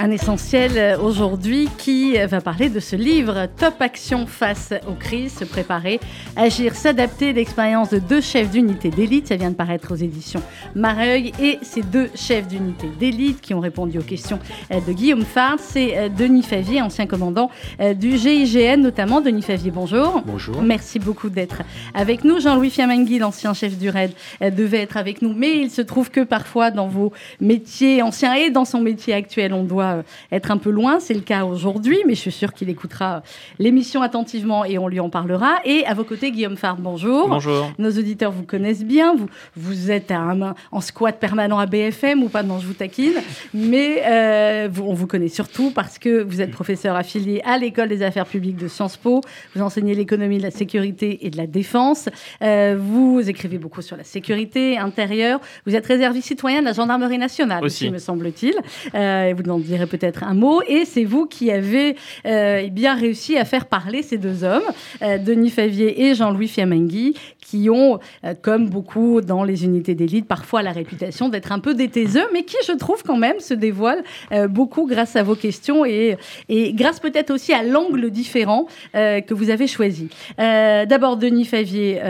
un 0.00 0.10
essentiel 0.10 0.72
euh, 0.76 0.98
aujourd'hui 0.98 1.68
qui 1.76 2.18
euh, 2.18 2.26
va 2.26 2.40
parler 2.40 2.70
de 2.70 2.80
ce 2.80 2.96
livre 2.96 3.46
Top 3.58 3.74
Action 3.80 4.26
face 4.26 4.72
aux 4.88 4.94
crises, 4.94 5.34
se 5.34 5.44
préparer, 5.44 6.00
agir, 6.36 6.74
s'adapter, 6.74 7.34
l'expérience 7.34 7.90
de 7.90 7.98
deux 7.98 8.22
chefs 8.22 8.50
d'unité 8.50 8.88
d'élite. 8.88 9.28
Ça 9.28 9.36
vient 9.36 9.50
de 9.50 9.56
paraître 9.56 9.92
aux 9.92 9.96
éditions 9.96 10.42
Mareuil 10.74 11.32
et 11.38 11.58
ces 11.60 11.82
deux 11.82 12.08
chefs 12.14 12.48
d'unité 12.48 12.88
d'élite 12.98 13.42
qui 13.42 13.52
ont 13.52 13.60
répondu 13.60 13.98
aux 13.98 14.02
questions 14.02 14.38
euh, 14.72 14.80
de 14.80 14.92
Guillaume 14.92 15.24
Fard, 15.24 15.58
c'est 15.58 16.08
Denis 16.16 16.44
Favier, 16.44 16.80
ancien 16.80 17.06
commandant 17.06 17.50
du 17.96 18.16
GIGN 18.16 18.80
notamment. 18.80 19.20
Denis 19.20 19.42
Favier, 19.42 19.70
bonjour. 19.70 20.22
Bonjour. 20.24 20.62
Merci 20.62 20.98
beaucoup 20.98 21.28
d'être 21.28 21.62
avec 21.94 22.24
nous. 22.24 22.40
Jean-Louis 22.40 22.70
Fiamangui, 22.70 23.18
l'ancien 23.18 23.52
chef 23.52 23.76
du 23.76 23.90
RAID, 23.90 24.12
devait 24.40 24.80
être 24.80 24.96
avec 24.96 25.20
nous, 25.20 25.34
mais 25.34 25.58
il 25.58 25.70
se 25.70 25.82
trouve 25.82 26.10
que 26.10 26.20
parfois 26.20 26.70
dans 26.70 26.88
vos 26.88 27.12
métiers 27.40 28.02
anciens 28.02 28.34
et 28.34 28.50
dans 28.50 28.64
son 28.64 28.80
métier 28.80 29.14
actuel, 29.14 29.52
on 29.52 29.64
doit 29.64 29.89
euh, 29.96 30.02
être 30.32 30.50
un 30.50 30.58
peu 30.58 30.70
loin. 30.70 31.00
C'est 31.00 31.14
le 31.14 31.20
cas 31.20 31.44
aujourd'hui, 31.44 31.98
mais 32.06 32.14
je 32.14 32.20
suis 32.20 32.32
sûre 32.32 32.52
qu'il 32.52 32.68
écoutera 32.68 33.22
l'émission 33.58 34.02
attentivement 34.02 34.64
et 34.64 34.78
on 34.78 34.88
lui 34.88 35.00
en 35.00 35.10
parlera. 35.10 35.58
Et 35.64 35.84
à 35.86 35.94
vos 35.94 36.04
côtés, 36.04 36.30
Guillaume 36.30 36.56
Fard, 36.56 36.76
bonjour. 36.76 37.28
Bonjour. 37.28 37.72
Nos 37.78 37.90
auditeurs 37.90 38.32
vous 38.32 38.44
connaissent 38.44 38.84
bien. 38.84 39.14
Vous, 39.14 39.28
vous 39.56 39.90
êtes 39.90 40.10
un, 40.10 40.54
en 40.72 40.80
squat 40.80 41.18
permanent 41.18 41.58
à 41.58 41.66
BFM 41.66 42.22
ou 42.22 42.28
pas 42.28 42.42
Non, 42.42 42.58
je 42.58 42.66
vous 42.66 42.74
taquine. 42.74 43.14
Mais 43.54 44.02
euh, 44.06 44.68
on 44.82 44.94
vous 44.94 45.06
connaît 45.06 45.28
surtout 45.28 45.70
parce 45.70 45.98
que 45.98 46.22
vous 46.22 46.40
êtes 46.40 46.50
professeur 46.50 46.96
affilié 46.96 47.40
à 47.44 47.58
l'École 47.58 47.88
des 47.88 48.02
affaires 48.02 48.26
publiques 48.26 48.56
de 48.56 48.68
Sciences 48.68 48.96
Po. 48.96 49.20
Vous 49.54 49.62
enseignez 49.62 49.94
l'économie 49.94 50.38
de 50.38 50.42
la 50.42 50.50
sécurité 50.50 51.26
et 51.26 51.30
de 51.30 51.36
la 51.36 51.46
défense. 51.46 52.08
Euh, 52.42 52.76
vous 52.78 53.28
écrivez 53.28 53.58
beaucoup 53.58 53.82
sur 53.82 53.96
la 53.96 54.04
sécurité 54.04 54.78
intérieure. 54.78 55.40
Vous 55.66 55.74
êtes 55.74 55.86
réservé 55.86 56.20
citoyen 56.20 56.60
de 56.60 56.66
la 56.66 56.72
gendarmerie 56.72 57.18
nationale 57.18 57.64
aussi, 57.64 57.90
me 57.90 57.98
semble-t-il. 57.98 58.54
Euh, 58.94 59.34
vous 59.36 59.50
en 59.50 59.58
direz 59.58 59.79
peut-être 59.86 60.24
un 60.24 60.34
mot. 60.34 60.62
Et 60.66 60.84
c'est 60.84 61.04
vous 61.04 61.26
qui 61.26 61.50
avez 61.50 61.96
euh, 62.26 62.68
bien 62.68 62.94
réussi 62.94 63.36
à 63.36 63.44
faire 63.44 63.66
parler 63.66 64.02
ces 64.02 64.18
deux 64.18 64.44
hommes, 64.44 64.62
euh, 65.02 65.18
Denis 65.18 65.50
Favier 65.50 66.06
et 66.06 66.14
Jean-Louis 66.14 66.48
Fiamangui, 66.48 67.14
qui 67.40 67.70
ont, 67.70 67.98
euh, 68.24 68.34
comme 68.40 68.68
beaucoup 68.68 69.20
dans 69.20 69.44
les 69.44 69.64
unités 69.64 69.94
d'élite, 69.94 70.26
parfois 70.26 70.62
la 70.62 70.72
réputation 70.72 71.28
d'être 71.28 71.52
un 71.52 71.58
peu 71.58 71.74
des 71.74 71.90
mais 72.32 72.44
qui, 72.44 72.56
je 72.66 72.72
trouve, 72.72 73.02
quand 73.02 73.16
même, 73.16 73.40
se 73.40 73.52
dévoilent 73.52 74.02
beaucoup 74.48 74.86
grâce 74.86 75.16
à 75.16 75.22
vos 75.22 75.34
questions 75.34 75.84
et, 75.84 76.16
et 76.48 76.72
grâce 76.72 76.98
peut-être 76.98 77.30
aussi 77.30 77.52
à 77.52 77.62
l'angle 77.62 78.10
différent 78.10 78.66
que 78.94 79.34
vous 79.34 79.50
avez 79.50 79.66
choisi. 79.66 80.08
D'abord, 80.38 81.18
Denis 81.18 81.44
Favier, 81.44 82.00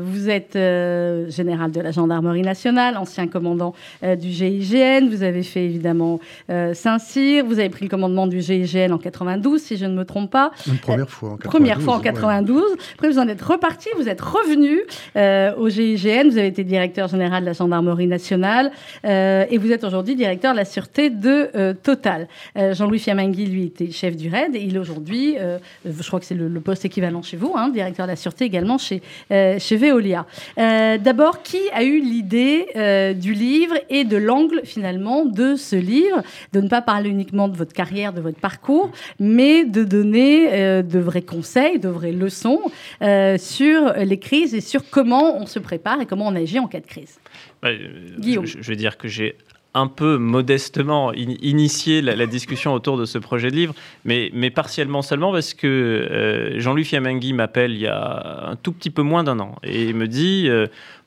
vous 0.00 0.28
êtes 0.28 0.54
général 0.54 1.70
de 1.70 1.80
la 1.80 1.92
gendarmerie 1.92 2.42
nationale, 2.42 2.96
ancien 2.96 3.28
commandant 3.28 3.74
du 4.02 4.30
GIGN, 4.30 5.08
vous 5.08 5.22
avez 5.22 5.44
fait 5.44 5.64
évidemment 5.64 6.18
Saint-Cyr, 6.48 7.15
vous 7.16 7.58
avez 7.58 7.70
pris 7.70 7.84
le 7.84 7.88
commandement 7.88 8.26
du 8.26 8.40
GIGN 8.40 8.92
en 8.92 8.98
92, 8.98 9.60
si 9.60 9.76
je 9.76 9.86
ne 9.86 9.94
me 9.94 10.04
trompe 10.04 10.30
pas. 10.30 10.50
Une 10.66 10.78
première 10.78 11.08
fois 11.08 11.30
en 11.30 11.36
92. 11.36 11.50
Première 11.50 11.80
fois 11.80 11.94
en 11.94 12.00
92. 12.00 12.62
Après, 12.94 13.08
vous 13.08 13.18
en 13.18 13.28
êtes 13.28 13.42
reparti, 13.42 13.88
vous 13.96 14.08
êtes 14.08 14.20
revenu 14.20 14.80
euh, 15.16 15.54
au 15.56 15.68
GIGN. 15.68 16.28
Vous 16.28 16.38
avez 16.38 16.48
été 16.48 16.64
directeur 16.64 17.08
général 17.08 17.42
de 17.42 17.46
la 17.46 17.52
gendarmerie 17.52 18.06
nationale 18.06 18.70
euh, 19.04 19.44
et 19.50 19.58
vous 19.58 19.72
êtes 19.72 19.84
aujourd'hui 19.84 20.14
directeur 20.14 20.52
de 20.52 20.58
la 20.58 20.64
sûreté 20.64 21.10
de 21.10 21.50
euh, 21.54 21.74
Total. 21.82 22.28
Jean-Louis 22.56 22.98
Fiamangui, 22.98 23.46
lui, 23.46 23.64
était 23.64 23.90
chef 23.90 24.16
du 24.16 24.28
RAID 24.28 24.54
et 24.54 24.60
il 24.60 24.76
est 24.76 24.78
aujourd'hui, 24.78 25.36
je 25.84 26.06
crois 26.06 26.20
que 26.20 26.26
c'est 26.26 26.34
le, 26.34 26.60
poste 26.60 26.84
équivalent 26.84 27.22
chez 27.22 27.36
vous, 27.36 27.52
hein, 27.54 27.68
directeur 27.68 28.06
de 28.06 28.12
la 28.12 28.16
sûreté 28.16 28.44
également 28.44 28.78
chez, 28.78 29.02
chez 29.30 29.76
Veolia. 29.76 30.26
D'abord, 30.56 31.42
qui 31.42 31.60
a 31.72 31.84
eu 31.84 32.00
l'idée 32.00 33.14
du 33.14 33.34
livre 33.34 33.74
et 33.90 34.04
de 34.04 34.16
l'angle 34.16 34.62
finalement 34.64 35.24
de 35.24 35.54
ce 35.54 35.76
livre, 35.76 36.22
de 36.52 36.60
ne 36.60 36.68
pas 36.68 36.82
parler 36.82 37.05
uniquement 37.06 37.48
de 37.48 37.56
votre 37.56 37.72
carrière, 37.72 38.12
de 38.12 38.20
votre 38.20 38.38
parcours, 38.38 38.90
mais 39.18 39.64
de 39.64 39.84
donner 39.84 40.52
euh, 40.52 40.82
de 40.82 40.98
vrais 40.98 41.22
conseils, 41.22 41.78
de 41.78 41.88
vraies 41.88 42.12
leçons 42.12 42.60
euh, 43.02 43.38
sur 43.38 43.92
les 43.94 44.18
crises 44.18 44.54
et 44.54 44.60
sur 44.60 44.88
comment 44.90 45.38
on 45.38 45.46
se 45.46 45.58
prépare 45.58 46.00
et 46.00 46.06
comment 46.06 46.26
on 46.26 46.34
agit 46.34 46.58
en 46.58 46.68
cas 46.68 46.80
de 46.80 46.86
crise. 46.86 47.18
Bah, 47.62 47.68
euh, 47.68 48.16
Guillaume. 48.18 48.46
Je, 48.46 48.58
je, 48.60 48.68
vais 48.68 48.76
dire 48.76 48.98
que 48.98 49.08
j'ai 49.08 49.36
un 49.74 49.88
peu 49.88 50.16
modestement 50.16 51.12
initié 51.12 52.00
la, 52.00 52.26
discussion 52.26 52.72
autour 52.72 52.96
de 52.96 53.04
ce 53.04 53.18
projet 53.18 53.50
de 53.50 53.56
livre, 53.56 53.74
mais, 54.06 54.30
mais 54.32 54.48
partiellement 54.48 55.02
seulement 55.02 55.32
parce 55.32 55.52
que 55.52 56.54
Jean-Louis 56.56 56.84
Fiamangui 56.84 57.34
m'appelle 57.34 57.72
il 57.72 57.82
y 57.82 57.86
a 57.86 58.48
un 58.48 58.56
tout 58.56 58.72
petit 58.72 58.88
peu 58.88 59.02
moins 59.02 59.22
d'un 59.22 59.38
an 59.38 59.56
et 59.62 59.92
me 59.92 60.08
dit 60.08 60.48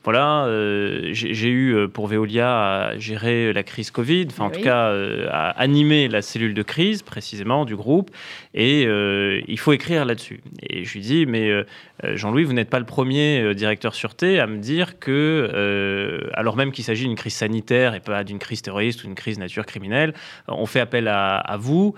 voilà, 0.02 0.46
euh, 0.46 1.10
j'ai 1.12 1.48
eu 1.48 1.74
euh, 1.74 1.86
pour 1.86 2.06
Veolia 2.06 2.86
à 2.86 2.98
gérer 2.98 3.52
la 3.52 3.62
crise 3.62 3.90
Covid, 3.90 4.28
enfin 4.30 4.46
en 4.46 4.50
tout 4.50 4.62
cas 4.62 4.86
euh, 4.86 5.28
à 5.30 5.50
animer 5.50 6.08
la 6.08 6.22
cellule 6.22 6.54
de 6.54 6.62
crise 6.62 7.02
précisément 7.02 7.66
du 7.66 7.76
groupe, 7.76 8.10
et 8.54 8.84
il 8.84 9.58
faut 9.58 9.72
écrire 9.72 10.06
là-dessus. 10.06 10.40
Et 10.62 10.84
je 10.84 10.92
lui 10.94 11.00
dis, 11.00 11.26
mais 11.26 11.50
Jean-Louis, 12.02 12.44
vous 12.44 12.52
n'êtes 12.52 12.70
pas 12.70 12.78
le 12.78 12.86
premier 12.86 13.54
directeur 13.54 13.94
sûreté 13.94 14.40
à 14.40 14.46
me 14.46 14.58
dire 14.58 14.98
que, 14.98 16.30
alors 16.34 16.56
même 16.56 16.72
qu'il 16.72 16.84
s'agit 16.84 17.04
d'une 17.04 17.16
crise 17.16 17.34
sanitaire 17.34 17.94
et 17.94 18.00
pas 18.00 18.24
d'une 18.24 18.38
crise 18.38 18.62
terroriste 18.62 19.02
ou 19.02 19.06
d'une 19.06 19.14
crise 19.14 19.38
nature 19.38 19.66
criminelle, 19.66 20.14
on 20.48 20.66
fait 20.66 20.80
appel 20.80 21.08
à, 21.08 21.36
à, 21.36 21.56
vous 21.56 21.94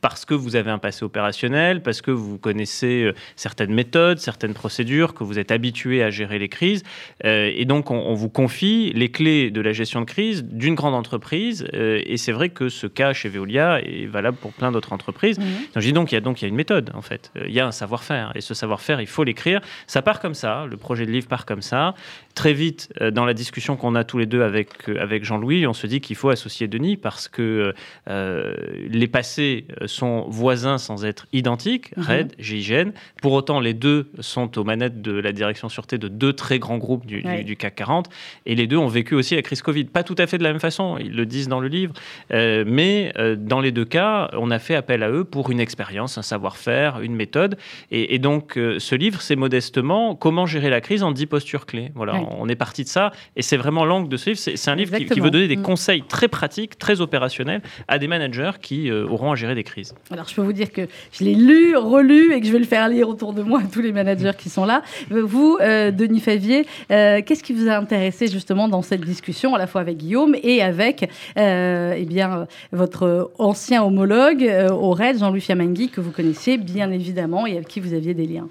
parce 0.00 0.24
que 0.24 0.34
vous 0.34 0.56
avez 0.56 0.70
un 0.70 0.78
passé 0.78 1.04
opérationnel, 1.04 1.82
parce 1.82 2.02
que 2.02 2.10
vous 2.10 2.38
connaissez 2.38 3.10
certaines 3.34 3.72
méthodes, 3.72 4.18
certaines 4.18 4.54
procédures, 4.54 5.14
que 5.14 5.24
vous 5.24 5.38
êtes 5.38 5.50
habitué 5.50 6.02
à 6.02 6.10
gérer 6.10 6.38
les 6.38 6.48
crises. 6.48 6.82
Euh, 7.24 7.50
et 7.54 7.64
donc, 7.64 7.90
on, 7.90 8.14
vous 8.14 8.28
confie 8.28 8.92
les 8.94 9.10
clés 9.10 9.50
de 9.50 9.60
la 9.60 9.72
gestion 9.72 10.00
de 10.00 10.06
crise 10.06 10.44
d'une 10.44 10.74
grande 10.74 10.94
entreprise. 10.94 11.66
Euh, 11.74 12.00
et 12.04 12.16
c'est 12.16 12.32
vrai 12.32 12.48
que 12.48 12.68
ce 12.68 12.86
cas 12.86 13.12
chez 13.12 13.28
Veolia 13.28 13.80
est 13.80 14.06
valable 14.06 14.36
pour 14.36 14.52
plein 14.52 14.72
d'autres 14.72 14.92
entreprises. 14.92 15.38
Mmh. 15.38 15.42
Donc, 15.42 15.76
je 15.76 15.80
dis 15.80 15.92
donc, 15.92 16.12
il 16.12 16.14
y 16.14 16.18
a 16.18 16.20
donc 16.20 16.40
il 16.40 16.44
y 16.44 16.46
a 16.46 16.48
une 16.48 16.56
méthode, 16.56 16.90
en 16.94 17.02
fait. 17.02 17.30
Euh, 17.36 17.44
il 17.48 17.54
y 17.54 17.60
a 17.60 17.66
un 17.66 17.72
savoir-faire. 17.72 18.32
Et 18.34 18.40
ce 18.40 18.54
savoir-faire, 18.54 19.00
il 19.00 19.06
faut 19.06 19.24
l'écrire. 19.24 19.45
Ça 19.86 20.02
part 20.02 20.20
comme 20.20 20.34
ça. 20.34 20.66
Le 20.68 20.76
projet 20.76 21.06
de 21.06 21.10
livre 21.10 21.28
part 21.28 21.46
comme 21.46 21.62
ça. 21.62 21.94
Très 22.34 22.52
vite, 22.52 22.92
dans 23.12 23.24
la 23.24 23.32
discussion 23.32 23.76
qu'on 23.76 23.94
a 23.94 24.04
tous 24.04 24.18
les 24.18 24.26
deux 24.26 24.42
avec, 24.42 24.88
avec 24.88 25.24
Jean-Louis, 25.24 25.66
on 25.66 25.72
se 25.72 25.86
dit 25.86 26.00
qu'il 26.00 26.16
faut 26.16 26.28
associer 26.28 26.68
Denis 26.68 26.96
parce 26.96 27.28
que 27.28 27.72
les 28.06 29.08
passés 29.08 29.66
sont 29.86 30.26
voisins 30.28 30.76
sans 30.76 31.06
être 31.06 31.26
identiques, 31.32 31.96
mmh. 31.96 32.02
RAID, 32.02 32.34
GIGN. 32.38 32.90
Pour 33.22 33.32
autant, 33.32 33.60
les 33.60 33.72
deux 33.72 34.10
sont 34.20 34.58
aux 34.58 34.64
manettes 34.64 35.00
de 35.00 35.12
la 35.12 35.32
direction 35.32 35.68
sûreté 35.68 35.98
de 35.98 36.08
deux 36.08 36.32
très 36.32 36.58
grands 36.58 36.78
groupes 36.78 37.06
du, 37.06 37.22
du, 37.22 37.56
CAC 37.56 37.76
40. 37.76 38.10
Et 38.46 38.54
les 38.54 38.66
deux 38.66 38.76
ont 38.76 38.88
vécu 38.88 39.14
aussi 39.14 39.36
la 39.36 39.42
crise 39.42 39.62
Covid. 39.62 39.84
Pas 39.84 40.02
tout 40.02 40.14
à 40.18 40.26
fait 40.26 40.38
de 40.38 40.42
la 40.42 40.50
même 40.50 40.60
façon, 40.60 40.96
ils 40.98 41.14
le 41.14 41.26
disent 41.26 41.48
dans 41.48 41.60
le 41.60 41.68
livre, 41.68 41.94
euh, 42.32 42.64
mais 42.66 43.12
euh, 43.18 43.36
dans 43.36 43.60
les 43.60 43.72
deux 43.72 43.84
cas, 43.84 44.30
on 44.32 44.50
a 44.50 44.58
fait 44.58 44.74
appel 44.74 45.02
à 45.02 45.10
eux 45.10 45.24
pour 45.24 45.50
une 45.50 45.60
expérience, 45.60 46.18
un 46.18 46.22
savoir-faire, 46.22 47.00
une 47.00 47.14
méthode. 47.14 47.56
Et, 47.90 48.18
donc, 48.18 48.56
euh, 48.56 48.78
ce 48.78 48.94
livre, 48.94 49.20
c'est 49.20 49.35
modestement 49.36 50.14
comment 50.14 50.46
gérer 50.46 50.70
la 50.70 50.80
crise 50.80 51.02
en 51.02 51.12
10 51.12 51.26
postures 51.26 51.66
clés. 51.66 51.92
Voilà, 51.94 52.14
on 52.38 52.48
est 52.48 52.56
parti 52.56 52.84
de 52.84 52.88
ça. 52.88 53.12
Et 53.36 53.42
c'est 53.42 53.56
vraiment 53.56 53.84
l'angle 53.84 54.08
de 54.08 54.16
ce 54.16 54.30
livre. 54.30 54.40
C'est 54.40 54.70
un 54.70 54.74
livre 54.74 54.96
qui, 54.96 55.20
veut 55.20 55.30
donner 55.30 55.48
des 55.48 55.56
mm. 55.56 55.62
conseils 55.62 56.02
très 56.02 56.28
pratiques, 56.28 56.78
très 56.78 57.00
opérationnels 57.00 57.62
à 57.88 57.98
des 57.98 58.08
managers 58.08 58.52
qui 58.60 58.90
auront 58.90 59.32
à 59.32 59.36
gérer 59.36 59.54
des 59.54 59.64
crises. 59.64 59.94
Alors, 60.10 60.28
je 60.28 60.34
peux 60.34 60.42
vous 60.42 60.52
dire 60.52 60.72
que 60.72 60.88
je 61.12 61.24
l'ai 61.24 61.34
lu, 61.34 61.76
relu 61.76 62.34
et 62.34 62.40
que 62.40 62.46
je 62.46 62.52
vais 62.52 62.58
le 62.58 62.64
faire 62.64 62.88
lire 62.88 63.08
autour 63.08 63.32
de 63.32 63.42
moi 63.42 63.60
à 63.60 63.66
tous 63.66 63.80
les 63.80 63.92
managers 63.92 64.32
qui 64.38 64.48
sont 64.48 64.64
là. 64.64 64.82
Vous, 65.10 65.58
Denis 65.60 66.20
Favier, 66.20 66.66
qu'est-ce 66.88 67.42
qui 67.42 67.52
vous 67.52 67.68
a 67.68 67.76
intéressé 67.76 68.28
justement 68.28 68.68
dans 68.68 68.82
cette 68.82 69.02
discussion, 69.02 69.54
à 69.54 69.58
la 69.58 69.66
fois 69.66 69.80
avec 69.80 69.96
Guillaume 69.96 70.36
et 70.42 70.62
avec 70.62 71.10
euh, 71.38 71.94
eh 71.96 72.04
bien, 72.04 72.46
votre 72.72 73.30
ancien 73.38 73.82
homologue 73.82 74.44
euh, 74.44 74.70
au 74.70 74.90
RAID, 74.92 75.18
Jean-Louis 75.18 75.40
Fiamangui, 75.40 75.88
que 75.88 76.00
vous 76.00 76.10
connaissiez 76.10 76.58
bien 76.58 76.90
évidemment 76.90 77.46
et 77.46 77.56
avec 77.56 77.68
qui 77.68 77.80
vous 77.80 77.94
aviez 77.94 78.14
des 78.14 78.26
liens? 78.26 78.48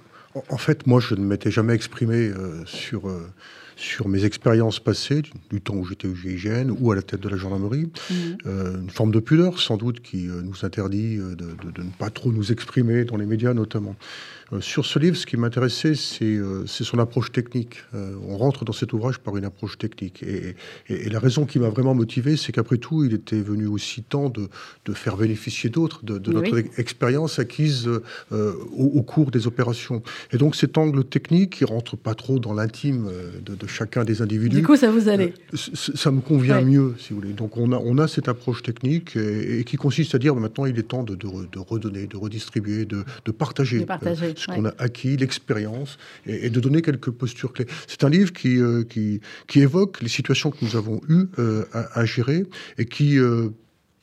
En 0.50 0.58
fait, 0.58 0.86
moi, 0.86 1.00
je 1.00 1.16
ne 1.16 1.22
m'étais 1.22 1.52
jamais 1.52 1.74
exprimé 1.74 2.16
euh, 2.16 2.66
sur 2.66 3.12
sur 3.78 4.08
mes 4.08 4.24
expériences 4.24 4.80
passées, 4.80 5.22
du 5.50 5.60
temps 5.60 5.76
où 5.76 5.84
j'étais 5.84 6.08
au 6.08 6.16
GIGN 6.16 6.72
ou 6.80 6.94
à 6.94 6.96
la 6.96 7.02
tête 7.02 7.20
de 7.20 7.28
la 7.28 7.36
gendarmerie. 7.36 7.92
Mmh. 8.10 8.16
une 8.46 8.90
forme 8.90 9.12
de 9.12 9.20
pudeur, 9.20 9.60
sans 9.60 9.76
doute, 9.76 10.00
qui 10.00 10.28
nous 10.28 10.64
interdit 10.64 11.18
de, 11.18 11.36
de, 11.36 11.82
ne 11.84 11.90
pas 12.00 12.10
trop 12.10 12.32
nous 12.32 12.54
exprimer 12.54 13.04
dans 13.04 13.18
les 13.18 13.26
médias, 13.26 13.54
notamment. 13.54 13.98
Euh, 14.54 14.62
sur 14.62 14.86
ce 14.86 15.00
livre, 15.00 15.16
ce 15.16 15.26
qui 15.26 15.38
m'intéressait, 15.38 15.94
euh, 16.22 16.64
c'est 16.68 16.84
son 16.84 17.00
approche 17.00 17.32
technique. 17.32 17.84
Euh, 17.94 18.14
on 18.28 18.38
rentre 18.38 18.64
dans 18.64 18.74
cet 18.74 18.94
ouvrage 18.94 19.20
par 19.20 19.38
une 19.38 19.46
approche 19.46 19.78
technique. 19.78 20.24
Et, 20.24 20.56
la 21.10 21.20
raison 21.20 21.46
qui 21.46 21.60
m'a 21.60 21.70
vraiment 21.70 21.96
motivé, 21.96 22.36
c'est 22.38 22.52
qu'après 22.52 22.78
tout, 22.78 23.04
il 23.04 23.14
était 23.14 23.40
venu 23.40 23.68
aussi 23.68 24.04
temps 24.04 24.30
de, 24.30 24.48
faire 24.94 25.18
bénéficier 25.18 25.70
d'autres 25.70 26.04
de, 26.04 26.32
notre 26.32 26.58
expérience 26.80 27.40
acquise 27.40 27.90
au, 28.32 29.02
cours 29.02 29.32
des 29.32 29.48
opérations. 29.48 30.02
Et 30.32 30.38
donc 30.38 30.56
cet 30.56 30.78
angle 30.78 31.04
technique, 31.04 31.58
qui 31.58 31.66
rentre 31.66 31.96
pas 31.96 32.16
trop 32.16 32.40
dans 32.40 32.54
l'intime 32.54 33.10
de, 33.46 33.56
de 33.56 33.68
chacun 33.68 34.04
des 34.04 34.22
individus. 34.22 34.58
Du 34.58 34.64
coup, 34.64 34.76
ça 34.76 34.92
vous 34.92 35.10
allait 35.10 35.34
Ça 35.54 36.12
me 36.12 36.22
convient 36.22 36.62
mieux, 36.62 36.96
si 36.98 37.14
vous 37.14 37.22
voulez. 37.22 37.34
Donc 37.34 37.58
on 37.58 37.72
a, 37.72 37.78
on 37.78 37.98
a 37.98 38.08
cette 38.08 38.28
approche 38.28 38.64
technique 38.64 39.16
et, 39.16 39.64
qui 39.64 39.78
consiste 39.78 40.16
à 40.16 40.18
dire 40.18 40.36
bah, 40.36 40.42
maintenant 40.42 40.66
il 40.66 40.78
est 40.78 40.84
temps 40.84 41.04
de, 41.04 41.16
de, 41.16 41.28
redonner, 41.60 42.08
de 42.08 42.18
redistribuer, 42.18 42.86
de, 42.86 43.04
de 43.26 43.32
partager, 43.32 43.86
ce 44.38 44.48
qu'on 44.48 44.66
a 44.66 44.74
acquis, 44.78 45.18
l'expérience, 45.18 45.98
et, 46.26 46.50
de 46.50 46.60
donner 46.60 46.82
quelques 46.82 47.12
postures 47.12 47.54
clés. 47.54 47.68
C'est 47.88 48.04
un 48.04 48.10
livre 48.10 48.34
qui, 48.34 48.60
qui, 48.90 49.22
qui, 49.48 49.60
évoque 49.60 50.02
les 50.02 50.10
situations 50.10 50.52
que 50.52 50.58
nous 50.64 50.76
avons 50.76 51.02
eues 51.10 51.28
à, 51.74 52.00
à, 52.00 52.06
gérer 52.06 52.46
et 52.78 52.86
qui 52.86 53.18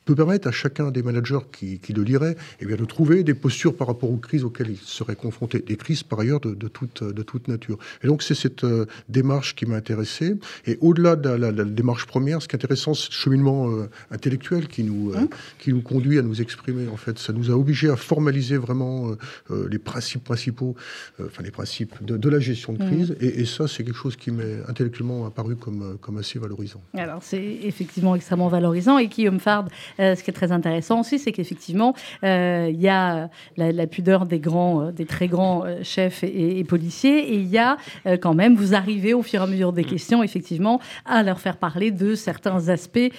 peut 0.05 0.15
permettre 0.15 0.47
à 0.47 0.51
chacun 0.51 0.91
des 0.91 1.03
managers 1.03 1.39
qui, 1.51 1.79
le 1.93 2.03
lirait 2.03 2.35
eh 2.59 2.65
bien, 2.65 2.75
de 2.75 2.85
trouver 2.85 3.23
des 3.23 3.33
postures 3.33 3.75
par 3.75 3.87
rapport 3.87 4.11
aux 4.11 4.17
crises 4.17 4.43
auxquelles 4.43 4.71
ils 4.71 4.77
seraient 4.77 5.15
confrontés, 5.15 5.59
des 5.59 5.75
crises 5.75 6.03
par 6.03 6.19
ailleurs 6.19 6.39
de, 6.39 6.67
toute, 6.67 7.03
de 7.03 7.23
toute 7.23 7.47
nature. 7.47 7.77
Et 8.03 8.07
donc 8.07 8.23
c'est 8.23 8.35
cette 8.35 8.63
euh, 8.63 8.85
démarche 9.09 9.55
qui 9.55 9.65
m'a 9.65 9.75
intéressé. 9.75 10.35
Et 10.65 10.77
au-delà 10.81 11.15
de 11.15 11.29
la, 11.29 11.51
démarche 11.51 12.05
première, 12.05 12.41
ce 12.41 12.47
qui 12.47 12.55
est 12.55 12.59
intéressant, 12.59 12.93
c'est 12.93 13.09
le 13.09 13.15
cheminement 13.15 13.69
euh, 13.69 13.89
intellectuel 14.11 14.67
qui 14.67 14.83
nous, 14.83 15.11
euh, 15.11 15.17
hein 15.17 15.27
qui 15.59 15.71
nous 15.71 15.81
conduit 15.81 16.19
à 16.19 16.21
nous 16.21 16.41
exprimer. 16.41 16.87
En 16.87 16.97
fait, 16.97 17.19
ça 17.19 17.33
nous 17.33 17.51
a 17.51 17.53
obligés 17.53 17.89
à 17.89 17.95
formaliser 17.95 18.57
vraiment 18.57 19.11
les 19.49 19.77
principes 19.77 20.23
principaux, 20.23 20.75
enfin 21.23 21.43
les 21.43 21.51
principes 21.51 22.03
de, 22.03 22.29
la 22.29 22.39
gestion 22.39 22.73
de 22.73 22.83
mmh. 22.83 22.87
crise. 22.87 23.15
Et, 23.19 23.45
ça, 23.45 23.67
c'est 23.67 23.83
quelque 23.83 23.97
chose 23.97 24.15
qui 24.15 24.31
m'est 24.31 24.63
intellectuellement 24.67 25.25
apparu 25.25 25.55
comme, 25.55 25.97
comme 26.01 26.17
assez 26.17 26.39
valorisant. 26.39 26.81
Alors 26.95 27.21
c'est 27.21 27.43
effectivement 27.63 28.15
extrêmement 28.15 28.47
valorisant. 28.47 28.97
Et 28.97 29.07
Guillaume 29.07 29.39
Fard, 29.39 29.67
ce 29.99 30.23
qui 30.23 30.29
est 30.29 30.33
très 30.33 30.51
intéressant 30.51 31.01
aussi, 31.01 31.19
c'est 31.19 31.31
qu'effectivement, 31.31 31.93
euh, 32.23 32.69
il 32.71 32.81
y 32.81 32.87
a 32.87 33.29
la, 33.57 33.87
pudeur 33.87 34.25
des 34.25 34.39
grands, 34.39 34.81
euh, 34.81 34.91
des 34.91 35.05
très 35.05 35.27
grands 35.27 35.63
chefs 35.83 36.23
et, 36.23 36.63
policiers, 36.63 37.33
et 37.33 37.35
il 37.35 37.47
y 37.47 37.57
a 37.57 37.77
quand 38.21 38.33
même, 38.33 38.55
vous 38.55 38.75
arrivez 38.75 39.13
au 39.13 39.21
fur 39.21 39.41
et 39.41 39.43
à 39.43 39.47
mesure 39.47 39.73
des 39.73 39.83
mm. 39.83 39.87
questions, 39.87 40.23
effectivement, 40.23 40.79
à 41.05 41.23
leur 41.23 41.39
faire 41.39 41.57
parler 41.57 41.91
de 41.91 42.15
certains 42.15 42.69
aspects 42.69 43.11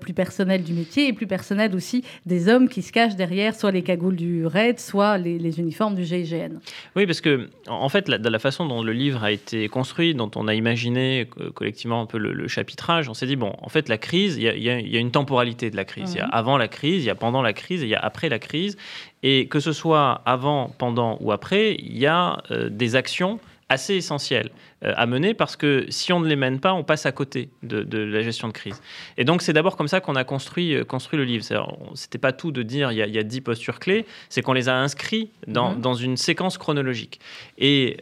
plus 0.00 0.12
personnels 0.12 0.62
du 0.62 0.72
métier 0.72 1.08
et 1.08 1.12
plus 1.12 1.26
personnels 1.26 1.74
aussi 1.74 2.04
des 2.26 2.48
hommes 2.48 2.68
qui 2.68 2.82
se 2.82 2.92
cachent 2.92 3.16
derrière 3.16 3.54
soit 3.54 3.70
les 3.70 3.82
cagoules 3.82 4.16
du 4.16 4.46
RAID, 4.46 4.78
soit 4.78 5.18
les, 5.18 5.60
uniformes 5.60 5.94
du 5.94 6.04
GIGN. 6.04 6.60
Oui, 6.96 7.06
parce 7.06 7.20
que 7.20 7.48
en 7.68 7.88
fait, 7.88 8.08
la, 8.08 8.18
la 8.18 8.38
façon 8.38 8.66
dont 8.66 8.82
le 8.82 8.92
livre 8.92 9.22
a 9.22 9.32
été 9.32 9.68
construit, 9.68 10.14
dont 10.14 10.30
on 10.36 10.48
a 10.48 10.54
imaginé 10.54 11.28
collectivement 11.54 12.00
un 12.00 12.06
peu 12.06 12.18
le, 12.18 12.48
chapitrage, 12.48 13.08
on 13.08 13.14
s'est 13.14 13.26
dit 13.26 13.36
bon, 13.36 13.52
en 13.60 13.68
fait, 13.68 13.88
la 13.88 13.98
crise, 13.98 14.36
il 14.36 14.62
y, 14.62 14.68
a 14.68 15.00
une 15.00 15.10
temporalité 15.10 15.70
de 15.70 15.76
la 15.76 15.84
crise. 15.84 16.14
Il 16.14 16.18
y 16.18 16.21
a 16.22 16.26
avant 16.26 16.56
la 16.56 16.68
crise, 16.68 17.04
il 17.04 17.06
y 17.06 17.10
a 17.10 17.14
pendant 17.14 17.42
la 17.42 17.52
crise 17.52 17.82
et 17.82 17.86
il 17.86 17.90
y 17.90 17.94
a 17.94 18.00
après 18.00 18.28
la 18.28 18.38
crise. 18.38 18.76
Et 19.22 19.46
que 19.46 19.60
ce 19.60 19.72
soit 19.72 20.22
avant, 20.26 20.70
pendant 20.78 21.18
ou 21.20 21.32
après, 21.32 21.74
il 21.74 21.98
y 21.98 22.06
a 22.06 22.42
euh, 22.50 22.68
des 22.68 22.96
actions 22.96 23.38
assez 23.68 23.94
essentielles 23.94 24.50
euh, 24.84 24.92
à 24.96 25.06
mener 25.06 25.32
parce 25.32 25.56
que 25.56 25.86
si 25.88 26.12
on 26.12 26.20
ne 26.20 26.28
les 26.28 26.36
mène 26.36 26.60
pas, 26.60 26.74
on 26.74 26.84
passe 26.84 27.06
à 27.06 27.12
côté 27.12 27.48
de, 27.62 27.98
la 27.98 28.20
gestion 28.20 28.48
de 28.48 28.52
crise. 28.52 28.82
Et 29.16 29.24
donc 29.24 29.40
c'est 29.40 29.54
d'abord 29.54 29.76
comme 29.76 29.88
ça 29.88 30.00
qu'on 30.00 30.16
a 30.16 30.24
construit, 30.24 30.74
euh, 30.74 30.84
construit 30.84 31.18
le 31.18 31.24
livre. 31.24 31.44
C'était 31.94 32.18
pas 32.18 32.32
tout 32.32 32.50
de 32.52 32.62
dire 32.62 32.92
il 32.92 32.98
y 32.98 33.18
a, 33.18 33.22
dix 33.22 33.40
postures 33.40 33.78
clés, 33.78 34.04
c'est 34.28 34.42
qu'on 34.42 34.52
les 34.52 34.68
a 34.68 34.76
inscrits 34.76 35.30
dans, 35.46 35.74
mm-hmm. 35.74 36.02
une 36.02 36.16
séquence 36.16 36.58
chronologique. 36.58 37.20
Et 37.58 37.98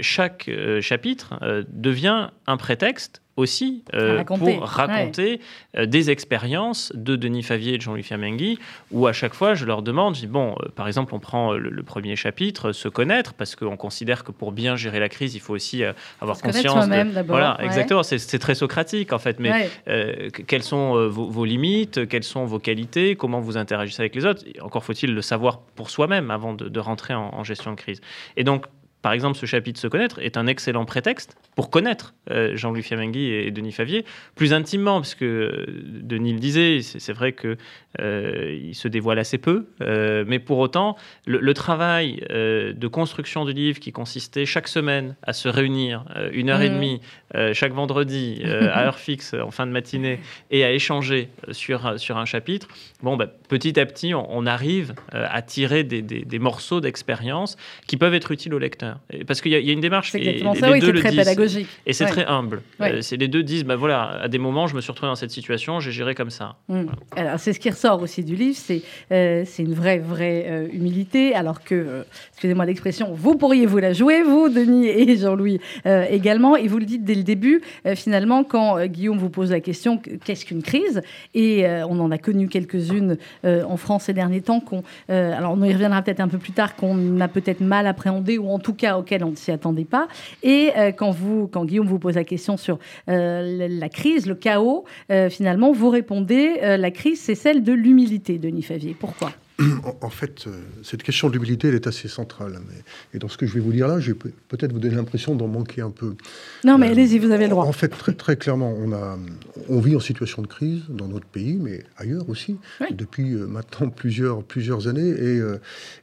chaque 0.00 0.50
chapitre 0.80 1.34
devient 1.68 2.28
un 2.46 2.56
prétexte 2.56 3.22
aussi 3.38 3.84
euh, 3.94 4.24
pour 4.24 4.62
raconter 4.62 5.40
euh, 5.76 5.86
des 5.86 6.10
expériences 6.10 6.92
de 6.94 7.16
Denis 7.16 7.42
Favier 7.42 7.74
et 7.74 7.76
de 7.78 7.82
Jean-Louis 7.82 8.02
Fiamenghi, 8.02 8.58
où 8.90 9.06
à 9.06 9.12
chaque 9.12 9.34
fois 9.34 9.54
je 9.54 9.64
leur 9.64 9.82
demande, 9.82 10.16
je 10.16 10.20
dis, 10.20 10.26
bon, 10.26 10.56
euh, 10.60 10.68
par 10.74 10.88
exemple, 10.88 11.14
on 11.14 11.20
prend 11.20 11.52
le, 11.52 11.82
premier 11.82 12.16
chapitre, 12.16 12.72
se 12.72 12.88
connaître, 12.88 13.32
parce 13.32 13.56
qu'on 13.56 13.76
considère 13.76 14.24
que 14.24 14.32
pour 14.32 14.52
bien 14.52 14.76
gérer 14.76 15.00
la 15.00 15.08
crise, 15.08 15.34
il 15.34 15.40
faut 15.40 15.54
aussi 15.54 15.82
avoir 16.20 16.36
se 16.36 16.42
conscience. 16.42 16.88
De... 16.88 17.22
Voilà, 17.22 17.56
exactement, 17.62 18.02
c'est 18.02 18.38
très 18.38 18.54
socratique 18.54 19.12
en 19.12 19.18
fait, 19.18 19.38
mais 19.38 19.70
quelles 20.46 20.62
sont 20.62 21.08
vos, 21.08 21.44
limites, 21.44 22.08
quelles 22.08 22.24
sont 22.24 22.44
vos 22.44 22.58
qualités, 22.58 23.14
comment 23.16 23.40
vous 23.40 23.56
interagissez 23.56 24.02
avec 24.02 24.14
les 24.14 24.26
autres, 24.26 24.44
encore 24.60 24.84
faut-il 24.84 25.14
le 25.14 25.22
savoir 25.22 25.60
pour 25.60 25.90
soi-même 25.90 26.30
avant 26.30 26.52
de, 26.54 26.80
rentrer 26.80 27.14
en, 27.14 27.30
en 27.32 27.44
gestion 27.44 27.70
de 27.70 27.76
crise. 27.76 28.00
Et 28.36 28.44
donc, 28.44 28.66
par 29.02 29.12
exemple, 29.12 29.38
ce 29.38 29.46
chapitre 29.46 29.80
Se 29.80 29.86
connaître 29.86 30.18
est 30.18 30.36
un 30.36 30.46
excellent 30.46 30.84
prétexte 30.84 31.36
pour 31.58 31.70
connaître 31.70 32.14
euh, 32.30 32.56
Jean-Louis 32.56 32.84
Fiamenghi 32.84 33.32
et 33.32 33.50
Denis 33.50 33.72
Favier 33.72 34.04
plus 34.36 34.52
intimement, 34.52 35.00
parce 35.00 35.16
que 35.16 35.24
euh, 35.24 35.66
Denis 36.02 36.32
le 36.32 36.38
disait, 36.38 36.82
c'est 36.82 37.12
vrai 37.12 37.32
que 37.32 37.56
euh, 37.98 38.72
se 38.72 38.86
dévoile 38.86 39.18
assez 39.18 39.38
peu, 39.38 39.66
mais 39.80 40.38
pour 40.38 40.58
autant, 40.58 40.94
le, 41.26 41.52
travail 41.54 42.22
de 42.30 42.86
construction 42.86 43.44
du 43.44 43.52
livre 43.52 43.80
qui 43.80 43.90
consistait 43.90 44.46
chaque 44.46 44.68
semaine 44.68 45.16
à 45.24 45.32
se 45.32 45.48
réunir 45.48 46.04
une 46.30 46.50
heure 46.50 46.60
et 46.60 46.70
mmh. 46.70 46.74
demie 46.74 47.00
chaque 47.54 47.72
vendredi 47.72 48.40
à 48.44 48.84
heure 48.84 49.00
fixe 49.00 49.34
en 49.34 49.50
fin 49.50 49.66
de 49.66 49.72
matinée 49.72 50.20
et 50.52 50.62
à 50.62 50.70
échanger 50.70 51.30
sur, 51.50 51.98
sur 51.98 52.18
un 52.18 52.24
chapitre, 52.24 52.68
bon, 53.02 53.16
bah, 53.16 53.26
petit 53.26 53.80
à 53.80 53.86
petit, 53.86 54.14
on, 54.14 54.46
arrive 54.46 54.94
à 55.10 55.42
tirer 55.42 55.82
des, 55.82 56.02
des 56.02 56.38
morceaux 56.38 56.80
d'expérience 56.80 57.56
qui 57.88 57.96
peuvent 57.96 58.14
être 58.14 58.30
utiles 58.30 58.54
au 58.54 58.58
lecteur. 58.60 59.00
Parce 59.26 59.40
qu'il 59.40 59.50
y, 59.50 59.56
a 59.56 59.72
une 59.72 59.80
démarche. 59.80 60.12
C'est 60.12 60.18
exactement 60.18 60.54
ça, 60.54 60.70
oui, 60.70 60.80
très 60.80 61.10
Et 61.86 61.92
c'est 61.92 62.06
très 62.06 62.26
humble. 62.26 62.62
Euh, 62.80 63.00
c'est 63.00 63.16
les 63.16 63.28
deux 63.28 63.42
disent, 63.42 63.64
bah 63.64 63.76
voilà, 63.76 64.20
à 64.22 64.28
des 64.28 64.38
moments, 64.38 64.66
je 64.66 64.74
me 64.74 64.80
suis 64.80 64.90
retrouvé 64.90 65.10
dans 65.10 65.16
cette 65.16 65.30
situation, 65.30 65.80
j'ai 65.80 65.92
géré 65.92 66.14
comme 66.14 66.30
ça. 66.30 66.56
Mm. 66.68 66.86
Alors, 67.16 67.38
c'est 67.38 67.52
ce 67.52 67.60
qui 67.60 67.70
ressort 67.70 68.02
aussi 68.02 68.24
du 68.24 68.36
livre, 68.36 68.56
c'est 68.56 68.82
euh, 69.12 69.42
c'est 69.46 69.62
une 69.62 69.74
vraie, 69.74 69.98
vraie 69.98 70.46
euh, 70.48 70.68
humilité, 70.72 71.34
alors 71.34 71.62
que, 71.62 72.04
excusez-moi 72.32 72.64
l'expression, 72.66 73.12
vous 73.12 73.36
pourriez 73.36 73.66
vous 73.66 73.78
la 73.78 73.92
jouer, 73.92 74.22
vous, 74.22 74.48
Denis 74.48 74.86
et 74.86 75.16
Jean-Louis 75.16 75.60
également, 75.84 76.56
et 76.56 76.68
vous 76.68 76.78
le 76.78 76.84
dites 76.84 77.04
dès 77.04 77.14
le 77.14 77.22
début, 77.22 77.62
finalement, 77.94 78.44
quand 78.44 78.84
Guillaume 78.86 79.18
vous 79.18 79.30
pose 79.30 79.50
la 79.50 79.60
question, 79.60 80.00
qu'est-ce 80.24 80.44
qu'une 80.44 80.62
crise? 80.62 81.02
Et 81.34 81.66
on 81.88 81.98
en 82.00 82.10
a 82.10 82.18
connu 82.18 82.48
quelques-unes 82.48 83.16
en 83.44 83.76
France 83.76 84.04
ces 84.04 84.12
derniers 84.12 84.40
temps, 84.40 84.60
qu'on, 84.60 84.82
alors 85.08 85.52
on 85.52 85.62
y 85.62 85.72
reviendra 85.72 86.02
peut-être 86.02 86.20
un 86.20 86.28
peu 86.28 86.38
plus 86.38 86.52
tard, 86.52 86.76
qu'on 86.76 87.20
a 87.20 87.28
peut-être 87.28 87.60
mal 87.60 87.86
appréhendé, 87.86 88.38
ou 88.38 88.50
en 88.50 88.58
tout 88.58 88.74
cas 88.74 88.98
auquel 88.98 89.24
on 89.24 89.30
ne 89.30 89.36
s'y 89.36 89.50
attendait 89.50 89.84
pas. 89.84 90.08
Et 90.42 90.72
quand, 90.96 91.10
vous, 91.10 91.37
quand 91.46 91.64
Guillaume 91.64 91.86
vous 91.86 91.98
pose 91.98 92.16
la 92.16 92.24
question 92.24 92.56
sur 92.56 92.78
euh, 93.08 93.68
la 93.68 93.88
crise, 93.88 94.26
le 94.26 94.34
chaos, 94.34 94.84
euh, 95.10 95.30
finalement, 95.30 95.72
vous 95.72 95.90
répondez 95.90 96.58
la 96.62 96.90
crise, 96.90 97.20
c'est 97.20 97.34
celle 97.34 97.62
de 97.62 97.72
l'humilité, 97.72 98.38
Denis 98.38 98.62
Favier. 98.62 98.96
Pourquoi? 98.98 99.32
En 100.02 100.10
fait, 100.10 100.44
cette 100.84 101.02
question 101.02 101.28
de 101.28 101.32
l'humilité, 101.32 101.66
elle 101.66 101.74
est 101.74 101.88
assez 101.88 102.06
centrale. 102.06 102.60
et 103.12 103.18
dans 103.18 103.26
ce 103.26 103.36
que 103.36 103.44
je 103.44 103.54
vais 103.54 103.60
vous 103.60 103.72
dire 103.72 103.88
là, 103.88 103.98
je 103.98 104.12
vais 104.12 104.18
peut-être 104.48 104.72
vous 104.72 104.78
donner 104.78 104.94
l'impression 104.94 105.34
d'en 105.34 105.48
manquer 105.48 105.80
un 105.80 105.90
peu. 105.90 106.14
Non, 106.64 106.78
mais 106.78 106.88
allez-y, 106.88 107.18
vous 107.18 107.32
avez 107.32 107.44
le 107.44 107.50
droit. 107.50 107.64
En 107.64 107.72
fait, 107.72 107.88
très, 107.88 108.12
très 108.12 108.36
clairement, 108.36 108.72
on, 108.78 108.92
a, 108.92 109.18
on 109.68 109.80
vit 109.80 109.96
en 109.96 110.00
situation 110.00 110.42
de 110.42 110.46
crise 110.46 110.82
dans 110.88 111.08
notre 111.08 111.26
pays, 111.26 111.58
mais 111.60 111.82
ailleurs 111.96 112.28
aussi, 112.28 112.56
depuis 112.92 113.30
maintenant 113.34 113.88
plusieurs, 113.88 114.44
plusieurs 114.44 114.86
années. 114.86 115.08
Et, 115.08 115.38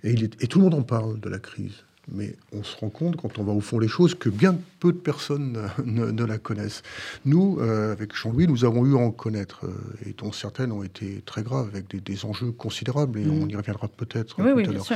et, 0.03 0.11
il 0.11 0.25
est, 0.25 0.43
et 0.43 0.47
tout 0.47 0.59
le 0.59 0.65
monde 0.65 0.75
en 0.75 0.83
parle 0.83 1.19
de 1.21 1.29
la 1.29 1.39
crise. 1.39 1.85
Mais 2.11 2.35
on 2.51 2.63
se 2.63 2.75
rend 2.77 2.89
compte, 2.89 3.15
quand 3.15 3.39
on 3.39 3.43
va 3.43 3.53
au 3.53 3.61
fond 3.61 3.79
les 3.79 3.87
choses, 3.87 4.15
que 4.15 4.29
bien 4.29 4.57
peu 4.85 4.91
de 4.91 4.97
personnes 4.99 5.57
ne, 5.83 6.25
la 6.25 6.37
connaissent. 6.37 6.83
Nous, 7.25 7.57
euh, 7.59 7.91
avec 7.91 8.15
Jean-Louis, 8.15 8.45
nous 8.45 8.65
avons 8.65 8.85
eu 8.85 8.93
à 8.93 8.99
en 8.99 9.09
connaître, 9.09 9.65
euh, 9.65 9.73
et 10.07 10.13
dont 10.15 10.31
certaines 10.31 10.71
ont 10.71 10.83
été 10.83 11.23
très 11.25 11.41
graves, 11.41 11.69
avec 11.73 12.03
des, 12.03 12.25
enjeux 12.25 12.51
considérables, 12.51 13.17
et 13.17 13.25
mm. 13.25 13.41
on 13.41 13.47
y 13.47 13.55
reviendra 13.55 13.87
peut-être 13.87 14.35
oui, 14.37 14.63
tout 14.63 14.69
à 14.69 14.73
l'heure. 14.73 14.87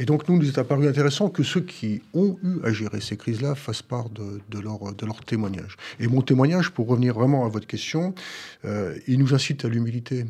Et 0.00 0.04
donc, 0.04 0.28
nous, 0.28 0.36
nous 0.36 0.48
est 0.48 0.58
apparu 0.58 0.88
intéressant 0.88 1.28
que 1.28 1.44
ceux 1.44 1.60
qui 1.60 2.02
ont 2.12 2.38
eu 2.42 2.56
à 2.64 2.72
gérer 2.72 3.00
ces 3.00 3.16
crises-là 3.16 3.54
fassent 3.54 3.82
part 3.82 4.10
de, 4.10 4.40
de, 4.50 4.58
leur, 4.58 4.92
de 4.92 5.06
leur 5.06 5.24
témoignage. 5.24 5.76
Et 6.00 6.08
mon 6.08 6.22
témoignage, 6.22 6.70
pour 6.70 6.88
revenir 6.88 7.14
vraiment 7.14 7.46
à 7.46 7.48
votre 7.48 7.68
question, 7.68 8.16
euh, 8.64 8.96
il 9.06 9.20
nous 9.20 9.32
incite 9.32 9.64
à 9.64 9.68
l'humilité, 9.68 10.24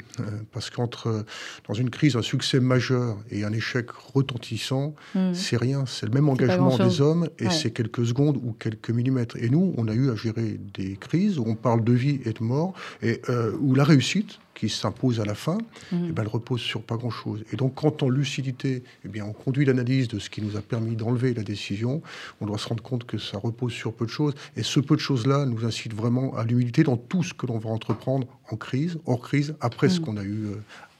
parce 0.53 0.69
qu'entre 0.69 1.25
dans 1.67 1.75
une 1.75 1.89
crise 1.89 2.17
un 2.17 2.23
succès 2.23 2.61
majeur 2.61 3.17
et 3.31 3.45
un 3.45 3.53
échec 3.55 3.91
retentissant, 3.91 4.95
mm. 5.15 5.33
c'est 5.33 5.57
rien, 5.57 5.87
c'est 5.87 6.05
le 6.05 6.13
même 6.13 6.29
engagement 6.29 6.77
des 6.77 7.01
hommes 7.01 7.31
et 7.39 7.49
c'est 7.49 7.71
quelques 7.71 8.05
secondes 8.05 8.37
ou 8.45 8.53
quelques 8.53 8.91
Et 9.37 9.49
nous, 9.51 9.75
on 9.77 9.89
a 9.89 9.95
eu 9.95 10.11
à 10.11 10.17
gérer 10.17 10.59
des 10.75 10.97
crises 10.97 11.39
où 11.39 11.45
on 11.47 11.55
parle 11.55 11.85
de 11.85 11.93
vie 11.93 12.21
et 12.25 12.33
de 12.33 12.43
mort 12.43 12.75
et 13.03 13.21
euh, 13.29 13.53
où 13.61 13.75
la 13.75 13.85
réussite 13.85 14.39
qui 14.55 14.69
s'impose 14.71 15.21
à 15.21 15.25
la 15.25 15.35
fin, 15.35 15.59
mmh. 15.93 16.07
eh 16.09 16.13
ben, 16.13 16.23
elle 16.23 16.29
repose 16.29 16.61
sur 16.61 16.83
pas 16.83 16.97
grand-chose. 16.97 17.45
Et 17.53 17.57
donc, 17.57 17.75
quand 17.75 18.03
en 18.03 18.09
lucidité, 18.09 18.83
eh 19.05 19.09
bien, 19.09 19.25
on 19.25 19.33
conduit 19.33 19.67
l'analyse 19.67 20.09
de 20.09 20.19
ce 20.19 20.31
qui 20.31 20.41
nous 20.41 20.57
a 20.57 20.63
permis 20.63 20.97
d'enlever 20.97 21.35
la 21.35 21.43
décision, 21.43 22.03
on 22.41 22.47
doit 22.47 22.59
se 22.59 22.67
rendre 22.67 22.83
compte 22.83 23.05
que 23.05 23.19
ça 23.19 23.39
repose 23.39 23.73
sur 23.73 23.93
peu 23.93 24.07
de 24.07 24.11
choses. 24.11 24.35
Et 24.57 24.63
ce 24.63 24.81
peu 24.81 24.97
de 24.97 25.01
choses-là 25.01 25.45
nous 25.45 25.67
incite 25.67 25.93
vraiment 25.93 26.35
à 26.37 26.45
l'humilité 26.45 26.83
dans 26.85 26.97
tout 26.97 27.23
ce 27.23 27.35
que 27.35 27.47
l'on 27.47 27.59
va 27.59 27.69
entreprendre 27.69 28.27
en 28.51 28.57
crise, 28.57 28.99
hors 29.05 29.21
crise, 29.21 29.55
après 29.61 29.91
ce 29.91 30.01
mmh. 30.01 30.05
qu'on 30.05 30.17
a 30.17 30.25
eu 30.25 30.47
euh, 30.47 30.57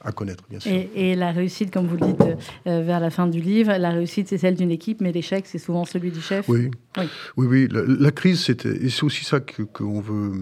à 0.07 0.13
connaître, 0.13 0.45
bien 0.49 0.61
sûr. 0.61 0.73
Et, 0.95 1.17
la 1.17 1.33
réussite, 1.33 1.73
comme 1.73 1.87
vous 1.87 1.97
le 1.97 2.07
dites 2.07 2.23
euh, 2.67 2.83
vers 2.83 3.01
la 3.01 3.11
fin 3.11 3.27
du 3.27 3.41
livre, 3.41 3.77
la 3.77 3.91
réussite, 3.91 4.29
c'est 4.29 4.39
celle 4.39 4.55
d'une 4.55 4.71
équipe, 4.71 5.01
mais 5.01 5.11
l'échec, 5.13 5.45
c'est 5.47 5.59
souvent 5.59 5.85
celui 5.85 6.13
du 6.13 6.21
chef. 6.21 6.49
Oui, 6.49 6.71
oui, 7.37 7.47
oui. 7.47 7.69
La, 7.71 8.13
crise, 8.13 8.41
c'est 8.41 9.03
aussi 9.03 9.25
ça 9.25 9.41
qu'on 9.41 10.01
veut 10.01 10.33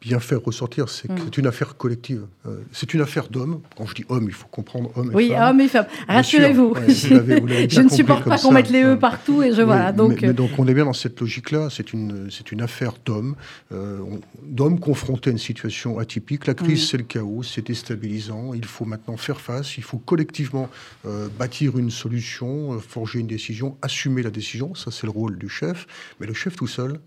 bien 0.00 0.20
faire 0.20 0.42
ressortir, 0.42 0.88
c'est 0.88 1.08
que 1.08 1.12
mm. 1.14 1.24
c'est 1.24 1.38
une 1.38 1.46
affaire 1.46 1.76
collective. 1.76 2.26
Euh, 2.46 2.58
c'est 2.72 2.94
une 2.94 3.00
affaire 3.00 3.28
d'hommes. 3.28 3.60
Quand 3.76 3.86
je 3.86 3.94
dis 3.94 4.04
homme, 4.08 4.24
il 4.28 4.32
faut 4.32 4.46
comprendre 4.46 4.90
homme 4.96 5.10
et 5.12 5.14
oui, 5.14 5.28
femme. 5.30 5.50
hommes 5.50 5.60
et 5.60 5.68
femmes. 5.68 5.86
Rassurez-vous. 6.08 6.74
je 6.88 7.80
ne 7.80 7.88
supporte 7.88 8.24
pas 8.24 8.38
qu'on 8.38 8.52
mette 8.52 8.70
les 8.70 8.84
E 8.84 8.96
partout 8.96 9.42
et 9.42 9.52
je 9.52 9.62
voilà. 9.62 9.92
Donc, 9.92 10.22
mais, 10.22 10.32
donc 10.32 10.50
on 10.58 10.66
est 10.68 10.74
bien 10.74 10.84
dans 10.84 10.92
cette 10.92 11.20
logique-là. 11.20 11.68
C'est 11.70 11.92
une, 11.92 12.30
c'est 12.30 12.52
une 12.52 12.62
affaire 12.62 12.94
d'hommes, 13.04 13.34
euh, 13.72 13.98
d'hommes 14.44 14.78
confrontés 14.78 15.30
à 15.30 15.32
une 15.32 15.38
situation 15.38 15.98
atypique. 15.98 16.46
La 16.46 16.54
crise, 16.54 16.84
mm. 16.84 16.86
c'est 16.86 16.96
le 16.98 17.04
chaos, 17.04 17.42
c'est 17.42 17.66
déstabilisant. 17.66 18.54
Il 18.54 18.64
faut 18.64 18.84
maintenant 18.84 19.16
faire 19.16 19.40
face. 19.40 19.78
Il 19.78 19.82
faut 19.82 19.98
collectivement 19.98 20.68
euh, 21.06 21.28
bâtir 21.38 21.76
une 21.76 21.90
solution, 21.90 22.78
forger 22.80 23.18
une 23.18 23.26
décision, 23.26 23.76
assumer 23.82 24.22
la 24.22 24.30
décision. 24.30 24.74
Ça, 24.76 24.92
c'est 24.92 25.06
le 25.06 25.12
rôle 25.12 25.38
du 25.38 25.48
chef. 25.48 25.86
Mais 26.20 26.26
le 26.26 26.34
chef 26.34 26.54
tout 26.54 26.68
seul, 26.68 27.00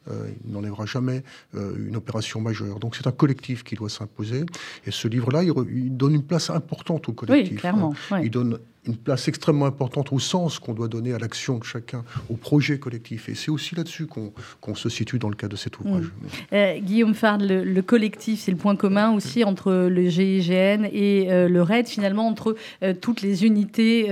il 0.45 0.51
n'enlèvera 0.51 0.85
jamais 0.85 1.23
une 1.53 1.95
opération 1.95 2.41
majeure. 2.41 2.79
Donc 2.81 2.95
c'est 2.95 3.07
un 3.07 3.11
collectif 3.11 3.63
qui 3.63 3.75
doit 3.75 3.89
s'imposer. 3.89 4.45
Et 4.85 4.91
ce 4.91 5.07
livre-là, 5.07 5.43
il, 5.43 5.95
donne 5.95 6.15
une 6.15 6.23
place 6.23 6.49
importante 6.49 7.07
au 7.07 7.13
collectif. 7.13 7.53
Oui, 7.53 7.57
clairement. 7.57 7.93
Il 8.21 8.29
donne 8.29 8.59
une 8.87 8.97
place 8.97 9.27
extrêmement 9.27 9.67
importante 9.67 10.11
au 10.11 10.19
sens 10.19 10.57
qu'on 10.57 10.73
doit 10.73 10.87
donner 10.87 11.13
à 11.13 11.19
l'action 11.19 11.59
de 11.59 11.63
chacun, 11.63 12.03
au 12.29 12.35
projet 12.35 12.79
collectif. 12.79 13.29
Et 13.29 13.35
c'est 13.35 13.51
aussi 13.51 13.75
là-dessus 13.75 14.07
qu'on 14.07 14.75
se 14.75 14.89
situe 14.89 15.19
dans 15.19 15.29
le 15.29 15.35
cadre 15.35 15.51
de 15.51 15.57
cet 15.57 15.79
ouvrage. 15.79 16.05
Mm. 16.05 16.27
Euh, 16.53 16.79
Guillaume 16.79 17.13
Fard, 17.13 17.37
le, 17.41 17.81
collectif, 17.81 18.41
c'est 18.41 18.51
le 18.51 18.57
point 18.57 18.75
commun 18.75 19.11
aussi 19.11 19.43
entre 19.43 19.71
le 19.71 20.09
GIGN 20.09 20.85
et 20.91 21.31
euh, 21.31 21.47
le 21.47 21.61
RAID, 21.61 21.87
finalement, 21.87 22.27
entre 22.27 22.55
euh, 22.83 22.93
toutes 22.99 23.21
les 23.21 23.45
unités 23.45 24.03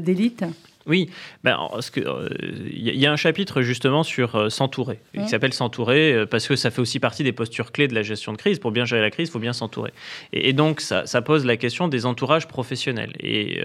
d'élite 0.00 0.44
oui, 0.88 1.10
ben, 1.44 1.58
il 1.96 2.02
euh, 2.06 2.28
y, 2.72 3.06
a 3.06 3.12
un 3.12 3.16
chapitre 3.16 3.60
justement 3.60 4.02
sur 4.02 4.36
euh, 4.36 4.48
s'entourer, 4.48 5.00
qui 5.12 5.20
mmh. 5.20 5.28
s'appelle 5.28 5.52
s'entourer, 5.52 6.14
euh, 6.14 6.26
parce 6.26 6.48
que 6.48 6.56
ça 6.56 6.70
fait 6.70 6.80
aussi 6.80 6.98
partie 6.98 7.22
des 7.22 7.32
postures 7.32 7.72
clés 7.72 7.88
de 7.88 7.94
la 7.94 8.02
gestion 8.02 8.32
de 8.32 8.38
crise. 8.38 8.58
Pour 8.58 8.70
bien 8.70 8.86
gérer 8.86 9.02
la 9.02 9.10
crise, 9.10 9.28
il 9.28 9.32
faut 9.32 9.38
bien 9.38 9.52
s'entourer. 9.52 9.92
Et, 10.32 10.54
donc, 10.54 10.80
ça, 10.80 11.04
pose 11.22 11.44
la 11.44 11.58
question 11.58 11.88
des 11.88 12.06
entourages 12.06 12.48
professionnels. 12.48 13.12
Et 13.20 13.60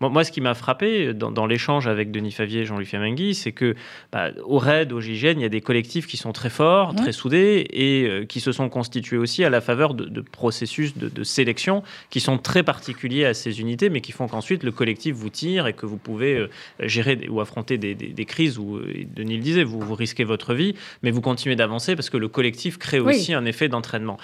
moi, 0.00 0.24
ce 0.24 0.32
qui 0.32 0.40
m'a 0.40 0.54
frappé 0.54 1.14
dans, 1.14 1.46
l'échange 1.46 1.86
avec 1.86 2.10
Denis 2.10 2.32
Favier 2.32 2.62
et 2.62 2.64
Jean-Luc 2.64 2.88
Fiamenghi, 2.88 3.34
c'est 3.34 3.52
que 3.52 3.76
bah, 4.10 4.30
au 4.44 4.58
RAID, 4.58 4.92
au 4.92 5.00
GIGN, 5.00 5.38
il 5.38 5.42
y 5.42 5.44
a 5.44 5.48
des 5.48 5.60
collectifs 5.60 6.06
qui 6.06 6.16
sont 6.16 6.32
très 6.32 6.50
forts, 6.50 6.92
mmh. 6.92 6.96
très 6.96 7.12
soudés, 7.12 7.66
et 7.70 8.26
qui 8.26 8.40
se 8.40 8.50
sont 8.50 8.68
constitués 8.68 9.18
aussi 9.18 9.44
à 9.44 9.50
la 9.50 9.60
faveur 9.60 9.94
de, 9.94 10.20
processus 10.20 10.96
de, 10.96 11.08
de, 11.08 11.22
sélection 11.22 11.82
qui 12.10 12.20
sont 12.20 12.38
très 12.38 12.62
particuliers 12.62 13.26
à 13.26 13.34
ces 13.34 13.60
unités, 13.60 13.90
mais 13.90 14.00
qui 14.00 14.12
font 14.12 14.26
qu'ensuite 14.26 14.64
le 14.64 14.72
collectif 14.72 15.14
vous 15.14 15.30
tire 15.30 15.66
et 15.66 15.72
que 15.72 15.86
vous 15.86 15.98
pouvez 15.98 16.48
gérer 16.80 17.28
ou 17.28 17.40
affronter 17.40 17.78
des, 17.78 18.24
crises 18.24 18.58
où, 18.58 18.80
Denis 19.14 19.36
le 19.36 19.42
disait, 19.42 19.64
vous, 19.64 19.80
vous 19.80 19.94
risquez 19.94 20.24
votre 20.24 20.54
vie, 20.54 20.74
mais 21.02 21.10
vous 21.10 21.20
continuez 21.20 21.56
d'avancer 21.56 21.96
parce 21.96 22.10
que 22.10 22.16
le 22.16 22.28
collectif 22.28 22.78
crée 22.78 23.00
aussi 23.00 23.34
un 23.34 23.44
effet 23.44 23.68
d'entraînement. 23.68 24.18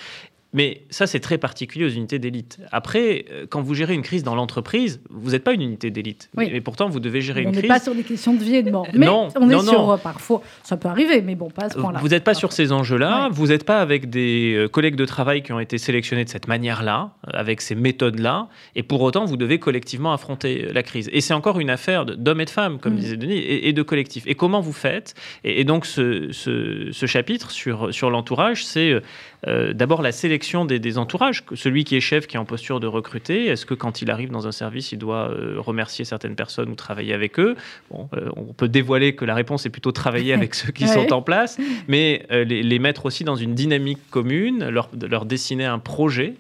Mais 0.53 0.83
ça, 0.91 1.07
c'est 1.07 1.21
très 1.21 1.39
particulier 1.39 1.85
aux 1.85 1.91
unités 1.91 2.19
d'élite. 2.19 2.59
Après, 2.73 3.25
euh, 3.31 3.47
quand 3.49 3.63
vous 3.63 3.75
gérez 3.75 3.95
une 3.95 4.03
crise 4.03 4.25
dans 4.25 4.35
l'entreprise, 4.35 5.01
vous 5.09 5.31
n'êtes 5.31 5.45
pas 5.45 5.53
une 5.53 5.63
unité 5.63 5.91
d'élite. 5.91 6.29
Oui. 6.37 6.49
Mais 6.53 6.61
pourtant, 6.61 6.89
vous 6.89 6.99
devez 6.99 7.21
gérer 7.21 7.43
une 7.43 7.53
crise. 7.53 7.59
On 7.59 7.63
n'est 7.63 7.69
pas 7.69 7.79
sur 7.79 7.95
des 7.95 8.03
questions 8.03 8.35
de 8.35 8.43
vie 8.43 8.57
et 8.57 8.63
de 8.63 8.71
mort. 8.71 8.87
Mais 8.93 9.07
non, 9.07 9.29
on 9.37 9.49
est 9.49 9.63
sur, 9.63 9.91
euh, 9.93 9.97
parfois, 9.97 10.43
ça 10.65 10.77
peut 10.77 10.89
arriver, 10.89 11.23
mais 11.23 11.37
bon, 11.37 11.51
pas 11.51 11.67
à 11.67 11.71
ce 11.71 11.79
point-là. 11.79 12.01
Vous 12.01 12.09
n'êtes 12.09 12.25
pas 12.25 12.35
sur 12.35 12.53
ces 12.53 12.73
enjeux-là. 12.73 13.29
Vous 13.31 13.49
n'êtes 13.49 13.65
pas 13.65 13.81
avec 13.81 14.11
des 14.11 14.55
euh, 14.57 14.69
collègues 14.69 14.97
de 14.97 15.05
travail 15.05 15.43
qui 15.43 15.53
ont 15.53 15.61
été 15.61 15.79
sélectionnés 15.79 16.25
de 16.25 16.31
cette 16.31 16.49
manière-là, 16.49 17.13
avec 17.33 17.61
ces 17.61 17.77
méthodes-là. 17.77 18.49
Et 18.75 18.83
pour 18.83 19.03
autant, 19.03 19.25
vous 19.27 19.37
devez 19.37 19.61
collectivement 19.61 20.13
affronter 20.13 20.69
la 20.73 20.83
crise. 20.83 21.09
Et 21.13 21.21
c'est 21.21 21.35
encore 21.35 21.61
une 21.61 21.71
affaire 21.71 22.05
d'hommes 22.07 22.41
et 22.41 22.45
de 22.45 22.51
femmes, 22.51 22.81
comme 22.81 22.95
mm. 22.95 22.99
disait 22.99 23.17
Denis, 23.17 23.39
et, 23.39 23.73
de 23.73 23.83
collectifs. 23.83 24.25
Et 24.27 24.35
comment 24.35 24.61
vous 24.61 24.73
faites? 24.73 25.15
Et, 25.45 25.63
donc, 25.63 25.87
ce, 25.87 26.33
ce, 26.33 27.07
chapitre 27.07 27.53
sur, 27.53 27.95
sur 27.95 28.11
l'entourage, 28.11 28.65
c'est 28.65 29.01
euh, 29.47 29.73
d'abord 29.73 30.03
la 30.03 30.13
sélection 30.13 30.65
des, 30.65 30.99
entourages. 30.99 31.45
Celui 31.55 31.85
qui 31.85 31.97
est 31.97 32.01
chef, 32.01 32.27
qui 32.27 32.37
est 32.37 32.39
en 32.39 32.45
posture 32.45 32.81
de 32.81 32.87
recruter, 32.87 33.47
est-ce 33.47 33.65
que 33.65 33.75
quand 33.75 34.03
il 34.03 34.11
arrive 34.11 34.31
dans 34.31 34.47
un 34.47 34.53
service, 34.53 34.93
il 34.93 34.99
doit 34.99 35.31
euh, 35.31 35.57
remercier 35.59 36.05
certaines 36.05 36.35
personnes 36.35 36.69
ou 36.71 36.75
travailler 36.75 37.15
avec 37.15 37.39
eux? 37.39 37.57
Bon, 37.91 38.09
euh, 38.15 38.31
On 38.37 38.53
peut 38.53 38.69
dévoiler 38.69 39.15
que 39.15 39.25
la 39.25 39.35
réponse 39.35 39.67
est 39.67 39.71
plutôt 39.71 39.93
travailler 39.93 40.33
avec 40.33 40.55
ceux 40.55 40.73
qui 40.73 40.89
sont 40.89 41.13
en 41.13 41.23
place, 41.23 41.59
mais 41.89 42.27
les, 42.31 42.79
mettre 42.81 43.05
aussi 43.05 43.25
dans 43.25 43.37
une 43.37 43.55
dynamique 43.55 43.99
commune, 44.11 44.69
leur, 44.69 44.89
leur 45.09 45.27
dessiner 45.27 45.67
un 45.67 45.79
projet 45.79 46.35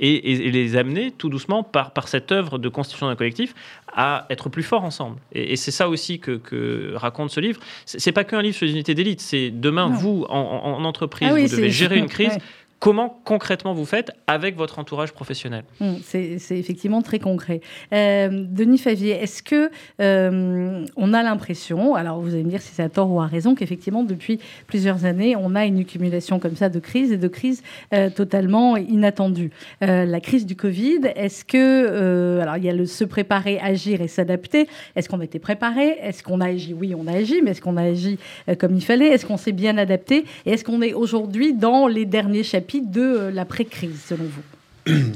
et, 0.00 0.50
les 0.50 0.76
amener 0.76 1.10
tout 1.10 1.28
doucement 1.28 1.62
par, 1.64 1.90
par 1.90 2.06
cette 2.06 2.30
œuvre 2.30 2.58
de 2.58 2.68
constitution 2.68 3.08
d'un 3.08 3.16
collectif 3.16 3.54
à 3.92 4.26
être 4.30 4.48
plus 4.48 4.62
forts 4.62 4.84
ensemble. 4.84 5.16
Et, 5.32 5.56
c'est 5.56 5.70
ça 5.70 5.88
aussi 5.88 6.20
que, 6.20 6.94
raconte 6.94 7.30
ce 7.30 7.40
livre. 7.40 7.60
C'est 7.84 8.12
pas 8.12 8.24
qu'un 8.24 8.42
livre 8.42 8.56
sur 8.56 8.66
les 8.66 8.72
unités 8.72 8.94
d'élite, 8.94 9.20
c'est 9.20 9.50
demain, 9.50 9.88
vous, 9.88 10.24
en, 10.28 10.84
entreprise, 10.84 11.28
ah 11.30 11.34
vous 11.34 11.48
devez 11.48 11.70
gérer 11.70 11.98
une 11.98 12.07
crise. 12.08 12.38
Comment 12.80 13.18
concrètement 13.24 13.74
vous 13.74 13.84
faites 13.84 14.12
avec 14.28 14.56
votre 14.56 14.78
entourage 14.78 15.12
professionnel? 15.12 15.64
Hum, 15.80 15.96
C'est 16.04 16.38
effectivement 16.50 17.02
très 17.02 17.18
concret. 17.18 17.60
Euh, 17.92 18.44
Denis 18.48 18.78
Favier, 18.78 19.20
est-ce 19.20 19.42
que 19.42 19.68
euh, 20.00 20.86
on 20.96 21.12
a 21.12 21.22
l'impression, 21.24 21.96
alors 21.96 22.20
vous 22.20 22.34
allez 22.34 22.44
me 22.44 22.50
dire 22.50 22.62
si 22.62 22.72
c'est 22.72 22.84
à 22.84 22.88
tort 22.88 23.10
ou 23.10 23.20
à 23.20 23.26
raison, 23.26 23.56
qu'effectivement 23.56 24.04
depuis 24.04 24.38
plusieurs 24.68 25.06
années, 25.06 25.34
on 25.34 25.56
a 25.56 25.64
une 25.64 25.80
accumulation 25.80 26.38
comme 26.38 26.54
ça 26.54 26.68
de 26.68 26.78
crises 26.78 27.10
et 27.10 27.16
de 27.16 27.26
crises 27.26 27.64
euh, 27.92 28.10
totalement 28.10 28.76
inattendues. 28.76 29.50
la 29.80 30.20
crise 30.20 30.46
du 30.46 30.54
Covid, 30.54 31.00
est-ce 31.16 31.44
que, 31.44 32.38
alors 32.40 32.58
il 32.58 32.64
y 32.64 32.70
a 32.70 32.74
le 32.74 32.86
se 32.86 33.02
préparer, 33.02 33.58
agir 33.58 34.00
et 34.00 34.08
s'adapter. 34.08 34.68
Est-ce 34.94 35.08
qu'on 35.08 35.20
était 35.20 35.40
préparé? 35.40 35.98
Est-ce 36.00 36.22
qu'on 36.22 36.40
a 36.40 36.46
agi? 36.46 36.74
Oui, 36.74 36.94
on 36.96 37.08
a 37.08 37.12
agi, 37.12 37.42
mais 37.42 37.50
est-ce 37.50 37.60
qu'on 37.60 37.76
a 37.76 37.82
agi 37.82 38.18
comme 38.58 38.76
il 38.76 38.84
fallait? 38.84 39.08
Est-ce 39.08 39.26
qu'on 39.26 39.36
s'est 39.36 39.52
bien 39.52 39.78
adapté? 39.78 40.24
Et 40.46 40.52
est-ce 40.52 40.64
qu'on 40.64 40.80
est 40.80 40.92
aujourd'hui 40.92 41.54
dans 41.54 41.88
les 41.88 42.04
derniers 42.04 42.44
chapitres? 42.44 42.67
De 42.76 43.00
euh, 43.00 43.30
l'après-crise, 43.30 44.00
selon 44.06 44.24
vous? 44.24 44.94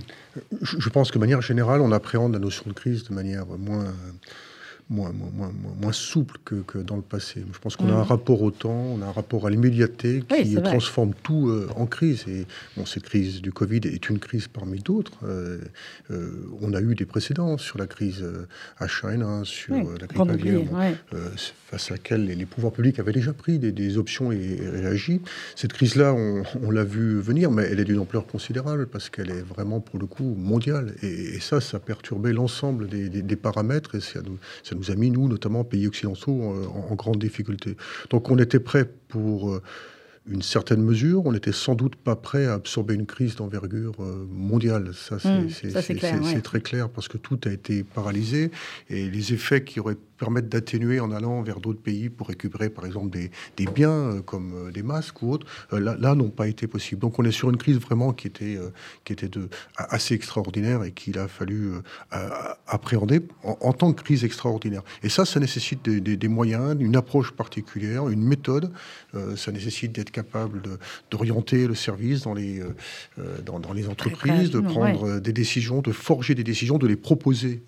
Je 0.62 0.88
pense 0.88 1.11
que 1.11 1.14
de 1.14 1.21
manière 1.21 1.42
générale, 1.42 1.80
on 1.80 1.92
appréhende 1.92 2.32
la 2.32 2.38
notion 2.38 2.64
de 2.66 2.73
crise 2.73 3.04
de 3.04 3.14
manière 3.14 3.47
moins 3.47 3.92
moins, 4.91 5.12
moins, 5.12 5.53
moins, 5.81 5.93
souple 5.93 6.39
que, 6.45 6.57
que, 6.57 6.79
dans 6.79 6.97
le 6.97 7.03
passé. 7.03 7.45
Je 7.53 7.59
pense 7.59 7.77
qu'on 7.77 7.89
a 7.89 7.95
un 7.95 8.01
mm. 8.01 8.07
rapport 8.07 8.43
au 8.43 8.51
temps, 8.51 8.71
on 8.71 9.03
a 9.03 9.07
un 9.07 9.12
rapport 9.12 9.47
à 9.47 9.51
l'immédiateté 9.51 10.23
qui 10.29 10.55
transforme 10.57 11.12
tout 11.23 11.49
euh, 11.49 11.69
en 11.77 11.87
crise. 11.87 12.25
Et 12.29 12.47
bon, 12.77 12.87
cette 12.87 13.05
crise 13.05 13.41
du 13.41 13.53
Covid 13.53 13.81
est 13.85 14.09
une 14.09 14.19
crise 14.19 14.49
parmi 14.49 14.79
d'autres. 14.79 15.12
Euh, 15.25 15.59
euh, 16.11 16.49
on 16.61 16.75
a 16.75 16.81
eu 16.81 16.95
des 16.95 17.07
précédents 17.07 17.59
sur 17.59 17.79
la 17.79 17.87
crise 17.87 18.25
H1N1, 18.81 19.45
sur 19.45 19.75
la 19.75 20.07
grippe 20.07 20.31
aviaire, 20.31 20.62
face 21.67 21.91
à 21.91 21.95
laquelle 21.95 22.27
les, 22.27 22.47
pouvoirs 22.47 22.73
publics 22.73 22.99
avaient 22.99 23.12
déjà 23.12 23.33
pris 23.33 23.59
des, 23.59 23.99
options 23.99 24.31
et, 24.33 24.59
réagi. 24.61 25.21
Cette 25.57 25.73
crise-là, 25.73 26.15
on, 26.15 26.71
l'a 26.71 26.85
vu 26.85 27.21
venir, 27.21 27.51
mais 27.51 27.65
elle 27.65 27.81
est 27.81 27.85
d'une 27.85 27.99
ampleur 27.99 28.27
considérable 28.27 28.87
parce 28.87 29.11
qu'elle 29.11 29.31
est 29.31 29.43
vraiment, 29.43 29.81
pour 29.81 29.99
le 29.99 30.07
coup, 30.07 30.35
mondiale. 30.37 30.95
Et, 31.03 31.41
ça, 31.41 31.61
ça 31.61 31.79
a 31.79 31.81
perturbé 31.81 32.33
l'ensemble 32.33 32.89
des, 32.89 33.09
des, 33.09 33.37
paramètres 33.37 33.95
et 33.95 34.01
ça 34.01 34.21
nous, 34.23 34.39
ça 34.73 34.79
nous 34.79 34.91
a 34.91 34.95
mis, 34.95 35.11
nous, 35.11 35.29
notamment 35.29 35.64
pays 35.64 35.87
occidentaux, 35.87 36.33
en, 36.33 36.95
grande 36.95 37.19
difficulté. 37.19 37.76
Donc 38.11 38.31
on 38.31 38.38
était 38.38 38.61
prêt 38.61 38.88
pour 39.09 39.50
euh, 39.50 39.62
une 40.26 40.43
certaine 40.43 40.83
mesure. 40.83 41.26
On 41.26 41.33
n'était 41.33 41.52
sans 41.52 41.75
doute 41.75 41.97
pas 41.97 42.17
prêt 42.17 42.47
à 42.47 42.55
absorber 42.55 42.95
une 42.95 43.07
crise 43.07 43.37
d'envergure 43.37 43.95
euh, 44.00 44.26
mondiale. 44.31 44.93
Ça, 44.95 45.19
c'est 45.19 46.43
très 46.43 46.61
clair 46.61 46.88
parce 46.88 47.09
que 47.09 47.19
tout 47.19 47.38
a 47.45 47.50
été 47.50 47.85
paralysé 47.85 48.50
et 48.88 49.11
les 49.11 49.33
effets 49.33 49.64
qui 49.64 49.81
auraient 49.81 49.99
permettre 50.23 50.49
d'atténuer 50.49 51.00
en 51.00 51.11
allant 51.11 51.43
vers 51.43 51.59
d'autres 51.59 51.83
pays 51.83 52.09
pour 52.09 52.29
récupérer, 52.29 52.71
par 52.71 52.87
exemple, 52.87 53.11
des, 53.11 53.33
des 53.57 53.67
biens 53.67 53.91
euh, 53.91 54.23
comme 54.23 54.69
euh, 54.69 54.71
des 54.71 54.85
masques 54.85 55.21
ou 55.21 55.33
autres, 55.33 55.49
euh, 55.73 55.81
là, 55.81 55.97
là 55.99 56.14
n'ont 56.14 56.31
pas 56.31 56.47
été 56.47 56.69
possibles. 56.69 57.00
Donc 57.00 57.19
on 57.19 57.25
est 57.25 57.33
sur 57.33 57.50
une 57.50 57.57
crise 57.57 57.79
vraiment 57.79 58.12
qui 58.12 58.29
était, 58.29 58.57
qui 59.05 59.12
était 59.12 59.29
de, 59.29 59.49
assez 59.76 60.14
extraordinaire 60.14 60.85
et 60.85 60.93
qu'il 60.93 61.19
a 61.19 61.26
fallu 61.26 61.73
appréhender 62.67 63.21
en, 63.43 63.73
tant 63.73 63.93
que 63.93 64.02
crise 64.02 64.25
extraordinaire. 64.25 64.83
Et 65.02 65.09
ça, 65.09 65.25
ça 65.25 65.41
nécessite 65.41 65.85
des, 65.85 66.17
des, 66.17 66.29
moyens, 66.29 66.76
une 66.79 66.95
approche 66.95 67.33
particulière, 67.33 68.09
une 68.09 68.23
méthode. 68.23 68.71
ça 69.37 69.50
nécessite 69.50 69.93
d'être 69.93 70.11
capable 70.11 70.62
d'orienter 71.11 71.67
le 71.67 71.75
service 71.75 72.23
dans 72.23 72.35
les, 72.35 72.62
dans, 73.45 73.59
dans, 73.59 73.73
les 73.73 73.88
entreprises, 73.88 74.50
de 74.50 74.61
prendre 74.61 75.19
des 75.19 75.33
décisions, 75.33 75.81
de 75.81 75.93
forger 75.93 76.35
des 76.35 76.45
décisions, 76.45 76.79
de 76.79 76.87
les 76.87 76.97
proposer 76.97 77.62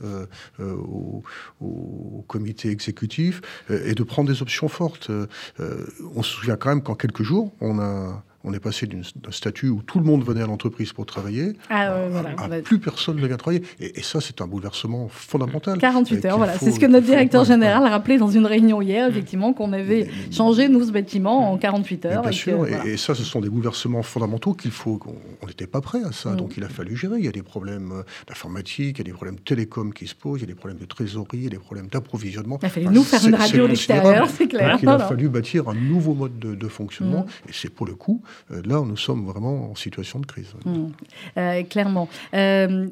aux, 0.61 1.23
aux, 1.61 2.25
exécutif 2.47 3.41
euh, 3.71 3.87
et 3.87 3.95
de 3.95 4.03
prendre 4.03 4.29
des 4.29 4.43
options 4.43 4.69
fortes. 4.69 5.11
Euh, 5.11 5.27
euh, 5.61 5.87
on 6.15 6.23
se 6.23 6.31
souvient 6.31 6.57
quand 6.57 6.71
même 6.71 6.83
qu'en 6.83 6.95
quelques 6.95 7.23
jours, 7.23 7.53
on 7.61 7.79
a 7.79 8.23
on 8.45 8.53
est 8.53 8.61
passé 8.61 8.87
d'un 8.87 9.31
statut 9.31 9.69
où 9.69 9.83
tout 9.83 9.99
le 9.99 10.05
monde 10.05 10.23
venait 10.23 10.43
à 10.43 10.47
l'entreprise 10.47 10.93
pour 10.93 11.07
travailler 11.07 11.55
ah, 11.71 11.95
à, 12.39 12.49
plus 12.63 12.79
personne 12.79 13.17
ne 13.17 13.27
vient 13.27 13.37
travailler. 13.37 13.63
Et, 13.81 14.03
ça, 14.03 14.21
c'est 14.21 14.41
un 14.41 14.47
bouleversement 14.47 15.09
fondamental. 15.09 15.79
48 15.79 16.25
heures, 16.27 16.37
voilà. 16.37 16.59
C'est 16.59 16.71
ce 16.71 16.79
que 16.79 16.87
notre 16.87 17.07
directeur 17.07 17.45
général 17.45 17.85
a 17.87 17.91
rappelé 17.91 18.19
dans 18.19 18.29
une 18.29 18.47
réunion 18.47 18.83
hier, 18.83 19.09
effectivement, 19.09 19.53
qu'on 19.53 19.73
avait 19.73 20.09
changé, 20.31 20.69
nous, 20.69 20.85
ce 20.85 20.93
bâtiment 20.93 21.53
en 21.53 21.57
48 21.57 22.07
heures. 22.07 22.23
Bien 22.23 22.33
sûr, 22.33 22.67
et, 22.67 22.97
ça, 22.97 23.15
ce 23.15 23.25
sont 23.25 23.41
des 23.41 23.49
bouleversements 23.49 24.03
fondamentaux 24.03 24.53
qu'il 24.55 24.71
faut... 24.71 25.01
On 25.43 25.47
n'était 25.47 25.67
pas 25.67 25.81
prêt 25.81 26.03
à 26.05 26.13
ça, 26.13 26.31
mm. 26.31 26.37
donc 26.37 26.57
il 26.57 26.65
a 26.65 26.69
fallu 26.69 26.97
gérer. 26.97 27.19
Il 27.19 27.25
y 27.25 27.29
a 27.29 27.33
des 27.33 27.43
problèmes 27.43 27.93
euh, 27.93 28.03
d'informatique, 28.29 28.99
il 28.99 28.99
y 28.99 29.01
a 29.01 29.05
des 29.05 29.13
problèmes 29.13 29.39
télécom 29.39 29.93
qui 29.93 30.07
se 30.07 30.15
posent, 30.15 30.41
il 30.41 30.43
y 30.43 30.45
a 30.45 30.49
des 30.49 30.55
problèmes 30.55 30.79
de 30.79 30.85
trésorerie, 30.85 31.39
il 31.39 31.45
y 31.45 31.47
a 31.47 31.51
des 31.51 31.59
problèmes 31.59 31.89
d'approvisionnement. 31.89 32.59
Il 32.63 32.67
a 32.67 32.69
fallu 32.69 32.87
nous 32.87 33.03
faire 33.03 33.27
une 33.27 33.35
radio 33.35 33.65
à 33.65 33.69
l'extérieur, 33.69 34.29
c'est 34.29 34.49
clair. 34.49 34.79
il 34.83 34.89
a 34.89 34.99
fallu 34.99 35.29
bâtir 35.29 35.69
un 35.69 35.75
nouveau 35.75 36.15
mode 36.15 36.39
de, 36.39 36.69
fonctionnement, 36.69 37.23
mm. 37.23 37.49
et 37.49 37.53
c'est 37.53 37.69
pour 37.69 37.87
le 37.87 37.95
coup 37.95 38.23
là, 38.51 38.83
nous 38.85 38.97
sommes 38.97 39.25
vraiment 39.27 39.71
en 39.71 39.75
situation 39.75 40.19
de 40.21 40.27
crise. 40.27 40.53
Mmh. 40.65 41.65
clairement. 41.69 42.09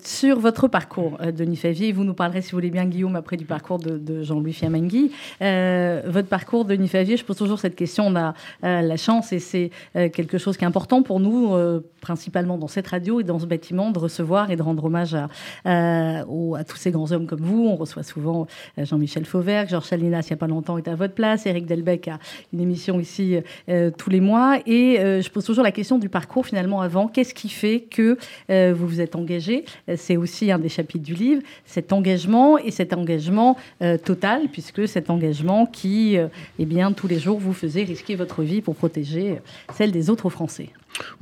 sur 0.02 0.40
votre 0.40 0.68
parcours, 0.68 1.18
Denis 1.36 1.56
Favier, 1.56 1.92
vous 1.92 2.04
nous 2.04 2.14
parlerez, 2.14 2.42
si 2.42 2.52
vous 2.52 2.56
voulez 2.56 2.70
bien, 2.70 2.84
Guillaume, 2.84 3.16
après 3.16 3.36
du 3.36 3.44
parcours 3.44 3.78
de, 3.78 4.22
Jean-Louis 4.22 4.52
Fiamangui. 4.52 5.10
votre 5.40 6.28
parcours, 6.28 6.64
Denis 6.64 6.88
Favier, 6.88 7.16
je 7.16 7.24
pose 7.24 7.36
toujours 7.36 7.58
cette 7.58 7.76
question. 7.76 8.06
On 8.06 8.16
a 8.16 8.34
la 8.62 8.96
chance, 8.96 9.32
et 9.32 9.38
c'est 9.38 9.70
quelque 9.94 10.38
chose 10.38 10.56
qui 10.56 10.64
est 10.64 10.68
important 10.68 11.02
pour 11.02 11.20
nous, 11.20 11.56
principalement 12.00 12.58
dans 12.58 12.68
cette 12.68 12.86
radio 12.86 13.20
et 13.20 13.24
dans 13.24 13.38
ce 13.38 13.46
bâtiment, 13.46 13.90
de 13.90 13.98
recevoir 13.98 14.50
et 14.50 14.56
de 14.56 14.62
rendre 14.62 14.84
hommage 14.84 15.16
à, 15.64 16.24
tous 16.64 16.76
ces 16.76 16.90
grands 16.90 17.10
hommes 17.12 17.26
comme 17.26 17.42
vous. 17.42 17.66
On 17.66 17.76
reçoit 17.76 18.02
souvent 18.02 18.46
Jean-Michel 18.78 19.24
Fauvert, 19.24 19.68
Georges 19.68 19.86
Salinas, 19.86 20.22
il 20.22 20.32
n'y 20.32 20.34
a 20.34 20.36
pas 20.36 20.46
longtemps, 20.46 20.78
est 20.78 20.88
à 20.88 20.94
votre 20.94 21.14
place. 21.14 21.46
Eric 21.46 21.66
Delbecq 21.66 22.08
a 22.08 22.18
une 22.52 22.60
émission 22.60 23.00
ici 23.00 23.38
euh, 23.68 23.90
tous 23.96 24.10
les 24.10 24.20
mois. 24.20 24.58
Et 24.66 24.98
euh, 25.00 25.20
je 25.20 25.30
pose 25.32 25.44
toujours 25.44 25.64
la 25.64 25.72
question 25.72 25.98
du 25.98 26.08
parcours 26.08 26.46
finalement 26.46 26.80
avant. 26.80 27.08
Qu'est-ce 27.08 27.34
qui 27.34 27.48
fait 27.48 27.80
que 27.80 28.18
euh, 28.50 28.74
vous 28.76 28.86
vous 28.86 29.00
êtes 29.00 29.16
engagé? 29.16 29.64
C'est 29.96 30.16
aussi 30.16 30.50
un 30.50 30.58
des 30.58 30.68
chapitres 30.68 31.04
du 31.04 31.14
livre, 31.14 31.42
cet 31.64 31.92
engagement 31.92 32.58
et 32.58 32.70
cet 32.70 32.92
engagement 32.92 33.56
total, 34.04 34.48
puisque 34.50 34.86
cet 34.86 35.10
engagement 35.10 35.66
qui, 35.66 36.16
eh 36.58 36.64
bien, 36.64 36.92
tous 36.92 37.08
les 37.08 37.18
jours, 37.18 37.38
vous 37.38 37.52
faisait 37.52 37.84
risquer 37.84 38.14
votre 38.14 38.42
vie 38.42 38.60
pour 38.60 38.74
protéger 38.74 39.38
celle 39.74 39.92
des 39.92 40.10
autres 40.10 40.30
Français. 40.30 40.68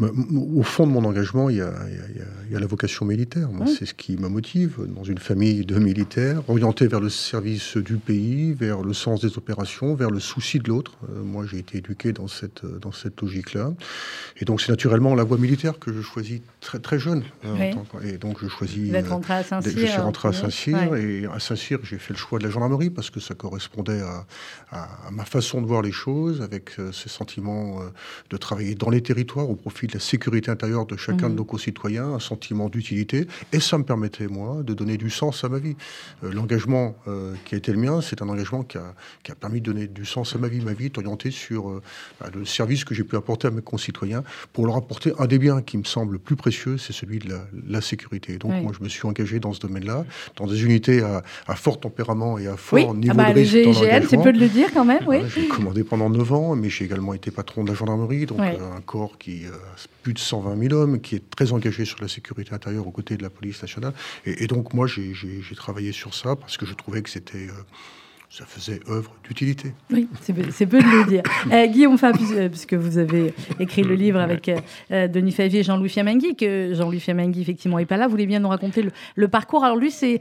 Au 0.01 0.63
fond 0.63 0.87
de 0.87 0.93
mon 0.93 1.05
engagement, 1.05 1.51
il 1.51 1.57
y 1.57 1.61
a, 1.61 1.73
la 2.51 2.67
vocation 2.67 3.07
militaire. 3.07 3.49
C'est 3.67 3.87
ce 3.87 3.95
qui 3.95 4.17
me 4.17 4.29
motive. 4.29 4.79
Dans 4.95 5.05
une 5.05 5.19
famille 5.19 5.65
de 5.65 5.79
militaires, 5.79 6.43
orienté 6.49 6.87
vers 6.87 7.01
le 7.01 7.09
service 7.09 7.77
du 7.77 7.97
pays, 7.97 8.53
vers 8.53 8.83
le 8.83 8.93
sens 8.93 9.21
des 9.21 9.37
opérations, 9.39 9.95
vers 9.95 10.11
le 10.11 10.21
souci 10.21 10.59
de 10.59 10.69
l'autre. 10.69 10.93
Euh, 11.09 11.23
moi, 11.23 11.45
j'ai 11.47 11.59
été 11.59 11.79
éduqué 11.79 12.13
dans 12.13 12.29
cette, 12.29 12.65
dans 12.65 12.93
cette 12.93 13.21
logique-là. 13.21 13.73
Et 14.39 14.45
donc, 14.45 14.61
c'est 14.61 14.71
naturellement 14.71 15.15
la 15.15 15.25
voie 15.25 15.39
militaire 15.39 15.79
que 15.79 15.93
je 15.93 16.01
choisis 16.01 16.41
très, 16.61 16.79
très 16.79 16.99
jeune. 16.99 17.23
Euh, 17.45 17.73
et 18.05 18.19
donc, 18.19 18.39
je 18.43 18.49
choisis. 18.49 18.89
Vous 18.89 18.95
êtes 18.95 19.09
rentré 19.09 19.35
à 19.35 19.43
Saint-Cyr. 19.43 19.73
Je 19.77 19.87
suis 19.87 20.01
rentré 20.01 20.29
à 20.29 20.33
Saint-Cyr. 20.33 20.97
Et 20.97 21.27
à 21.27 21.41
Saint-Cyr, 21.41 21.79
j'ai 21.83 21.99
fait 21.99 22.15
le 22.15 22.19
choix 22.19 22.39
de 22.39 22.45
la 22.45 22.51
gendarmerie 22.51 22.91
parce 22.91 23.11
que 23.11 23.21
ça 23.21 23.35
correspondait 23.35 24.01
à, 24.01 24.27
ma 25.11 25.25
façon 25.25 25.61
de 25.61 25.67
voir 25.67 25.83
les 25.83 25.93
choses, 25.93 26.43
avec 26.43 26.79
euh, 26.79 26.91
ce 26.93 27.09
sentiment 27.09 27.81
de 28.31 28.37
travailler 28.37 28.75
dans 28.75 28.91
les 28.91 29.03
territoires, 29.03 29.49
au 29.49 29.55
profit 29.61 29.87
de 29.87 29.95
la 29.95 30.01
sécurité 30.01 30.51
intérieure 30.51 30.87
de 30.87 30.97
chacun 30.97 31.29
de 31.29 31.33
mhm. 31.33 31.37
nos 31.37 31.45
concitoyens, 31.45 32.07
un 32.15 32.19
sentiment 32.19 32.69
d'utilité. 32.69 33.27
Et 33.53 33.61
ça 33.61 33.79
me 33.79 33.85
permettait, 33.85 34.27
moi, 34.27 34.63
de 34.63 34.75
donner 34.75 34.97
du 34.97 35.11
sens 35.11 35.45
à 35.45 35.49
ma 35.49 35.59
vie. 35.59 35.77
Euh, 36.25 36.33
l'engagement 36.33 36.97
euh, 37.07 37.35
qui 37.45 37.55
a 37.55 37.59
été 37.59 37.73
le 37.73 37.79
mien, 37.79 38.01
c'est 38.01 38.23
un 38.23 38.29
engagement 38.29 38.63
qui 38.63 38.79
a, 38.79 38.95
qui 39.23 39.31
a, 39.33 39.35
permis 39.35 39.61
de 39.61 39.67
donner 39.67 39.87
du 39.87 40.05
sens 40.05 40.35
à 40.35 40.39
ma 40.39 40.49
vie. 40.49 40.61
Ma 40.61 40.73
vie 40.73 40.87
est 40.87 40.99
orientée 40.99 41.31
sur 41.31 41.69
euh, 41.69 41.83
bah, 42.21 42.29
le 42.35 42.45
service 42.45 42.85
que 42.85 42.95
j'ai 42.95 43.05
pu 43.05 43.17
apporter 43.17 43.49
à 43.49 43.51
mes 43.51 43.63
concitoyens 43.63 44.25
pour 44.53 44.67
leur 44.67 44.77
apporter 44.77 45.13
un 45.19 45.27
des 45.27 45.39
biens 45.39 45.63
qui 45.63 45.79
me 45.79 45.85
semble 45.85 46.15
le 46.15 46.19
plus 46.19 46.37
précieux, 46.37 46.79
c'est 46.79 46.93
celui 46.93 47.19
de 47.19 47.35
la, 47.69 47.81
sécurité. 47.81 48.37
Donc, 48.37 48.53
moi, 48.63 48.73
je 48.79 48.85
me 48.85 48.89
suis 48.91 49.07
engagé 49.07 49.41
dans 49.41 49.55
ce 49.55 49.61
domaine-là, 49.61 50.05
dans 50.37 50.47
des 50.47 50.65
unités 50.65 51.03
à, 51.03 51.23
fort 51.55 51.81
tempérament 51.81 52.39
et 52.39 52.47
à 52.47 52.57
fort 52.57 52.95
niveau 52.95 53.15
ah 53.15 53.25
bah, 53.25 53.33
de 53.33 53.39
risque. 53.39 54.09
c'est 54.09 54.23
peu 54.23 54.33
de 54.33 54.39
le 54.39 54.49
dire 54.49 54.69
quand 54.73 54.85
même, 54.85 55.03
oui. 55.07 55.19
j'ai 55.35 55.49
commandé 55.49 55.83
pendant 55.83 56.11
9 56.11 56.33
ans, 56.33 56.57
mais 56.57 56.69
j'ai 56.69 56.85
également 56.85 57.15
été 57.15 57.31
patron 57.31 57.65
de 57.65 57.69
la 57.69 57.75
gendarmerie, 57.75 58.27
donc 58.27 58.41
un 58.41 58.81
corps 58.85 59.17
qui 59.19 59.45
plus 60.03 60.15
de 60.15 60.19
120 60.19 60.69
000 60.69 60.75
hommes, 60.75 61.01
qui 61.01 61.17
est 61.17 61.31
très 61.31 61.53
engagé 61.53 61.85
sur 61.85 62.01
la 62.01 62.09
sécurité 62.09 62.55
intérieure 62.55 62.87
aux 62.87 62.91
côtés 62.91 63.17
de 63.17 63.23
la 63.23 63.31
police 63.31 63.61
nationale. 63.63 63.93
Et, 64.25 64.47
donc 64.47 64.75
moi, 64.75 64.87
j'ai 64.87 65.57
travaillé 65.57 65.93
sur 65.93 66.15
ça 66.15 66.37
parce 66.37 66.57
que 66.57 66.67
je 66.67 66.75
trouvais 66.75 67.03
que 67.03 67.11
c'était... 67.11 67.49
Euh, 67.49 67.65
ça 68.31 68.45
faisait 68.47 68.79
œuvre 68.89 69.13
d'utilité. 69.27 69.73
Oui, 69.91 70.07
c'est 70.21 70.33
peu, 70.33 70.79
de 70.79 70.85
le 70.85 71.09
dire. 71.09 71.23
Euh, 71.53 71.67
Guillaume 71.67 71.99
Fab, 71.99 72.15
euh, 72.33 72.49
puisque 72.49 72.75
vous 72.75 72.99
avez 72.99 73.35
écrit 73.59 73.83
le 73.83 73.95
livre 73.95 74.21
avec 74.21 74.49
euh, 74.91 75.09
Denis 75.09 75.33
Favier 75.33 75.61
et 75.61 75.63
Jean-Louis 75.63 75.89
Fiamangui, 75.89 76.37
que 76.37 76.75
Jean-Louis 76.75 77.01
Fiamangui, 77.01 77.41
effectivement, 77.41 77.79
n'est 77.79 77.87
pas 77.87 77.97
là, 77.97 78.07
vous 78.07 78.13
voulez 78.13 78.27
bien 78.27 78.39
nous 78.39 78.49
raconter 78.49 78.85
le, 79.17 79.29
parcours. 79.29 79.65
Alors 79.65 79.77
lui, 79.77 79.91
c'est 79.91 80.21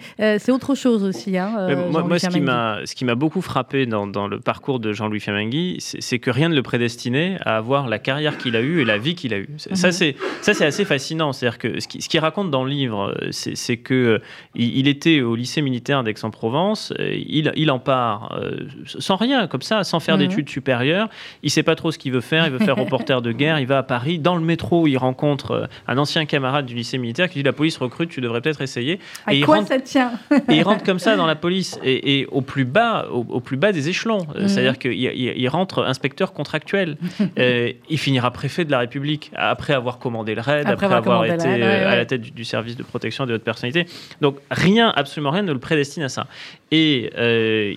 autre 0.50 0.76
chose 0.76 1.04
aussi. 1.04 1.38
Hein, 1.38 1.76
moi, 1.92 2.18
ce 2.18 2.96
qui 2.96 3.06
m'a 3.06 3.16
beaucoup 3.16 3.42
frappé 3.42 3.86
dans, 3.86 4.28
le 4.28 4.40
parcours 4.40 4.80
de 4.80 4.94
Jean-Louis 4.94 5.20
Fiamangui, 5.20 5.78
c'est 5.80 6.20
que 6.20 6.32
rien 6.32 6.50
ne 6.50 6.56
le 6.56 6.64
prédestinait 6.64 7.38
à 7.42 7.58
avoir 7.58 7.88
la 7.88 8.00
carrière 8.00 8.38
qu'il 8.38 8.56
a 8.56 8.62
eue 8.62 8.82
et 8.82 8.86
la 8.86 8.98
vie 8.98 9.14
qu'il 9.14 9.34
a 9.34 9.38
eue. 9.38 9.50
Ça, 9.58 9.90
mhm. 9.90 10.16
c'est 10.42 10.66
assez 10.66 10.86
fascinant. 10.86 11.34
C'est-à-dire 11.34 11.60
que 11.60 11.80
ce 11.80 11.88
qu'il 11.88 12.20
raconte 12.20 12.50
dans 12.50 12.64
le 12.64 12.72
livre, 12.72 13.14
c'est 13.32 13.78
qu'il 13.78 14.22
il 14.56 14.88
était 14.88 15.22
au 15.22 15.36
lycée 15.36 15.62
militaire 15.62 16.04
d'Aix-en-Provence, 16.04 16.94
il, 16.98 17.52
il 17.56 17.70
en 17.70 17.80
parle 17.80 17.99
euh, 18.34 18.68
sans 18.86 19.16
rien, 19.16 19.48
comme 19.48 19.62
ça, 19.62 19.84
sans 19.84 20.00
faire 20.00 20.18
mhm. 20.18 20.28
d'études 20.28 20.50
supérieures. 20.50 21.10
Il 21.44 21.50
sait 21.50 21.64
pas 21.64 21.76
trop 21.76 21.92
ce 21.92 21.98
qu'il 21.98 22.12
veut 22.12 22.22
faire. 22.22 22.46
Il 22.46 22.52
veut 22.52 22.60
faire 22.60 22.76
reporter 22.84 23.22
de 23.22 23.32
guerre. 23.32 23.60
Il 23.60 23.68
va 23.68 23.80
à 23.80 23.84
Paris. 23.84 24.20
Dans 24.20 24.36
le 24.36 24.42
métro, 24.42 24.88
il 24.88 24.98
rencontre 24.98 25.52
euh, 25.52 25.66
un 25.88 25.98
ancien 25.98 26.26
camarade 26.26 26.66
du 26.66 26.76
lycée 26.76 26.98
militaire 26.98 27.30
qui 27.30 27.40
dit 27.40 27.44
La 27.44 27.54
police 27.54 27.78
recrute, 27.78 28.10
tu 28.10 28.22
devrais 28.22 28.42
peut-être 28.42 28.62
essayer. 28.62 29.00
À 29.26 29.34
et 29.34 29.42
quoi 29.42 29.58
il 29.58 29.60
rentre, 29.60 29.70
ça 29.70 29.80
tient 29.80 30.12
Et 30.50 30.58
il 30.58 30.64
rentre 30.64 30.84
comme 30.84 31.00
ça 31.00 31.16
dans 31.16 31.28
la 31.28 31.36
police. 31.36 31.80
Et, 31.84 32.28
au, 32.32 32.42
plus 32.42 32.66
bas, 32.66 33.08
au, 33.12 33.40
plus 33.40 33.58
bas 33.58 33.72
des 33.72 33.90
échelons. 33.90 34.28
Euh, 34.36 34.42
mhm. 34.42 34.48
C'est-à-dire 34.48 34.78
qu'il 34.78 34.94
il, 34.94 35.50
rentre 35.50 35.84
inspecteur 35.84 36.34
contractuel. 36.34 36.98
il 37.38 37.98
finira 37.98 38.32
préfet 38.32 38.66
de 38.66 38.72
la 38.72 38.80
République 38.80 39.32
après 39.36 39.74
avoir 39.74 40.00
commandé 40.00 40.36
le 40.36 40.42
raid, 40.42 40.68
après, 40.68 40.86
avoir, 40.88 41.26
été 41.26 41.64
à 41.64 41.96
la 41.96 42.06
tête 42.06 42.22
du, 42.22 42.46
service 42.46 42.76
de 42.76 42.84
protection 42.84 43.26
des 43.26 43.34
hautes 43.34 43.44
personnalités. 43.44 43.86
Donc 44.22 44.38
rien, 44.52 44.94
absolument 44.96 45.32
rien 45.32 45.44
ne 45.44 45.54
le 45.54 45.60
prédestine 45.60 46.04
à 46.04 46.10
ça. 46.10 46.28
Et 46.72 47.10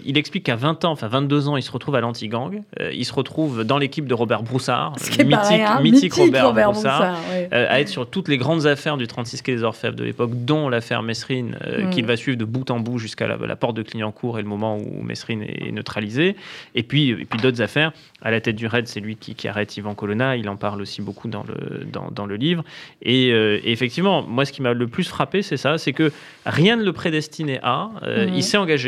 il 0.04 0.12
il 0.12 0.18
explique 0.18 0.44
qu'à 0.44 0.56
20 0.56 0.84
ans, 0.84 0.92
enfin 0.92 1.08
22 1.08 1.48
ans, 1.48 1.56
il 1.56 1.62
se 1.62 1.72
retrouve 1.72 1.94
à 1.94 2.00
l'anti-gang. 2.02 2.62
Euh, 2.80 2.92
il 2.92 3.06
se 3.06 3.14
retrouve 3.14 3.64
dans 3.64 3.78
l'équipe 3.78 4.06
de 4.06 4.12
Robert 4.12 4.42
Broussard, 4.42 4.94
mythique, 5.24 5.82
mythique, 5.82 6.14
Robert, 6.14 6.70
Broussard, 6.70 7.16
euh, 7.32 7.66
à 7.70 7.80
être 7.80 7.88
sur 7.88 8.06
toutes 8.06 8.28
les 8.28 8.36
grandes 8.36 8.66
affaires 8.66 8.98
du 8.98 9.06
36 9.06 9.40
quai 9.40 9.56
des 9.56 9.62
Orfèvres 9.62 9.96
de 9.96 10.04
l'époque, 10.04 10.32
dont 10.44 10.68
l'affaire 10.68 11.02
Messrine, 11.02 11.56
euh, 11.66 11.86
mm. 11.86 11.90
qu'il 11.90 12.04
va 12.04 12.16
suivre 12.16 12.36
de 12.36 12.44
bout 12.44 12.70
en 12.70 12.78
bout 12.78 12.98
jusqu'à 12.98 13.26
la, 13.26 13.56
porte 13.56 13.74
de 13.74 13.82
Clignancourt 13.82 14.38
et 14.38 14.42
le 14.42 14.48
moment 14.48 14.76
où 14.76 15.02
Messrine 15.02 15.42
est 15.42 15.72
neutralisé. 15.72 16.36
Et 16.74 16.82
puis, 16.82 17.08
et 17.08 17.24
puis 17.24 17.40
d'autres 17.40 17.62
affaires. 17.62 17.92
À 18.24 18.30
la 18.30 18.40
tête 18.40 18.54
du 18.54 18.66
raid, 18.66 18.86
c'est 18.86 19.00
lui 19.00 19.16
qui, 19.16 19.48
arrête 19.48 19.76
Ivan 19.76 19.94
Colonna. 19.94 20.36
Il 20.36 20.48
en 20.48 20.56
parle 20.56 20.80
aussi 20.80 21.02
beaucoup 21.02 21.26
dans 21.26 21.42
le, 21.42 21.84
dans, 21.84 22.10
dans 22.12 22.26
le 22.26 22.36
livre. 22.36 22.62
Et, 23.02 23.30
effectivement, 23.64 24.22
moi, 24.22 24.44
ce 24.44 24.52
qui 24.52 24.62
m'a 24.62 24.74
le 24.74 24.86
plus 24.86 25.08
frappé, 25.08 25.42
c'est 25.42 25.56
ça 25.56 25.78
c'est 25.78 25.92
que 25.92 26.12
rien 26.46 26.76
ne 26.76 26.84
le 26.84 26.92
prédestinait 26.92 27.60
à. 27.62 27.90
Mm. 28.02 28.34
Il 28.34 28.42
s'est 28.44 28.58
engagé 28.58 28.81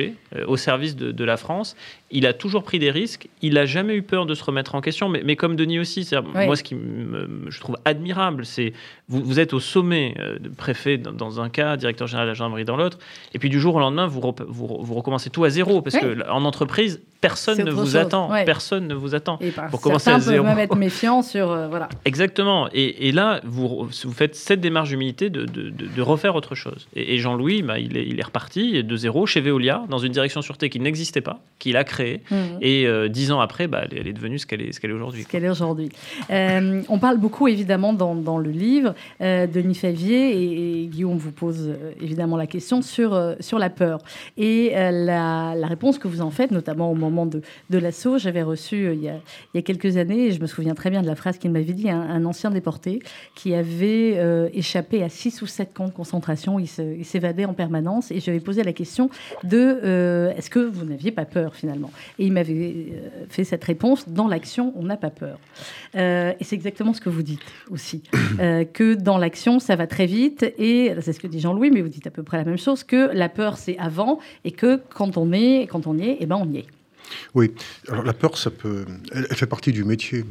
au 0.47 0.57
service 0.57 0.97
de, 0.97 1.13
de 1.13 1.25
la 1.25 1.37
France. 1.37 1.77
Il 2.11 2.27
a 2.27 2.33
toujours 2.33 2.63
pris 2.63 2.79
des 2.79 2.91
risques, 2.91 3.29
il 3.43 3.55
n'a 3.55 3.67
jamais 3.67 3.95
eu 3.95 4.03
peur 4.03 4.27
de 4.27 4.35
se 4.35 4.45
remettre 4.45 4.75
en 4.75 4.81
question, 4.81 5.09
mais, 5.09 5.23
mais 5.25 5.37
comme 5.37 5.57
Denis 5.57 5.79
aussi, 5.79 6.09
moi 6.35 6.57
ce 6.57 6.63
qui 6.63 6.77
je 7.49 7.61
trouve 7.61 7.77
admirable, 7.85 8.47
c'est 8.47 8.73
vous, 9.09 9.23
vous 9.23 9.41
êtes 9.41 9.53
au 9.53 9.61
sommet 9.61 10.15
euh, 10.19 10.39
de 10.39 10.49
préfet 10.49 10.99
dans, 10.99 11.41
un 11.41 11.49
cas, 11.49 11.77
directeur 11.77 12.07
général 12.07 12.27
de 12.27 12.31
la 12.31 12.35
gendarmerie 12.35 12.65
dans 12.65 12.77
l'autre, 12.77 12.99
et 13.33 13.39
puis 13.39 13.51
du 13.51 13.61
jour 13.61 13.75
au 13.75 13.81
lendemain, 13.81 14.07
vous, 14.07 14.21
vous, 14.49 14.95
recommencez 14.95 15.31
tout 15.31 15.45
à 15.45 15.51
zéro, 15.51 15.83
parce 15.83 15.97
que 15.97 16.29
en 16.31 16.45
entreprise, 16.45 17.03
personne 17.29 17.63
ne 17.63 17.71
vous 17.71 17.97
attend, 17.97 18.31
personne 18.45 18.87
ne 18.87 18.95
vous 18.95 19.15
attend. 19.15 19.39
Et 19.41 19.51
pour 19.71 19.81
commencer 19.81 20.11
à 20.11 20.21
zéro. 20.21 20.45
même 20.45 20.59
être 20.59 20.77
méfiant 20.77 21.23
sur... 21.23 21.51
Euh, 21.51 21.69
voilà. 21.69 21.89
Exactement, 22.05 22.69
et, 22.73 23.09
et, 23.09 23.13
là, 23.13 23.41
vous, 23.45 23.89
vous 23.89 24.13
faites 24.13 24.35
cette 24.35 24.61
démarche 24.61 24.91
d'humilité 24.91 25.31
de, 25.31 25.45
de, 25.45 25.71
de, 25.71 26.03
refaire 26.03 26.35
autre 26.35 26.55
chose. 26.55 26.87
Et, 26.95 27.19
Jean-Louis, 27.19 27.63
bah, 27.63 27.79
il, 27.79 27.97
est, 27.97 28.07
il 28.07 28.19
est 28.19 28.25
reparti 28.25 28.85
de 28.85 28.97
zéro 28.97 29.27
chez 29.27 29.41
Veolia, 29.41 29.85
dans 29.89 29.99
une 29.99 30.13
direction 30.13 30.43
sûreté 30.43 30.69
qui 30.69 30.81
n'existait 30.81 31.21
pas, 31.21 31.41
qu'il 31.59 31.77
a 31.77 31.85
créée 31.85 32.05
Mmh. 32.31 32.35
Et 32.61 32.87
euh, 32.87 33.09
dix 33.09 33.33
ans 33.33 33.41
après, 33.41 33.67
bah, 33.67 33.83
elle, 33.91 34.07
est 34.07 34.13
devenue 34.13 34.39
ce 34.39 34.47
qu'elle 34.47 34.63
est, 34.63 34.73
ce 34.73 34.81
qu'elle 34.81 34.91
est 34.91 34.95
aujourd'hui. 34.95 35.23
Ce 35.23 35.29
qu'elle 35.29 35.45
est 35.45 35.49
aujourd'hui. 35.49 35.91
Euh, 36.31 36.83
on 36.89 36.99
parle 36.99 37.19
beaucoup, 37.19 37.49
évidemment, 37.49 37.93
dans, 37.93 38.15
dans 38.15 38.39
le 38.39 38.51
livre, 38.51 38.95
Denis 39.21 39.75
Favier, 39.75 40.83
et, 40.83 40.87
Guillaume 40.87 41.17
vous 41.17 41.33
pose 41.33 41.75
évidemment 42.01 42.37
la 42.37 42.47
question 42.47 42.83
sur, 42.83 43.35
sur 43.41 43.59
la 43.59 43.71
peur. 43.71 44.01
Et 44.37 44.73
la, 44.75 45.55
la, 45.55 45.67
réponse 45.67 45.99
que 45.99 46.09
vous 46.09 46.21
en 46.21 46.31
faites, 46.31 46.51
notamment 46.51 46.91
au 46.91 46.95
moment 46.95 47.14
de, 47.27 47.79
l'assaut, 47.79 48.19
j'avais 48.19 48.43
reçu 48.43 48.93
il 48.93 49.03
y, 49.03 49.09
a, 49.09 49.15
il, 49.53 49.57
y 49.57 49.59
a, 49.59 49.63
quelques 49.63 49.97
années, 49.97 50.27
et 50.27 50.33
je 50.33 50.41
me 50.41 50.47
souviens 50.47 50.75
très 50.75 50.91
bien 50.91 51.03
de 51.03 51.07
la 51.07 51.17
phrase 51.17 51.39
qu'il 51.39 51.51
m'avait 51.51 51.73
dit, 51.73 51.91
un, 51.91 52.25
ancien 52.25 52.51
déporté 52.51 53.01
qui 53.35 53.55
avait 53.55 54.51
échappé 54.53 55.03
à 55.03 55.09
six 55.09 55.43
ou 55.43 55.47
sept 55.47 55.73
camps 55.73 55.89
de 55.89 55.93
concentration, 55.93 56.59
il, 56.59 56.69
s'évadait 57.05 57.45
en 57.45 57.55
permanence, 57.55 58.11
et 58.11 58.21
lui 58.31 58.41
posé 58.41 58.63
la 58.63 58.73
question 58.73 59.11
de 59.45 60.33
est-ce 60.37 60.51
que 60.51 60.59
vous 60.59 60.85
n'aviez 60.85 61.13
pas 61.13 61.25
peur 61.25 61.55
finalement? 61.55 61.91
Et 62.19 62.27
il 62.27 62.33
m'avait 62.33 62.55
euh, 62.55 63.27
fait 63.29 63.45
cette 63.45 63.65
réponse 63.65 64.09
dans 64.09 64.29
l'action, 64.29 64.73
on 64.77 64.83
n'a 64.83 64.97
pas 64.97 65.11
peur. 65.11 65.39
Euh, 65.97 66.33
et 66.39 66.45
c'est 66.45 66.55
exactement 66.55 66.93
ce 66.93 67.01
que 67.01 67.09
vous 67.09 67.23
dites 67.23 67.41
aussi, 67.71 68.03
euh, 68.41 68.65
que 68.65 68.95
dans 68.95 69.19
l'action, 69.19 69.59
ça 69.59 69.77
va 69.77 69.87
très 69.87 70.07
vite. 70.07 70.45
Et 70.59 70.93
c'est 71.01 71.13
ce 71.13 71.21
que 71.21 71.27
dit 71.27 71.41
Jean-Louis, 71.41 71.71
mais 71.71 71.83
vous 71.83 71.89
dites 71.89 72.07
à 72.07 72.11
peu 72.11 72.23
près 72.23 72.37
la 72.37 72.45
même 72.45 72.59
chose, 72.59 72.85
que 72.85 73.13
la 73.13 73.29
peur, 73.29 73.57
c'est 73.57 73.79
avant, 73.79 74.19
et 74.45 74.53
que 74.53 74.81
quand 74.95 75.17
on 75.17 75.33
est, 75.33 75.67
quand 75.67 75.87
on 75.87 75.97
y 75.97 76.09
est, 76.09 76.17
eh 76.21 76.27
ben 76.27 76.37
on 76.37 76.51
y 76.51 76.59
est. 76.59 76.67
Oui, 77.35 77.53
alors 77.89 78.05
la 78.05 78.13
peur, 78.13 78.37
ça 78.39 78.51
peut, 78.51 78.85
elle, 79.13 79.27
fait 79.27 79.47
partie 79.47 79.73
du 79.73 79.85
métier. 79.85 80.25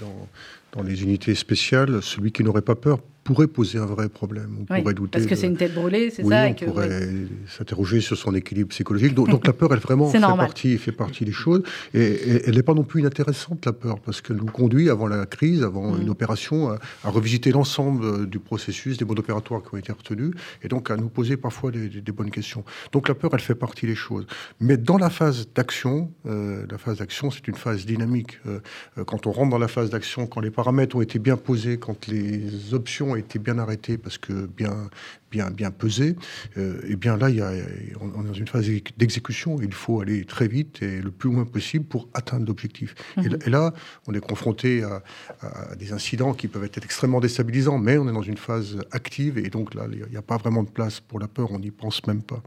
dans, 0.00 0.28
dans 0.72 0.82
les 0.82 1.02
unités 1.02 1.34
spéciales, 1.34 2.02
celui 2.02 2.32
qui 2.32 2.44
n'aurait 2.44 2.62
pas 2.62 2.74
peur 2.74 3.00
pourrait 3.28 3.46
poser 3.46 3.78
un 3.78 3.84
vrai 3.84 4.08
problème. 4.08 4.56
On 4.60 4.64
pourrait 4.64 4.94
douter. 4.94 5.10
Parce 5.10 5.26
que 5.26 5.34
c'est 5.34 5.48
une 5.48 5.58
tête 5.58 5.74
brûlée, 5.74 6.10
c'est 6.10 6.22
oui, 6.22 6.30
ça. 6.30 6.48
On 6.48 6.70
pourrait 6.70 7.10
s'interroger 7.46 8.00
sur 8.00 8.16
son 8.16 8.34
équilibre 8.34 8.70
psychologique. 8.70 9.12
Donc, 9.12 9.46
la 9.46 9.52
peur, 9.52 9.70
elle 9.74 9.80
vraiment 9.80 10.08
fait 10.10 10.18
partie, 10.18 10.78
fait 10.78 10.92
partie 10.92 11.26
des 11.26 11.32
choses. 11.32 11.62
Et, 11.92 12.46
elle 12.46 12.56
n'est 12.56 12.62
pas 12.62 12.72
non 12.72 12.84
plus 12.84 13.00
inintéressante, 13.00 13.66
la 13.66 13.74
peur, 13.74 14.00
parce 14.00 14.22
qu'elle 14.22 14.36
nous 14.36 14.46
conduit, 14.46 14.88
avant 14.88 15.08
la 15.08 15.26
crise, 15.26 15.62
avant 15.62 15.92
mm. 15.92 16.00
une 16.00 16.08
opération, 16.08 16.70
à, 16.70 16.78
revisiter 17.10 17.52
l'ensemble 17.52 18.26
du 18.26 18.38
processus, 18.38 18.96
des 18.96 19.04
modes 19.04 19.18
opératoires 19.18 19.62
qui 19.62 19.74
ont 19.74 19.78
été 19.78 19.92
retenus, 19.92 20.32
et 20.62 20.68
donc 20.68 20.90
à 20.90 20.96
nous 20.96 21.10
poser 21.10 21.36
parfois 21.36 21.70
des, 21.70 22.12
bonnes 22.12 22.30
questions. 22.30 22.64
Donc 22.92 23.08
la 23.08 23.14
peur, 23.14 23.30
elle 23.34 23.40
fait 23.40 23.54
partie 23.54 23.86
des 23.86 23.94
choses. 23.94 24.26
Mais 24.58 24.78
dans 24.78 24.96
la 24.96 25.10
phase 25.10 25.48
d'action, 25.54 26.10
euh, 26.26 26.64
la 26.70 26.78
phase 26.78 26.98
d'action, 26.98 27.30
c'est 27.30 27.46
une 27.46 27.56
phase 27.56 27.84
dynamique. 27.84 28.38
Euh, 28.46 28.60
euh, 28.96 29.04
quand 29.04 29.26
on 29.26 29.32
rentre 29.32 29.50
dans 29.50 29.58
la 29.58 29.68
phase 29.68 29.90
d'action, 29.90 30.26
quand 30.26 30.40
les 30.40 30.50
paramètres 30.50 30.96
ont 30.96 31.02
été 31.02 31.18
bien 31.18 31.36
posés, 31.36 31.78
quand 31.78 32.06
les 32.06 32.72
options 32.72 33.17
ont 33.18 33.24
été 33.24 33.38
bien 33.38 33.58
arrêtées, 33.58 33.98
parce 33.98 34.18
que 34.18 34.46
bien, 34.46 34.90
bien, 35.30 35.50
bien 35.50 35.70
pesées, 35.70 36.16
et 36.56 36.96
bien 36.96 37.16
là, 37.16 37.30
il 37.30 37.36
y 37.36 37.40
a, 37.40 37.52
on 38.00 38.24
est 38.24 38.28
dans 38.28 38.32
une 38.32 38.48
phase 38.48 38.68
d'exécution. 38.96 39.58
Il 39.60 39.72
faut 39.72 40.00
aller 40.00 40.24
très 40.24 40.48
vite 40.48 40.82
et 40.82 41.00
le 41.00 41.10
plus 41.10 41.30
loin 41.30 41.44
possible 41.44 41.84
pour 41.84 42.08
atteindre 42.14 42.46
l'objectif. 42.46 42.94
Et, 43.16 43.28
mhm. 43.28 43.38
là, 43.46 43.74
on 44.06 44.14
est 44.14 44.20
confronté 44.20 44.82
à, 44.82 45.02
à, 45.40 45.74
des 45.76 45.92
incidents 45.92 46.34
qui 46.34 46.48
peuvent 46.48 46.64
être 46.64 46.78
extrêmement 46.82 47.20
déstabilisants, 47.20 47.78
mais 47.78 47.98
on 47.98 48.08
est 48.08 48.12
dans 48.12 48.22
une 48.22 48.36
phase 48.36 48.78
active 48.92 49.38
et 49.38 49.50
donc 49.50 49.74
là, 49.74 49.86
il 49.90 50.06
n'y 50.10 50.16
a 50.16 50.22
pas 50.22 50.36
vraiment 50.36 50.62
de 50.62 50.70
place 50.70 51.00
pour 51.00 51.18
la 51.18 51.28
peur. 51.28 51.52
On 51.52 51.58
n'y 51.58 51.70
pense 51.70 52.06
même 52.06 52.22
pas. 52.22 52.42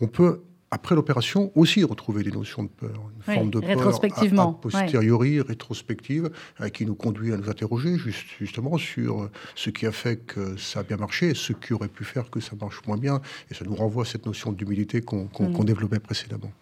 On 0.00 0.06
peut 0.06 0.40
après 0.72 0.94
l'opération, 0.94 1.50
aussi 1.56 1.82
retrouver 1.82 2.22
des 2.22 2.30
notions 2.30 2.62
de 2.62 2.68
peur, 2.68 3.10
une 3.16 3.34
forme 3.34 3.50
de 3.50 3.58
peur 3.58 3.88
a, 3.88 4.52
posteriori, 4.52 5.40
rétrospective, 5.40 6.30
euh, 6.60 6.68
qui 6.68 6.86
nous 6.86 6.94
conduit 6.94 7.32
à 7.32 7.36
nous 7.36 7.50
interroger 7.50 7.96
justement 8.38 8.78
sur 8.78 9.22
euh, 9.22 9.30
ce 9.56 9.70
qui 9.70 9.84
a 9.86 9.90
fait 9.90 10.16
que 10.16 10.56
ça 10.56 10.80
a 10.80 10.82
bien 10.84 10.96
marché 10.96 11.30
et 11.30 11.34
ce 11.34 11.52
qui 11.52 11.72
aurait 11.72 11.88
pu 11.88 12.04
faire 12.04 12.30
que 12.30 12.38
ça 12.38 12.52
marche 12.60 12.82
moins 12.86 12.98
bien. 12.98 13.20
Et 13.50 13.54
ça 13.54 13.64
nous 13.64 13.74
renvoie 13.74 14.04
à 14.04 14.06
cette 14.06 14.26
notion 14.26 14.52
d'humilité 14.52 15.00
qu'on 15.00 15.28
mm. 15.40 15.64
développait 15.64 15.98
précédemment. 15.98 16.52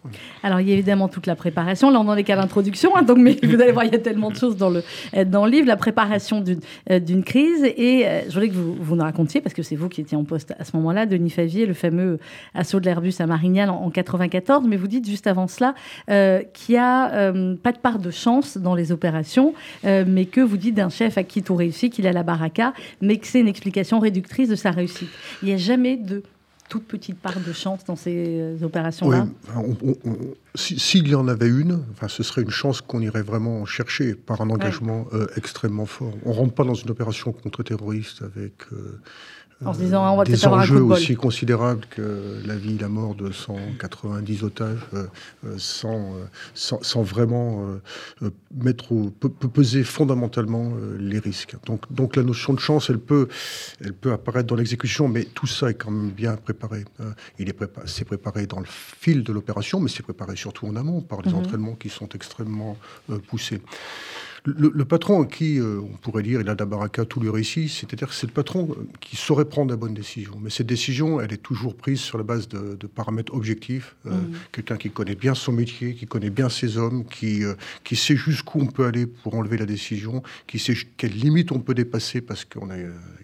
Alors, 0.43 0.61
il 0.61 0.69
y 0.69 0.71
a 0.71 0.75
évidemment 0.75 1.09
toute 1.09 1.27
la 1.27 1.37
préparation. 1.37 1.91
Là, 1.91 2.01
on 2.01 2.09
en 2.09 2.17
est 2.17 2.25
qu'à 2.25 2.37
l'introduction, 2.37 2.97
hein, 2.97 3.03
donc, 3.03 3.19
mais 3.19 3.37
vous 3.43 3.61
allez 3.61 3.73
voir, 3.73 3.85
il 3.85 3.93
y 3.93 3.97
a 3.97 3.99
tellement 3.99 4.31
de 4.31 4.37
choses 4.37 4.57
dans 4.57 4.71
le, 4.71 4.83
dans 5.27 5.45
le 5.45 5.51
livre. 5.51 5.67
La 5.67 5.77
préparation 5.77 6.41
d'une 6.41 6.61
euh, 6.91 7.23
crise. 7.23 7.63
Et 7.63 8.07
je 8.27 8.33
voulais 8.33 8.49
que 8.49 8.55
vous, 8.55 8.75
vous 8.75 8.97
nous 8.97 9.03
racontiez, 9.03 9.43
parce 9.43 9.55
que 9.55 9.63
c'est 9.63 9.77
vous 9.77 9.91
qui 9.91 10.01
étiez 10.01 10.17
en 10.17 10.25
poste 10.25 10.55
à 10.59 10.65
ce 10.65 10.75
moment-là, 10.79 11.05
Denis 11.05 11.29
Favier, 11.29 11.67
le 11.67 11.75
fameux 11.75 12.19
assaut 12.55 12.81
de 12.81 12.87
l'Airbus 12.87 13.15
à 13.19 13.27
Marignane 13.27 13.69
en, 13.69 13.85
en 13.85 13.91
94, 14.03 14.67
mais 14.67 14.77
vous 14.77 14.89
dites 14.89 15.07
juste 15.07 15.27
avant 15.27 15.49
cela 15.49 15.75
euh, 16.11 16.43
qu'il 16.55 16.75
n'y 16.75 16.79
a 16.79 17.13
euh, 17.13 17.57
pas 17.57 17.73
de 17.73 17.79
part 17.79 17.99
de 17.99 18.11
chance 18.11 18.59
dans 18.59 18.75
les 18.75 18.93
opérations, 18.93 19.55
euh, 19.85 20.05
mais 20.07 20.27
que 20.27 20.41
vous 20.41 20.57
dites 20.57 20.75
d'un 20.75 20.89
chef 20.89 21.19
à 21.19 21.25
qui 21.25 21.43
tout 21.43 21.55
réussit, 21.55 21.93
qu'il 21.93 22.07
a 22.07 22.13
la 22.13 22.23
baraka, 22.23 22.73
mais 23.01 23.17
que 23.17 23.27
c'est 23.27 23.41
une 23.41 23.49
explication 23.49 23.99
réductrice 23.99 24.49
de 24.49 24.57
sa 24.57 24.71
réussite. 24.71 25.09
Il 25.43 25.49
n'y 25.49 25.55
a 25.55 25.59
jamais 25.59 25.97
de 25.97 26.23
toute 26.69 26.85
petite 26.85 27.19
part 27.19 27.41
de 27.41 27.53
chance 27.53 27.83
dans 27.87 27.97
ces 27.97 28.63
opérations-là 28.63 29.27
S'il 30.55 31.09
y 31.09 31.15
en 31.15 31.27
avait 31.27 31.49
une, 31.49 31.83
enfin, 31.93 32.09
ce 32.09 32.23
serait 32.23 32.43
une 32.43 32.51
chance 32.51 32.83
qu'on 32.83 33.01
irait 33.01 33.23
vraiment 33.23 33.65
chercher 33.65 34.15
par 34.15 34.43
un 34.43 34.51
engagement 34.51 35.07
extrêmement 35.39 35.87
fort. 35.87 36.13
On 36.27 36.31
ne 36.31 36.35
rentre 36.35 36.53
pas 36.53 36.65
dans 36.65 36.75
une 36.75 36.91
opération 36.91 37.33
contre-terroriste 37.33 38.21
avec 38.21 38.53
en 39.65 39.73
se 39.73 39.81
disant, 39.81 40.13
on 40.13 40.17
va 40.17 40.25
des 40.25 40.47
enjeux 40.47 40.83
aussi 40.83 41.17
considérables 41.17 41.85
que 41.91 42.41
la 42.45 42.55
vie, 42.55 42.79
la 42.79 42.89
mort 42.89 43.17
de 43.17 43.33
190 43.33 44.45
otages, 44.45 44.79
euh, 44.95 45.07
euh, 45.45 45.55
sans, 45.59 46.15
euh, 46.15 46.25
sans, 46.55 46.81
sans, 46.83 47.03
vraiment 47.03 47.67
mettre 48.55 48.93
au, 48.93 49.11
peut, 49.11 49.29
peser 49.31 49.83
fondamentalement 49.83 50.73
les 50.99 51.19
risques. 51.19 51.57
Donc, 51.67 51.93
donc 51.93 52.15
la 52.15 52.23
notion 52.23 52.55
de 52.55 52.61
chance, 52.61 52.89
elle 52.89 53.01
peut, 53.01 53.29
elle 53.81 53.95
peut 53.95 54.13
apparaître 54.13 54.47
dans 54.47 54.57
l'exécution, 54.57 55.09
mais 55.09 55.25
tout 55.25 55.47
ça 55.47 55.71
est 55.71 55.75
quand 55.75 55.91
même 55.91 56.11
bien 56.11 56.37
préparé. 56.37 56.85
il 57.39 57.49
est 57.49 57.53
préparé, 57.53 57.87
c'est 57.89 58.05
préparé 58.05 58.47
dans 58.47 58.61
le 58.61 58.67
fil 58.69 59.25
de 59.25 59.33
l'opération, 59.33 59.81
mais 59.81 59.89
c'est 59.89 60.05
préparé 60.05 60.37
surtout 60.37 60.67
en 60.67 60.77
amont 60.77 61.01
par 61.01 61.23
des 61.23 61.31
mhm. 61.31 61.37
entraînements 61.37 61.75
qui 61.75 61.89
sont 61.89 62.09
extrêmement 62.11 62.77
poussés. 63.27 63.61
Le, 64.45 64.85
patron 64.85 65.23
à 65.23 65.27
qui 65.27 65.59
euh, 65.59 65.81
on 65.81 65.97
pourrait 65.97 66.23
dire 66.23 66.41
il 66.41 66.49
a 66.49 66.55
d'Abaraka 66.55 67.05
tout 67.05 67.21
lui 67.21 67.29
réussit, 67.29 67.69
c'est-à-dire 67.69 68.09
que 68.09 68.15
c'est 68.15 68.27
le 68.27 68.33
patron 68.33 68.69
euh, 68.71 68.87
qui 69.01 69.17
saurait 69.17 69.45
prendre 69.45 69.71
la 69.71 69.77
bonne 69.77 69.95
décision. 69.95 70.39
Mais 70.41 70.51
cette 70.51 70.67
décision, 70.67 71.21
elle 71.21 71.33
est 71.33 71.43
toujours 71.43 71.75
prise 71.75 72.01
sur 72.01 72.19
la 72.19 72.25
base 72.25 72.49
de, 72.49 72.87
paramètres 72.87 73.35
objectifs. 73.35 73.97
Euh, 74.07 74.11
mm. 74.11 74.33
Quelqu'un 74.53 74.77
qui 74.77 74.91
connaît 74.91 75.15
bien 75.15 75.35
son 75.35 75.53
métier, 75.53 75.95
qui 75.95 76.07
connaît 76.07 76.31
bien 76.31 76.49
ses 76.49 76.79
hommes, 76.79 77.05
qui, 77.05 77.43
qui 77.85 77.97
sait 77.97 78.17
jusqu'où 78.17 78.61
on 78.61 78.67
peut 78.67 78.87
aller 78.87 79.07
pour 79.07 79.35
enlever 79.35 79.59
la 79.59 79.67
décision, 79.67 80.23
qui 80.47 80.59
sait 80.59 80.75
quelles 80.97 81.13
limites 81.13 81.53
on 81.53 81.61
peut 81.61 81.75
dépasser 81.75 82.21
parce 82.21 82.45
qu'on 82.45 82.71
a 82.71 82.77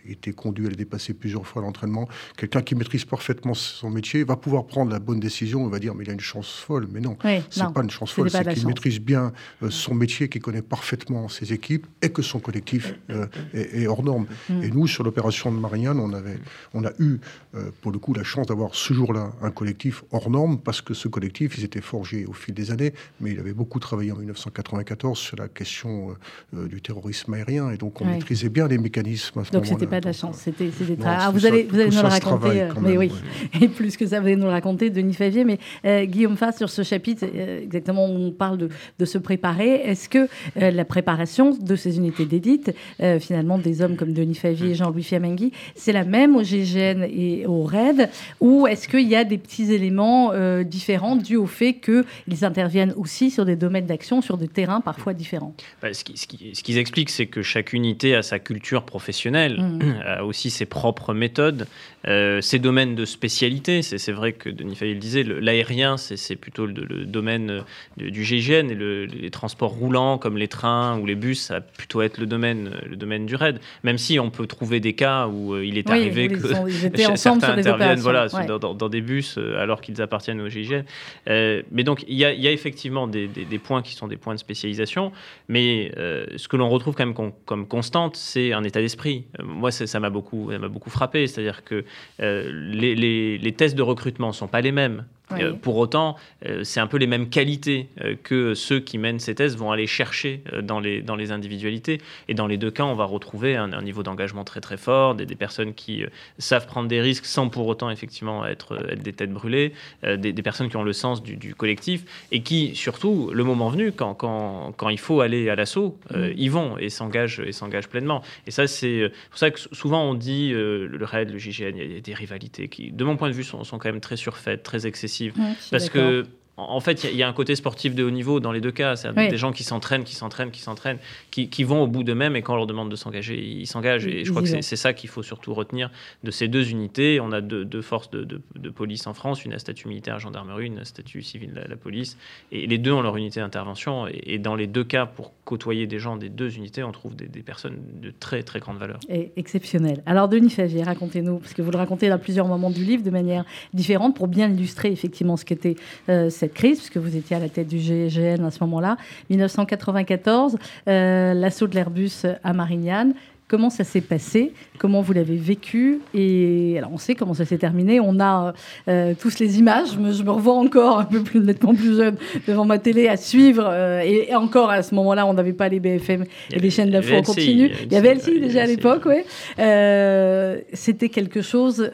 été 0.06 0.32
conduit 0.32 0.66
à 0.66 0.70
les 0.70 0.76
dépasser 0.76 1.14
plusieurs 1.14 1.46
fois 1.46 1.62
à 1.62 1.64
l'entraînement. 1.64 2.08
Quelqu'un 2.36 2.62
qui 2.62 2.74
maîtrise 2.74 3.04
parfaitement 3.04 3.54
son 3.54 3.90
métier 3.90 4.24
va 4.24 4.36
pouvoir 4.36 4.66
prendre 4.66 4.90
la 4.90 4.98
bonne 4.98 5.20
décision. 5.20 5.64
On 5.64 5.68
va 5.68 5.78
dire 5.78 5.94
mais 5.94 6.04
il 6.04 6.10
a 6.10 6.12
une 6.12 6.20
chance 6.20 6.50
folle. 6.66 6.88
Mais 6.92 7.00
non, 7.00 7.16
c'est 7.50 7.72
pas 7.72 7.82
une 7.82 7.90
chance 7.90 8.12
folle, 8.12 8.30
c'est 8.30 8.54
qu'il 8.54 8.66
maîtrise 8.66 9.00
bien 9.00 9.32
son 9.70 9.94
métier, 9.94 10.28
qu'il 10.28 10.42
connaît 10.42 10.62
parfaitement 10.62 11.03
ses 11.28 11.52
équipes 11.52 11.86
et 12.02 12.10
que 12.10 12.22
son 12.22 12.38
collectif 12.38 12.94
euh, 13.10 13.26
est, 13.52 13.86
hors 13.86 14.02
norme. 14.02 14.26
Et 14.62 14.70
nous, 14.70 14.86
sur 14.86 15.04
l'opération 15.04 15.52
de 15.52 15.58
Marianne, 15.58 15.98
on, 15.98 16.12
avait, 16.12 16.38
on 16.72 16.84
a 16.84 16.90
eu, 16.98 17.18
euh, 17.54 17.70
pour 17.80 17.92
le 17.92 17.98
coup, 17.98 18.14
la 18.14 18.24
chance 18.24 18.46
d'avoir 18.46 18.74
ce 18.74 18.92
jour-là 18.94 19.32
un 19.42 19.50
collectif 19.50 20.04
hors 20.12 20.30
norme 20.30 20.58
parce 20.58 20.80
que 20.80 20.94
ce 20.94 21.08
collectif, 21.08 21.56
il 21.56 21.60
s'était 21.62 21.80
forgé 21.80 22.26
au 22.26 22.32
fil 22.32 22.54
des 22.54 22.70
années, 22.70 22.94
mais 23.20 23.32
il 23.32 23.40
avait 23.40 23.52
beaucoup 23.52 23.78
travaillé 23.80 24.12
en 24.12 24.16
1994 24.16 25.18
sur 25.18 25.36
la 25.36 25.48
question 25.48 26.16
euh, 26.54 26.68
du 26.68 26.80
terrorisme 26.80 27.34
aérien 27.34 27.70
et 27.70 27.76
donc 27.76 28.00
on 28.00 28.04
maîtrisait 28.04 28.48
bien 28.48 28.68
les 28.68 28.78
mécanismes. 28.78 29.40
À 29.40 29.44
ce 29.44 29.50
donc 29.50 29.66
c'était 29.66 29.86
pas 29.86 30.00
de 30.00 30.06
la 30.06 30.12
chance, 30.12 30.38
c'était 30.38 30.66
vous, 30.66 31.46
allez, 31.46 31.64
vous 31.64 31.80
allez 31.80 31.90
nous 31.90 32.02
le 32.02 32.08
raconter, 32.08 32.68
mais 32.80 32.96
oui, 32.96 33.12
et 33.60 33.68
plus 33.68 33.96
que 33.96 34.06
ça, 34.06 34.20
vous 34.20 34.26
allez 34.26 34.36
nous 34.36 34.44
le 34.44 34.50
raconter, 34.50 34.90
Denis 34.90 35.14
Favier, 35.14 35.44
mais 35.44 35.58
Guillaume 36.06 36.36
Fass, 36.36 36.56
sur 36.56 36.70
ce 36.70 36.82
chapitre, 36.82 37.24
exactement 37.24 38.04
on 38.04 38.30
parle 38.32 38.58
de, 38.58 38.68
de 38.98 39.04
se 39.04 39.18
préparer, 39.18 39.74
est-ce 39.74 40.08
que 40.08 40.28
la 40.56 40.84
préparation 40.94 41.50
de 41.50 41.74
ces 41.74 41.96
unités 41.96 42.24
d'élite, 42.24 42.72
euh, 43.02 43.18
finalement 43.18 43.58
des 43.58 43.82
hommes 43.82 43.96
comme 43.96 44.12
Denis 44.12 44.36
Favier 44.36 44.70
et 44.70 44.74
Jean-Louis 44.76 45.02
Fiamenghi, 45.02 45.50
c'est 45.74 45.90
la 45.90 46.04
même 46.04 46.36
au 46.36 46.44
GGN 46.44 47.02
et 47.02 47.46
au 47.46 47.64
RAID 47.64 48.08
Ou 48.40 48.68
est-ce 48.68 48.86
qu'il 48.86 49.08
y 49.08 49.16
a 49.16 49.24
des 49.24 49.38
petits 49.38 49.72
éléments 49.72 50.30
euh, 50.32 50.62
différents 50.62 51.16
dus 51.16 51.34
au 51.34 51.46
fait 51.46 51.80
qu'ils 51.80 52.44
interviennent 52.44 52.94
aussi 52.96 53.32
sur 53.32 53.44
des 53.44 53.56
domaines 53.56 53.86
d'action, 53.86 54.22
sur 54.22 54.38
des 54.38 54.46
terrains 54.46 54.80
parfois 54.80 55.14
différents? 55.14 55.56
Bah, 55.82 55.88
Ce 55.92 56.04
qu'ils 56.04 56.78
expliquent, 56.78 57.10
c'est 57.10 57.26
que 57.26 57.42
chaque 57.42 57.72
unité 57.72 58.14
a 58.14 58.22
sa 58.22 58.38
culture 58.38 58.84
professionnelle, 58.84 59.60
mmh. 59.60 59.94
a 60.06 60.24
aussi 60.24 60.50
ses 60.50 60.66
propres 60.66 61.12
méthodes, 61.12 61.66
euh, 62.06 62.40
ses 62.40 62.60
domaines 62.60 62.94
de 62.94 63.04
spécialité. 63.04 63.82
C'est 63.82 64.12
vrai 64.12 64.32
que 64.32 64.48
Denis 64.48 64.76
Favier 64.76 64.94
le 64.94 65.00
disait, 65.00 65.24
l'aérien, 65.24 65.96
c'est 65.96 66.36
plutôt 66.36 66.66
le, 66.66 67.04
domaine 67.04 67.64
du 67.96 68.22
GGN 68.22 68.70
et 68.70 69.06
les 69.06 69.30
transports 69.30 69.72
roulants 69.72 70.18
comme 70.18 70.36
les 70.36 70.48
trains 70.48 70.83
ou 70.98 71.06
les 71.06 71.14
bus, 71.14 71.40
ça 71.40 71.54
va 71.54 71.60
plutôt 71.60 72.02
être 72.02 72.18
le 72.18 72.26
domaine, 72.26 72.70
le 72.86 72.96
domaine 72.96 73.26
du 73.26 73.36
raid. 73.36 73.58
Même 73.82 73.98
si 73.98 74.18
on 74.18 74.30
peut 74.30 74.46
trouver 74.46 74.80
des 74.80 74.94
cas 74.94 75.26
où 75.26 75.54
euh, 75.54 75.64
il 75.64 75.78
est 75.78 75.88
arrivé 75.90 76.28
que 76.28 76.38
certains 77.16 77.58
interviennent 77.58 78.00
voilà, 78.00 78.28
dans, 78.28 78.88
des 78.88 79.00
bus 79.00 79.36
euh, 79.38 79.58
alors 79.58 79.80
qu'ils 79.80 80.00
appartiennent 80.02 80.40
au 80.40 80.48
GIGN. 80.48 80.82
Euh, 81.28 81.62
mais 81.70 81.84
donc, 81.84 82.04
il 82.08 82.16
y, 82.16 82.24
a, 82.24 82.50
effectivement 82.50 83.06
des, 83.06 83.28
points 83.62 83.82
qui 83.82 83.94
sont 83.94 84.08
des 84.08 84.16
points 84.16 84.34
de 84.34 84.38
spécialisation, 84.38 85.12
mais 85.48 85.92
ce 86.36 86.48
que 86.48 86.56
l'on 86.56 86.68
retrouve 86.68 86.94
quand 86.94 87.06
même 87.06 87.32
comme 87.44 87.66
constante, 87.66 88.16
c'est 88.16 88.52
un 88.52 88.64
état 88.64 88.80
d'esprit. 88.80 89.24
moi, 89.42 89.70
ça 89.70 90.00
m'a 90.00 90.10
beaucoup, 90.10 90.50
beaucoup 90.70 90.90
frappé. 90.90 91.26
C'est-à-dire 91.26 91.64
que 91.64 91.84
les, 92.18 92.94
les, 92.94 93.38
les, 93.38 93.52
tests 93.52 93.76
de 93.76 93.82
recrutement 93.82 94.28
ne 94.28 94.32
sont 94.32 94.48
pas 94.48 94.60
les 94.60 94.72
mêmes. 94.72 95.04
Euh, 95.40 95.52
pour 95.52 95.76
autant, 95.76 96.16
euh, 96.46 96.64
c'est 96.64 96.80
un 96.80 96.86
peu 96.86 96.96
les 96.96 97.06
mêmes 97.06 97.28
qualités 97.28 97.88
euh, 98.02 98.14
que 98.22 98.54
ceux 98.54 98.80
qui 98.80 98.98
mènent 98.98 99.18
ces 99.18 99.34
tests 99.34 99.56
vont 99.56 99.72
aller 99.72 99.86
chercher 99.86 100.42
dans, 100.62 100.80
les, 100.80 101.02
dans 101.02 101.16
les 101.16 101.32
individualités. 101.32 102.00
Et 102.28 102.34
dans 102.34 102.46
les 102.46 102.56
deux 102.56 102.70
cas, 102.70 102.84
on 102.84 102.94
va 102.94 103.04
retrouver 103.04 103.56
un, 103.56 103.82
niveau 103.82 104.02
d'engagement 104.02 104.44
très 104.44 104.60
très 104.60 104.76
fort, 104.76 105.14
des, 105.14 105.26
des 105.26 105.34
personnes 105.34 105.74
qui 105.74 106.04
savent 106.38 106.66
prendre 106.66 106.88
des 106.88 107.00
risques 107.00 107.26
sans 107.26 107.48
pour 107.48 107.66
autant 107.66 107.90
effectivement 107.90 108.46
être, 108.46 108.78
être 108.90 109.02
des 109.02 109.12
têtes 109.12 109.32
brûlées, 109.32 109.72
des, 110.02 110.32
des, 110.32 110.42
personnes 110.42 110.68
qui 110.68 110.76
ont 110.76 110.82
le 110.82 110.92
sens 110.92 111.22
du, 111.22 111.54
collectif 111.54 112.04
et 112.32 112.40
qui, 112.40 112.74
surtout, 112.74 113.30
le 113.32 113.44
moment 113.44 113.68
venu, 113.68 113.92
quand, 113.92 114.14
quand, 114.14 114.72
quand 114.76 114.88
il 114.88 114.98
faut 114.98 115.20
aller 115.20 115.50
à 115.50 115.54
l'assaut, 115.54 115.98
mm. 116.10 116.26
ils 116.36 116.50
vont 116.50 116.78
et 116.78 116.88
s'engagent 116.88 117.40
et 117.40 117.52
s'engagent 117.52 117.88
pleinement. 117.88 118.22
Et 118.46 118.50
ça, 118.50 118.66
c'est 118.66 119.10
pour 119.30 119.38
ça 119.38 119.50
que 119.50 119.58
souvent 119.72 120.02
on 120.02 120.14
dit 120.14 120.50
le 120.52 121.04
RAID, 121.04 121.30
le 121.30 121.38
JGN, 121.38 121.76
il 121.76 121.94
y 121.94 121.96
a 121.96 122.00
des 122.00 122.14
rivalités 122.14 122.68
qui, 122.68 122.90
de 122.90 123.04
mon 123.04 123.16
point 123.16 123.28
de 123.28 123.34
vue, 123.34 123.44
sont, 123.44 123.64
sont 123.64 123.78
quand 123.78 123.88
même 123.88 124.00
très 124.00 124.16
surfaites, 124.16 124.62
très 124.62 124.86
excessives 124.86 125.23
Parce 125.70 125.88
que 125.88 126.26
en 126.56 126.80
fait, 126.80 127.04
il 127.04 127.16
y, 127.16 127.22
a 127.22 127.28
un 127.28 127.32
côté 127.32 127.56
sportif 127.56 127.96
de 127.96 128.04
haut 128.04 128.10
niveau 128.10 128.38
dans 128.38 128.52
les 128.52 128.60
deux 128.60 128.70
cas. 128.70 128.94
C'est 128.94 129.12
des 129.12 129.36
gens 129.36 129.50
qui 129.50 129.64
s'entraînent, 129.64 130.04
qui 130.04 130.14
s'entraînent, 130.14 130.52
qui 130.52 130.60
s'entraînent, 130.60 130.98
qui, 131.30 131.64
vont 131.64 131.82
au 131.82 131.86
bout 131.88 132.04
d'eux-mêmes 132.04 132.36
et 132.36 132.42
quand 132.42 132.54
on 132.54 132.56
leur 132.56 132.66
demande 132.66 132.90
de 132.90 132.96
s'engager, 132.96 133.42
ils 133.42 133.66
s'engagent. 133.66 134.06
Et 134.06 134.24
je 134.24 134.30
crois 134.30 134.42
que 134.42 134.62
c'est 134.62 134.76
ça 134.76 134.92
qu'il 134.92 135.10
faut 135.10 135.24
surtout 135.24 135.52
retenir 135.52 135.90
de 136.22 136.30
ces 136.30 136.46
deux 136.46 136.70
unités. 136.70 137.18
On 137.20 137.32
a 137.32 137.40
deux, 137.40 137.82
forces 137.82 138.10
de, 138.10 138.40
police 138.68 139.06
en 139.06 139.14
France, 139.14 139.44
une 139.44 139.52
à 139.52 139.58
statut 139.58 139.88
militaire, 139.88 140.18
gendarmerie, 140.20 140.66
une 140.66 140.78
à 140.78 140.84
statut 140.84 141.22
civil, 141.22 141.52
la, 141.54 141.66
la 141.66 141.76
police. 141.76 142.16
Et 142.52 142.66
les 142.66 142.78
deux 142.78 142.92
ont 142.92 143.02
leur 143.02 143.16
unité 143.16 143.40
d'intervention. 143.40 144.06
Et, 144.08 144.38
dans 144.38 144.54
les 144.54 144.66
deux 144.66 144.84
cas, 144.84 145.06
pour 145.06 145.32
côtoyer 145.44 145.86
des 145.86 145.98
gens 145.98 146.16
des 146.16 146.28
deux 146.28 146.56
unités, 146.56 146.84
on 146.84 146.92
trouve 146.92 147.16
des, 147.16 147.26
personnes 147.42 147.78
de 148.00 148.10
très 148.10 148.42
très 148.42 148.60
grande 148.60 148.78
valeur. 148.78 149.00
Et 149.08 149.32
exceptionnel. 149.36 150.02
Alors 150.06 150.28
Denis 150.28 150.50
Favier, 150.50 150.84
racontez-nous, 150.84 151.38
parce 151.38 151.52
que 151.52 151.62
vous 151.62 151.70
le 151.70 151.78
racontez 151.78 152.10
à 152.10 152.18
plusieurs 152.18 152.46
moments 152.46 152.70
du 152.70 152.84
livre 152.84 153.02
de 153.02 153.10
manière 153.10 153.44
différente 153.72 154.16
pour 154.16 154.28
bien 154.28 154.50
illustrer 154.50 154.90
effectivement 154.90 155.36
ce 155.36 155.44
qu'était 155.44 155.76
euh, 156.08 156.30
cette 156.30 156.43
crise, 156.52 156.78
puisque 156.78 156.96
vous 156.96 157.16
étiez 157.16 157.36
à 157.36 157.40
la 157.40 157.48
tête 157.48 157.68
du 157.68 157.78
GGN 157.78 158.44
à 158.44 158.50
ce 158.50 158.62
moment-là. 158.64 158.96
1994, 159.30 160.56
euh, 160.88 161.34
l'assaut 161.34 161.66
de 161.66 161.74
l'Airbus 161.74 162.26
à 162.42 162.52
Marignane. 162.52 163.14
Comment 163.46 163.68
ça 163.68 163.84
s'est 163.84 164.00
passé 164.00 164.52
Comment 164.78 165.02
vous 165.02 165.12
l'avez 165.12 165.36
vécu 165.36 166.00
Et 166.14 166.76
alors, 166.78 166.90
on 166.94 166.96
sait 166.96 167.14
comment 167.14 167.34
ça 167.34 167.44
s'est 167.44 167.58
terminé. 167.58 168.00
On 168.00 168.18
a 168.18 168.54
euh, 168.88 169.12
tous 169.20 169.38
les 169.38 169.58
images. 169.58 169.88
Je 169.92 169.98
me, 169.98 170.30
revois 170.30 170.54
encore 170.54 171.00
un 171.00 171.04
peu 171.04 171.22
plus 171.22 171.40
nettement 171.40 171.74
plus 171.74 171.94
jeune 171.94 172.16
devant 172.48 172.64
ma 172.64 172.78
télé 172.78 173.06
à 173.06 173.18
suivre. 173.18 173.66
Euh, 173.66 174.00
et, 174.00 174.34
encore 174.34 174.70
à 174.70 174.82
ce 174.82 174.94
moment-là, 174.94 175.26
on 175.26 175.34
n'avait 175.34 175.52
pas 175.52 175.68
les 175.68 175.78
BFM 175.78 176.24
et 176.52 176.58
les 176.58 176.70
chaînes 176.70 176.88
d'infos 176.88 177.16
en 177.16 177.22
continu. 177.22 177.70
Il 177.84 177.92
y 177.92 177.96
avait 177.96 178.14
LCI 178.14 178.40
déjà 178.40 178.62
à 178.62 178.66
l'époque, 178.66 179.02
oui. 179.04 179.16
Euh, 179.58 180.58
c'était 180.72 181.10
quelque 181.10 181.42
chose 181.42 181.90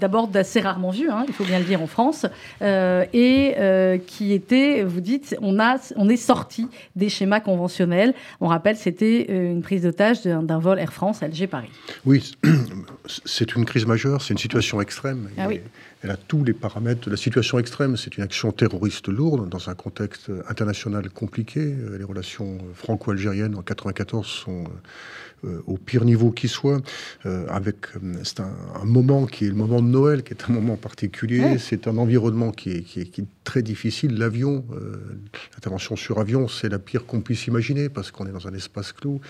d'abord 0.00 0.28
d'assez 0.28 0.60
rarement 0.60 0.90
vu, 0.90 1.10
hein, 1.10 1.24
il 1.26 1.34
faut 1.34 1.44
bien 1.44 1.58
le 1.58 1.64
dire 1.64 1.82
en 1.82 1.86
France, 1.86 2.26
et 2.62 3.54
qui 4.06 4.32
était, 4.32 4.84
vous 4.84 5.00
dites, 5.00 5.36
on 5.42 5.58
a, 5.58 5.76
on 5.96 6.08
est 6.08 6.16
sorti 6.16 6.68
des 6.94 7.08
schémas 7.08 7.40
conventionnels. 7.40 8.14
On 8.40 8.46
rappelle, 8.46 8.76
c'était 8.76 9.26
une 9.28 9.62
prise 9.62 9.82
d'otage 9.82 10.22
d'un 10.22 10.58
vol 10.58 10.75
Air 10.78 10.92
France 10.92 11.22
Alger-Paris. 11.22 11.70
Oui, 12.04 12.36
c'est 13.24 13.54
une 13.54 13.64
crise 13.64 13.86
majeure, 13.86 14.22
c'est 14.22 14.32
une 14.34 14.38
situation 14.38 14.80
extrême. 14.80 15.28
Ah 15.38 15.48
elle 16.02 16.10
a 16.10 16.16
tous 16.16 16.44
les 16.44 16.52
paramètres 16.52 17.06
de 17.06 17.10
la 17.10 17.16
situation 17.16 17.58
extrême. 17.58 17.96
C'est 17.96 18.16
une 18.16 18.22
action 18.22 18.52
terroriste 18.52 19.08
lourde 19.08 19.48
dans 19.48 19.70
un 19.70 19.74
contexte 19.74 20.30
international 20.48 21.10
compliqué. 21.10 21.74
Les 21.98 22.04
relations 22.04 22.58
franco-algériennes 22.74 23.54
en 23.54 23.64
1994 23.64 24.26
sont 24.26 24.64
euh, 24.64 24.68
au 25.66 25.76
pire 25.76 26.04
niveau 26.04 26.30
qui 26.30 26.48
soit. 26.48 26.80
Euh, 27.24 27.46
avec 27.48 27.76
euh, 27.96 28.14
c'est 28.24 28.40
un, 28.40 28.84
moment 28.84 29.26
qui 29.26 29.46
est 29.46 29.48
le 29.48 29.54
moment 29.54 29.82
de 29.82 29.88
Noël, 29.88 30.22
qui 30.22 30.32
est 30.32 30.44
un 30.48 30.52
moment 30.52 30.76
particulier. 30.76 31.58
C'est 31.58 31.88
un 31.88 31.96
environnement 31.98 32.50
qui 32.52 32.70
est, 32.70 32.82
qui 32.82 33.00
est, 33.00 33.24
très 33.44 33.62
difficile. 33.62 34.18
L'avion, 34.18 34.64
l'intervention 35.54 35.94
sur 35.94 36.18
avion, 36.18 36.48
c'est 36.48 36.68
la 36.68 36.80
pire 36.80 37.06
qu'on 37.06 37.20
puisse 37.20 37.46
imaginer 37.46 37.88
parce 37.88 38.10
qu'on 38.10 38.26
est 38.26 38.32
dans 38.32 38.48
un 38.48 38.54
espace 38.54 38.92
clos. 38.92 39.20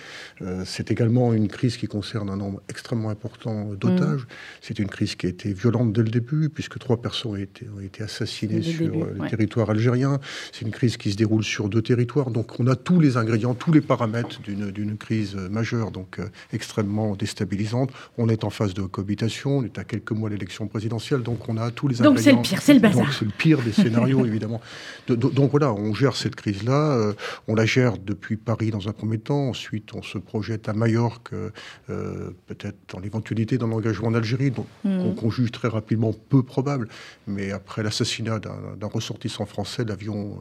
c'est 0.65 0.91
également 0.91 1.35
une 1.35 1.49
crise 1.49 1.77
qui 1.77 1.87
concerne 1.87 2.31
un 2.31 2.37
nombre 2.39 2.63
extrêmement 2.71 3.11
important 3.11 3.75
d'otages. 3.75 4.23
Mm. 4.23 4.27
C'est 4.63 4.79
une 4.79 4.89
crise 4.89 5.17
qui 5.17 5.27
a 5.27 5.29
été 5.29 5.53
violente 5.53 5.93
dès 5.93 6.03
le 6.03 6.09
début 6.09 6.49
puisque 6.49 6.79
trois 6.79 6.97
personnes 7.03 7.33
ont 7.33 7.37
été, 7.37 7.67
ont 7.77 7.81
été 7.81 8.05
assassinées 8.05 8.63
sur 8.63 9.05
le 9.05 9.29
territoire 9.29 9.69
algérien. 9.69 10.19
C'est 10.51 10.65
une 10.65 10.73
crise 10.73 10.97
qui 10.97 11.13
se 11.13 11.17
déroule 11.17 11.45
sur 11.45 11.69
deux 11.69 11.83
territoires. 11.83 12.31
Donc 12.31 12.59
on 12.59 12.67
a 12.69 12.75
tous 12.75 13.01
les 13.01 13.19
ingrédients, 13.19 13.55
tous 13.55 13.73
les 13.73 13.83
paramètres 13.83 14.41
d'une 14.41 14.97
crise 14.97 15.37
majeure 15.37 15.91
donc 15.91 16.06
euh, 16.19 16.29
extrêmement 16.53 17.15
déstabilisante. 17.17 17.91
On 18.19 18.29
est 18.29 18.45
en 18.45 18.51
phase 18.51 18.75
de 18.75 18.83
cohabitation, 18.83 19.59
on 19.59 19.65
est 19.65 19.79
à 19.79 19.85
quelques 19.85 20.13
mois 20.13 20.29
de 20.29 20.35
l'élection 20.35 20.67
présidentielle, 20.67 21.23
donc 21.23 21.49
on 21.49 21.57
a 21.57 21.71
tous 21.71 21.89
les 21.89 21.97
Donc 21.97 22.19
c'est 22.19 22.33
le 22.33 22.43
pire, 22.43 22.63
c'est 22.63 22.75
le 22.75 22.81
bazar. 22.81 23.05
Donc 23.05 23.13
c'est 23.13 23.25
le 23.25 23.31
pire 23.31 23.63
des 23.63 23.73
scénarios, 23.73 24.25
évidemment. 24.27 24.61
donc 25.09 25.51
voilà, 25.51 25.73
on 25.73 25.95
gère 25.95 26.17
cette 26.17 26.37
crise-là, 26.37 26.93
euh, 26.93 27.13
on 27.49 27.55
la 27.55 27.67
gère 27.67 27.99
depuis 27.99 28.37
Paris 28.37 28.71
dans 28.71 28.89
un 28.89 28.93
premier 28.93 29.19
temps, 29.19 29.49
ensuite 29.49 29.95
on 29.95 30.03
se 30.03 30.19
projette 30.19 30.69
à 30.69 30.73
Majorque, 30.73 31.33
euh, 31.33 32.31
peut-être 32.47 32.79
dans 32.93 33.01
l'éventualité 33.01 33.59
d'un 33.59 33.73
engagement 33.73 34.09
en 34.09 34.15
Algérie, 34.15 34.51
donc 34.51 34.67
hmm. 34.85 35.15
qu'on 35.15 35.31
juge 35.31 35.53
très 35.53 35.69
rapidement 35.69 36.13
peu 36.13 36.43
probable, 36.43 36.89
mais 37.27 37.53
après 37.53 37.83
l'assassinat 37.83 38.39
d'un 38.39 38.89
ressortissant 38.89 39.47
français, 39.47 39.85
l'avion 39.85 40.39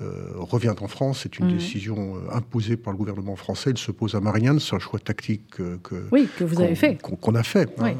revient 0.00 0.74
en 0.80 0.88
France, 0.88 1.20
c'est 1.22 1.38
une 1.38 1.46
hmm. 1.46 1.56
décision 1.58 2.14
imposée 2.32 2.76
par 2.76 2.92
le 2.92 2.98
gouvernement 2.98 3.36
français, 3.36 3.70
il 3.70 3.78
se 3.78 3.92
pose 3.92 4.14
à 4.14 4.20
Marianne, 4.20 4.60
c'est 4.60 4.74
un 4.74 4.78
choix 4.78 4.91
tactique 4.98 5.42
que, 5.50 6.06
oui, 6.10 6.28
que 6.36 6.44
vous 6.44 6.60
avez 6.60 6.74
fait. 6.74 7.00
Qu'on 7.00 7.34
a 7.34 7.42
fait. 7.42 7.68
Hein, 7.78 7.94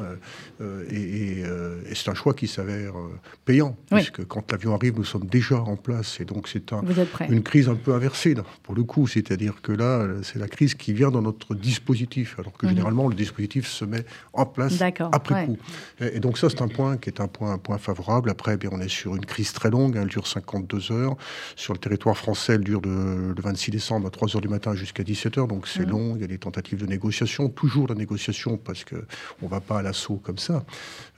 euh, 0.61 0.83
euh, 0.91 1.81
et, 1.89 1.95
c'est 1.95 2.09
un 2.09 2.13
choix 2.13 2.33
qui 2.33 2.47
s'avère 2.47 2.97
euh, 2.97 3.19
payant, 3.45 3.75
puisque 3.91 4.25
quand 4.25 4.51
l'avion 4.51 4.73
arrive, 4.75 4.97
nous 4.97 5.03
sommes 5.03 5.25
déjà 5.25 5.59
en 5.59 5.75
place. 5.75 6.19
Et 6.19 6.25
donc 6.25 6.47
c'est 6.47 6.73
un, 6.73 6.81
une 7.29 7.43
crise 7.43 7.69
un 7.69 7.75
peu 7.75 7.93
inversée, 7.93 8.35
pour 8.63 8.75
le 8.75 8.83
coup. 8.83 9.07
C'est-à-dire 9.07 9.61
que 9.61 9.71
là, 9.71 10.07
c'est 10.23 10.39
la 10.39 10.47
crise 10.47 10.75
qui 10.75 10.93
vient 10.93 11.11
dans 11.11 11.21
notre 11.21 11.55
dispositif, 11.55 12.37
alors 12.39 12.53
que 12.53 12.65
mhm. 12.65 12.71
généralement, 12.71 13.07
le 13.07 13.15
dispositif 13.15 13.67
se 13.67 13.85
met 13.85 14.05
en 14.33 14.45
place 14.45 14.81
après 15.11 15.45
coup. 15.45 15.57
Et, 15.99 16.19
donc 16.19 16.37
ça, 16.37 16.49
c'est 16.49 16.61
un 16.61 16.67
point 16.67 16.97
qui 16.97 17.09
est 17.09 17.21
un 17.21 17.27
point, 17.27 17.53
un 17.53 17.57
point 17.57 17.77
favorable. 17.77 18.29
Après, 18.29 18.55
eh 18.55 18.57
bien, 18.57 18.69
on 18.71 18.79
est 18.79 18.89
sur 18.89 19.15
une 19.15 19.25
crise 19.25 19.53
très 19.53 19.69
longue, 19.69 19.97
elle 19.97 20.07
dure 20.07 20.27
52 20.27 20.91
heures. 20.91 21.15
Sur 21.55 21.73
le 21.73 21.79
territoire 21.79 22.17
français, 22.17 22.53
elle 22.53 22.63
dure 22.63 22.81
de, 22.81 23.33
le 23.35 23.41
26 23.41 23.71
décembre 23.71 24.07
à 24.07 24.09
3 24.09 24.35
heures 24.35 24.41
du 24.41 24.47
matin 24.47 24.75
jusqu'à 24.75 25.03
17 25.03 25.37
heures, 25.37 25.47
donc 25.47 25.67
c'est 25.67 25.85
mhm. 25.85 25.91
long. 25.91 26.15
Il 26.15 26.21
y 26.21 26.25
a 26.25 26.27
des 26.27 26.37
tentatives 26.37 26.82
de 26.83 26.89
négociation, 26.89 27.49
toujours 27.49 27.87
la 27.87 27.95
négociation, 27.95 28.57
parce 28.57 28.83
qu'on 28.83 28.95
ne 29.41 29.49
va 29.49 29.61
pas 29.61 29.79
à 29.79 29.81
l'assaut 29.81 30.17
comme 30.17 30.37
ça. 30.37 30.65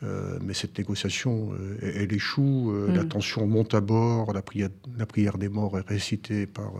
Euh, 0.03 0.37
mais 0.43 0.53
cette 0.53 0.77
négociation, 0.77 1.51
euh, 1.53 1.77
elle, 1.81 2.13
échoue, 2.13 2.71
euh, 2.71 2.93
la 2.93 3.03
mm. 3.03 3.09
tension 3.09 3.47
monte 3.47 3.73
à 3.73 3.81
bord, 3.81 4.33
la 4.33 4.41
prière, 4.41 4.69
la 4.97 5.05
prière 5.05 5.37
des 5.37 5.49
morts 5.49 5.77
est 5.79 5.87
récitée 5.87 6.45
par, 6.45 6.71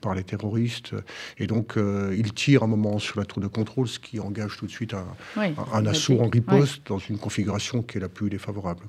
par 0.00 0.14
les 0.14 0.24
terroristes. 0.24 0.94
Et 1.38 1.46
donc, 1.46 1.76
ils 1.76 2.32
tirent 2.32 2.62
un 2.62 2.68
moment 2.68 2.98
sur 2.98 3.18
la 3.18 3.26
tour 3.26 3.42
de 3.42 3.48
contrôle, 3.48 3.88
ce 3.88 3.98
qui 3.98 4.18
engage 4.20 4.56
tout 4.56 4.66
de 4.66 4.70
suite 4.70 4.94
un, 4.94 5.06
un, 5.72 5.86
assaut 5.86 6.20
en 6.20 6.28
riposte 6.28 6.86
dans 6.86 6.98
une 6.98 7.18
configuration 7.18 7.82
qui 7.82 7.98
est 7.98 8.00
la 8.00 8.08
plus 8.08 8.30
défavorable. 8.30 8.84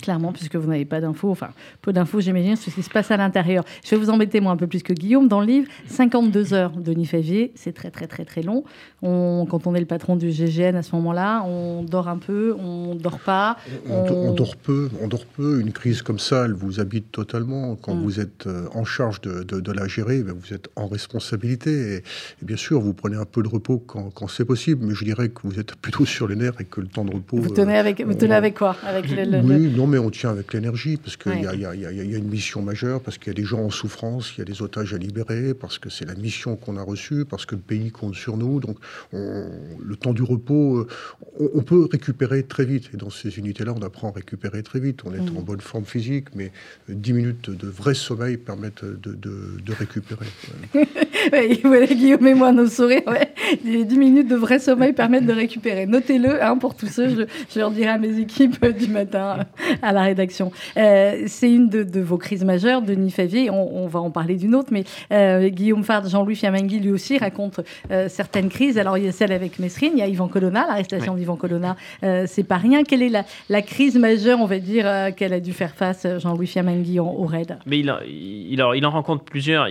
Clairement, 0.00 0.32
puisque 0.32 0.56
vous 0.56 0.68
n'avez 0.68 0.84
pas 0.84 1.00
d'infos, 1.00 1.30
enfin, 1.30 1.50
peu 1.80 1.92
d'infos, 1.92 2.20
j'imagine, 2.20 2.56
sur 2.56 2.70
ce 2.70 2.76
qui 2.76 2.82
se 2.82 2.90
passe 2.90 3.10
à 3.10 3.16
l'intérieur. 3.16 3.64
Je 3.84 3.90
vais 3.90 3.96
vous 3.96 4.10
embêter, 4.10 4.40
moi, 4.40 4.52
un 4.52 4.56
peu 4.56 4.66
plus 4.66 4.82
que 4.82 4.92
Guillaume. 4.92 5.28
Dans 5.28 5.40
le 5.40 5.46
livre, 5.46 5.68
52 5.86 6.54
heures 6.54 6.72
de 6.72 6.92
Favier, 7.04 7.52
c'est 7.54 7.72
très, 7.72 7.90
très, 7.90 8.06
très, 8.06 8.24
très 8.24 8.42
long. 8.42 8.64
On, 9.02 9.46
quand 9.50 9.66
on 9.66 9.74
est 9.74 9.80
le 9.80 9.86
patron 9.86 10.16
du 10.16 10.30
GGN 10.30 10.76
à 10.76 10.82
ce 10.82 10.94
moment-là, 10.94 11.42
on 11.44 11.82
dort 11.82 12.08
un 12.08 12.18
peu, 12.18 12.54
on 12.58 12.94
dort 12.94 13.18
pas. 13.18 13.56
On, 13.88 14.32
dort 14.32 14.56
peu, 14.56 14.88
on 15.00 15.08
dort 15.08 15.26
peu. 15.26 15.60
Une 15.60 15.72
crise 15.72 16.02
comme 16.02 16.20
ça, 16.20 16.44
elle 16.44 16.52
vous 16.52 16.78
habite 16.78 17.10
totalement. 17.10 17.74
Quand 17.76 17.94
mm. 17.94 18.02
vous 18.02 18.20
êtes 18.20 18.46
euh, 18.46 18.68
en 18.74 18.84
charge 18.84 19.20
de, 19.20 19.42
de, 19.42 19.72
la 19.72 19.88
gérer, 19.88 20.22
ben, 20.22 20.34
vous 20.38 20.54
êtes 20.54 20.68
en 20.76 20.86
responsabilité. 20.86 21.96
Et, 21.96 22.02
bien 22.42 22.56
sûr, 22.56 22.80
vous 22.80 22.94
prenez 22.94 23.16
un 23.16 23.24
peu 23.24 23.42
de 23.42 23.48
repos 23.48 23.78
quand, 23.78 24.10
quand 24.10 24.28
c'est 24.28 24.44
possible, 24.44 24.86
mais 24.86 24.94
je 24.94 25.04
dirais 25.04 25.30
que 25.30 25.40
vous 25.44 25.58
êtes 25.58 25.74
plutôt 25.74 26.06
sur 26.06 26.28
les 26.28 26.36
nerfs 26.36 26.60
et 26.60 26.64
que 26.64 26.80
le 26.80 26.86
temps 26.86 27.04
de 27.04 27.12
repos. 27.12 27.38
Vous 27.38 27.50
tenez 27.50 27.76
avec, 27.76 28.00
vous 28.02 28.14
tenez 28.14 28.34
avec 28.34 28.56
quoi? 28.56 28.76
Avec 28.86 29.06
Oui, 29.08 29.72
non, 29.76 29.88
mais 29.88 29.98
on 29.98 30.10
tient 30.10 30.30
avec 30.30 30.52
l'énergie 30.52 30.96
parce 30.96 31.16
qu'il 31.16 31.34
y, 31.34 31.56
y, 31.56 31.80
y, 31.80 32.14
a 32.14 32.18
une 32.18 32.28
mission 32.28 32.62
majeure, 32.62 33.00
parce 33.00 33.18
qu'il 33.18 33.28
y 33.28 33.30
a 33.30 33.34
des 33.34 33.44
gens 33.44 33.64
en 33.64 33.70
souffrance, 33.70 34.32
il 34.36 34.38
y 34.38 34.42
a 34.42 34.44
des 34.44 34.62
otages 34.62 34.94
à 34.94 34.98
libérer, 34.98 35.54
parce 35.54 35.78
que 35.78 35.90
c'est 35.90 36.04
la 36.04 36.14
mission 36.14 36.56
qu'on 36.56 36.76
a 36.76 36.82
reçue, 36.82 37.24
parce 37.24 37.46
que 37.46 37.54
le 37.54 37.60
pays 37.60 37.90
compte 37.90 38.14
sur 38.14 38.36
nous. 38.36 38.60
Donc, 38.60 38.78
le 39.12 39.96
temps 39.96 40.12
du 40.12 40.22
repos, 40.22 40.78
euh, 41.40 41.50
on, 41.54 41.62
peut 41.62 41.88
récupérer 41.90 42.42
très 42.42 42.64
vite. 42.64 42.90
Et 42.94 42.96
dans 42.96 43.10
ces 43.10 43.38
unités-là, 43.38 43.72
on 43.76 43.82
apprend 43.82 44.10
à 44.10 44.12
récupérer 44.12 44.62
très 44.62 44.80
vite. 44.80 45.00
On 45.04 45.14
est 45.14 45.20
en 45.20 45.40
mm. 45.40 45.44
bonne 45.44 45.60
forme 45.60 45.84
physique, 45.84 46.26
mais 46.34 46.52
10 46.88 47.12
minutes 47.12 47.50
de 47.50 47.68
vrai 47.68 47.94
sommeil 47.94 48.36
permettent 48.36 48.84
de, 48.84 49.14
de, 49.14 49.72
récupérer. 49.72 50.26
voilà, 51.64 51.86
Guillaume 51.86 52.26
et 52.26 52.34
moi, 52.34 52.52
nos 52.52 52.66
sourires, 52.66 53.06
ouais. 53.06 53.32
10 53.64 53.96
minutes 53.96 54.28
de 54.28 54.36
vrai 54.36 54.58
sommeil 54.58 54.92
permettent 54.92 55.26
de 55.26 55.32
récupérer. 55.32 55.86
Notez-le 55.86 56.42
hein, 56.42 56.58
pour 56.58 56.74
tous 56.74 56.88
ceux, 56.88 57.08
je, 57.08 57.22
je, 57.52 57.58
leur 57.58 57.70
dirai 57.70 57.88
à 57.88 57.98
mes 57.98 58.18
équipes 58.18 58.64
du 58.66 58.88
matin 58.88 59.38
à 59.82 59.92
la 59.92 60.02
rédaction. 60.02 60.52
Euh, 60.76 61.24
c'est 61.26 61.50
une 61.50 61.68
de, 61.68 62.00
vos 62.00 62.18
crises 62.18 62.44
majeures, 62.44 62.82
Denis 62.82 63.10
Favier. 63.10 63.50
On, 63.50 63.84
on 63.84 63.86
va 63.86 64.00
en 64.00 64.10
parler 64.10 64.36
d'une 64.36 64.54
autre, 64.54 64.68
mais 64.72 64.84
euh, 65.12 65.48
Guillaume 65.48 65.84
Fard, 65.84 66.08
Jean-Louis 66.08 66.36
Fiamangui, 66.36 66.80
lui 66.80 66.90
aussi, 66.90 67.18
raconte 67.18 67.60
certaines 68.08 68.48
crises. 68.48 68.78
Alors, 68.82 68.98
il 68.98 69.04
y 69.04 69.08
a 69.08 69.12
celle 69.12 69.30
avec 69.30 69.60
Mesrine, 69.60 69.92
il 69.94 70.00
y 70.00 70.02
a 70.02 70.08
Yvan 70.08 70.26
Colonna, 70.26 70.66
l'arrestation 70.66 71.14
d'Yvan 71.14 71.36
Colonna, 71.36 71.76
euh, 72.02 72.24
c'est 72.26 72.42
pas 72.42 72.56
rien. 72.56 72.82
Quelle 72.82 73.02
est 73.02 73.24
la, 73.48 73.62
crise 73.62 73.96
majeure, 73.96 74.40
on 74.40 74.46
va 74.46 74.58
dire, 74.58 74.88
euh, 74.88 75.12
qu'elle 75.12 75.32
a 75.32 75.38
dû 75.38 75.52
faire 75.52 75.76
face, 75.76 76.04
euh, 76.04 76.18
Jean-Louis 76.18 76.48
Fiamangui, 76.48 76.98
au 76.98 77.24
RAID? 77.24 77.58
Mais 77.64 77.78
il, 77.78 77.94
il, 78.08 78.64
il, 78.74 78.86
en 78.86 78.90
rencontre 78.90 79.22
plusieurs. 79.22 79.68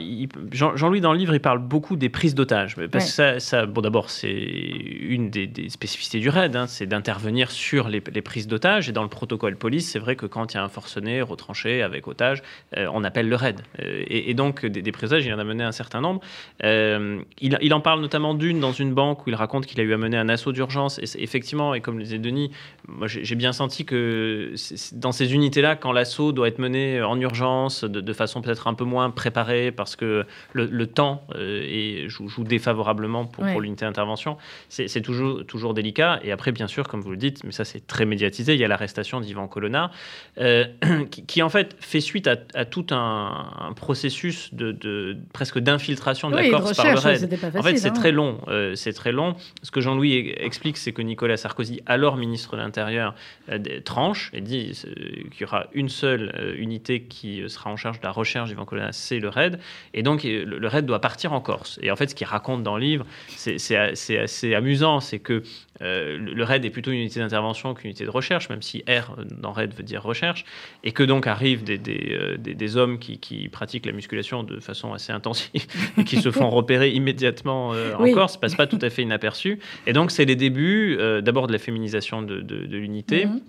Jean-Louis, 0.54 1.02
dans 1.02 1.12
le 1.12 1.20
livre, 1.20 1.34
il 1.34 1.42
parle 1.42 1.60
beaucoup 1.60 1.98
des 1.98 2.08
prises 2.08 2.36
d'otages, 2.36 2.78
parce 2.90 3.18
que 3.18 3.40
ça, 3.40 3.66
bon, 3.66 3.82
d'abord, 3.82 4.10
c'est 4.10 4.32
une 4.32 5.30
des, 5.30 5.52
spécificités 5.68 6.20
du 6.20 6.30
RAID, 6.30 6.56
hein, 6.56 6.68
c'est 6.68 6.86
d'intervenir 6.86 7.52
sur 7.52 7.90
les, 7.90 8.00
prises 8.00 8.48
d'otages. 8.48 8.88
Et 8.88 8.94
dans 8.94 9.04
le 9.04 9.10
protocole 9.10 9.58
police, 9.58 9.90
c'est 9.90 10.00
vrai 10.00 10.16
que 10.16 10.26
quand 10.26 10.54
il 10.54 10.56
y 10.56 10.60
a 10.62 10.64
un 10.64 10.70
forcené 10.70 11.22
retranché 11.22 11.84
avec 11.84 12.08
otage, 12.08 12.44
euh, 12.78 12.88
on 12.94 13.04
appelle 13.04 13.28
le 13.28 13.36
RAID. 13.36 13.60
Et, 13.78 14.34
donc, 14.36 14.66
des, 14.66 14.82
des 14.82 14.92
prises 14.94 15.10
d'otages, 15.10 15.26
il 15.26 15.34
en 15.34 15.40
a 15.40 15.44
mené 15.44 15.66
un 15.66 15.74
certain 15.74 16.00
nombre. 16.00 16.22
Il, 16.64 17.58
il, 17.62 17.74
en 17.74 17.82
parle 17.82 18.00
notamment 18.00 18.34
d'une 18.36 18.62
dans 18.62 18.72
une 18.72 18.91
banque 18.94 19.26
où 19.26 19.30
il 19.30 19.36
raconte 19.36 19.66
qu'il 19.66 19.80
a 19.80 19.84
eu 19.84 19.94
à 19.94 19.98
mener 19.98 20.18
un 20.18 20.30
assaut 20.30 20.52
d'urgence. 20.52 21.00
Et 21.00 21.24
effectivement, 21.24 21.74
et 21.74 21.82
comme 21.82 21.98
le 21.98 22.04
disait 22.04 22.20
Denis, 22.20 22.52
moi 22.88 23.08
j'ai 23.08 23.36
bien 23.36 23.54
senti 23.54 23.86
que 23.86 24.54
dans 24.94 25.12
ces 25.12 25.34
unités-là, 25.34 25.76
quand 25.76 25.92
l'assaut 25.92 26.32
doit 26.32 26.48
être 26.48 26.60
mené 26.60 27.02
en 27.02 27.20
urgence, 27.20 27.84
de, 27.84 28.14
façon 28.14 28.42
peut-être 28.42 28.68
un 28.68 28.74
peu 28.74 28.84
moins 28.84 29.10
préparée, 29.10 29.72
parce 29.72 29.96
que 29.96 30.26
le, 30.54 30.88
temps 30.88 31.24
est, 31.36 32.08
joue, 32.10 32.28
joue 32.28 32.44
défavorablement 32.44 33.26
pour, 33.26 33.46
pour 33.46 33.62
l'unité 33.62 33.86
d'intervention, 33.86 34.38
c'est 34.70 35.02
toujours, 35.02 35.46
toujours 35.46 35.74
délicat. 35.74 36.20
Et 36.24 36.32
après, 36.32 36.52
bien 36.52 36.68
sûr, 36.68 36.88
comme 36.88 37.02
vous 37.02 37.12
le 37.12 37.18
dites, 37.18 37.44
mais 37.44 37.52
ça 37.52 37.66
c'est 37.66 37.86
très 37.88 38.06
médiatisé, 38.06 38.54
il 38.54 38.60
y 38.60 38.66
a 38.66 38.68
l'arrestation 38.68 39.22
d'Ivan 39.22 39.48
Colonna, 39.48 39.92
euh, 40.40 40.66
qui, 41.28 41.42
en 41.42 41.50
fait 41.50 41.76
fait 41.80 42.02
suite 42.02 42.28
à, 42.28 42.66
tout 42.66 42.88
un, 42.92 43.74
processus 43.76 44.54
de, 44.54 45.18
presque 45.34 45.60
d'infiltration 45.60 46.30
de 46.30 46.36
la 46.36 46.50
Corse 46.50 46.76
par 46.76 46.92
le 46.92 47.00
RAID. 47.00 47.40
en 47.56 47.64
fait, 47.64 47.78
c'est 47.78 47.90
hein. 47.90 47.92
très 47.92 48.12
long. 48.12 48.40
Euh, 48.48 48.76
c'est 48.82 48.94
très 48.94 49.12
long. 49.12 49.36
Ce 49.64 49.72
que 49.72 49.82
Jean-Louis 49.82 50.34
explique, 50.38 50.78
c'est 50.78 50.92
que 50.92 51.02
Nicolas 51.02 51.38
Sarkozy, 51.38 51.82
alors 51.86 52.18
ministre 52.18 52.56
de 52.56 52.62
l'Intérieur, 52.62 53.16
euh, 53.50 53.60
tranche 53.86 54.30
et 54.34 54.42
dit 54.42 54.72
qu'il 55.32 55.42
y 55.42 55.44
aura 55.44 55.68
une 55.74 55.90
seule 55.90 56.56
unité 56.58 57.04
qui 57.04 57.44
sera 57.48 57.70
en 57.70 57.78
charge 57.78 58.00
de 58.00 58.06
la 58.06 58.12
recherche 58.12 58.50
d'Ivan 58.50 58.66
c'est 58.92 59.20
le 59.20 59.30
RAID. 59.30 59.60
Et 59.94 60.04
donc, 60.04 60.24
le 60.24 60.68
RAID 60.68 60.86
doit 60.86 61.02
partir 61.02 61.34
en 61.34 61.42
Corse. 61.42 61.80
Et 61.82 61.92
en 61.92 61.96
fait, 61.96 62.10
ce 62.10 62.16
qu'il 62.16 62.28
raconte 62.28 62.64
dans 62.64 62.76
le 62.76 62.84
livre, 62.84 63.06
c'est 63.28 63.76
assez 63.76 64.54
amusant, 64.54 65.00
c'est 65.00 65.20
que 65.20 65.44
euh, 65.82 66.18
le 66.18 66.44
RAID 66.44 66.64
est 66.66 66.70
plutôt 66.70 66.92
une 66.92 67.00
unité 67.00 67.20
d'intervention 67.20 67.74
qu'une 67.74 67.90
unité 67.90 68.06
de 68.06 68.10
recherche, 68.10 68.50
même 68.50 68.62
si 68.62 68.84
R 68.88 69.16
dans 69.40 69.52
RAID 69.52 69.74
veut 69.74 69.84
dire 69.84 70.04
recherche, 70.04 70.46
et 70.84 70.92
que 70.92 71.04
donc 71.04 71.28
arrivent 71.28 71.64
des, 71.64 71.78
des, 71.78 72.10
euh, 72.12 72.38
des, 72.38 72.78
hommes 72.78 73.00
qui, 73.00 73.18
qui, 73.20 73.50
pratiquent 73.50 73.86
la 73.86 73.92
musculation 73.92 74.44
de 74.44 74.60
façon 74.60 74.94
assez 74.94 75.12
intensive 75.12 75.66
et 75.98 76.04
qui 76.04 76.18
se 76.18 76.32
font 76.32 76.50
repérer 76.50 76.90
immédiatement 76.92 77.74
euh, 77.74 77.96
en 77.96 78.12
Corse, 78.12 78.38
passe 78.38 78.56
pas 78.56 78.68
tout 78.68 78.80
à 78.82 78.90
fait 78.90 79.02
inaperçu. 79.02 79.60
Et 79.88 79.94
donc 79.94 80.12
c'est 80.12 80.26
les 80.26 80.36
débuts 80.36 80.98
d'abord 81.22 81.48
de 81.48 81.54
la 81.54 81.60
féminisation 81.60 82.22
de, 82.22 82.42
de, 82.42 82.78
l'unité. 82.78 83.26
Mhm 83.26 83.42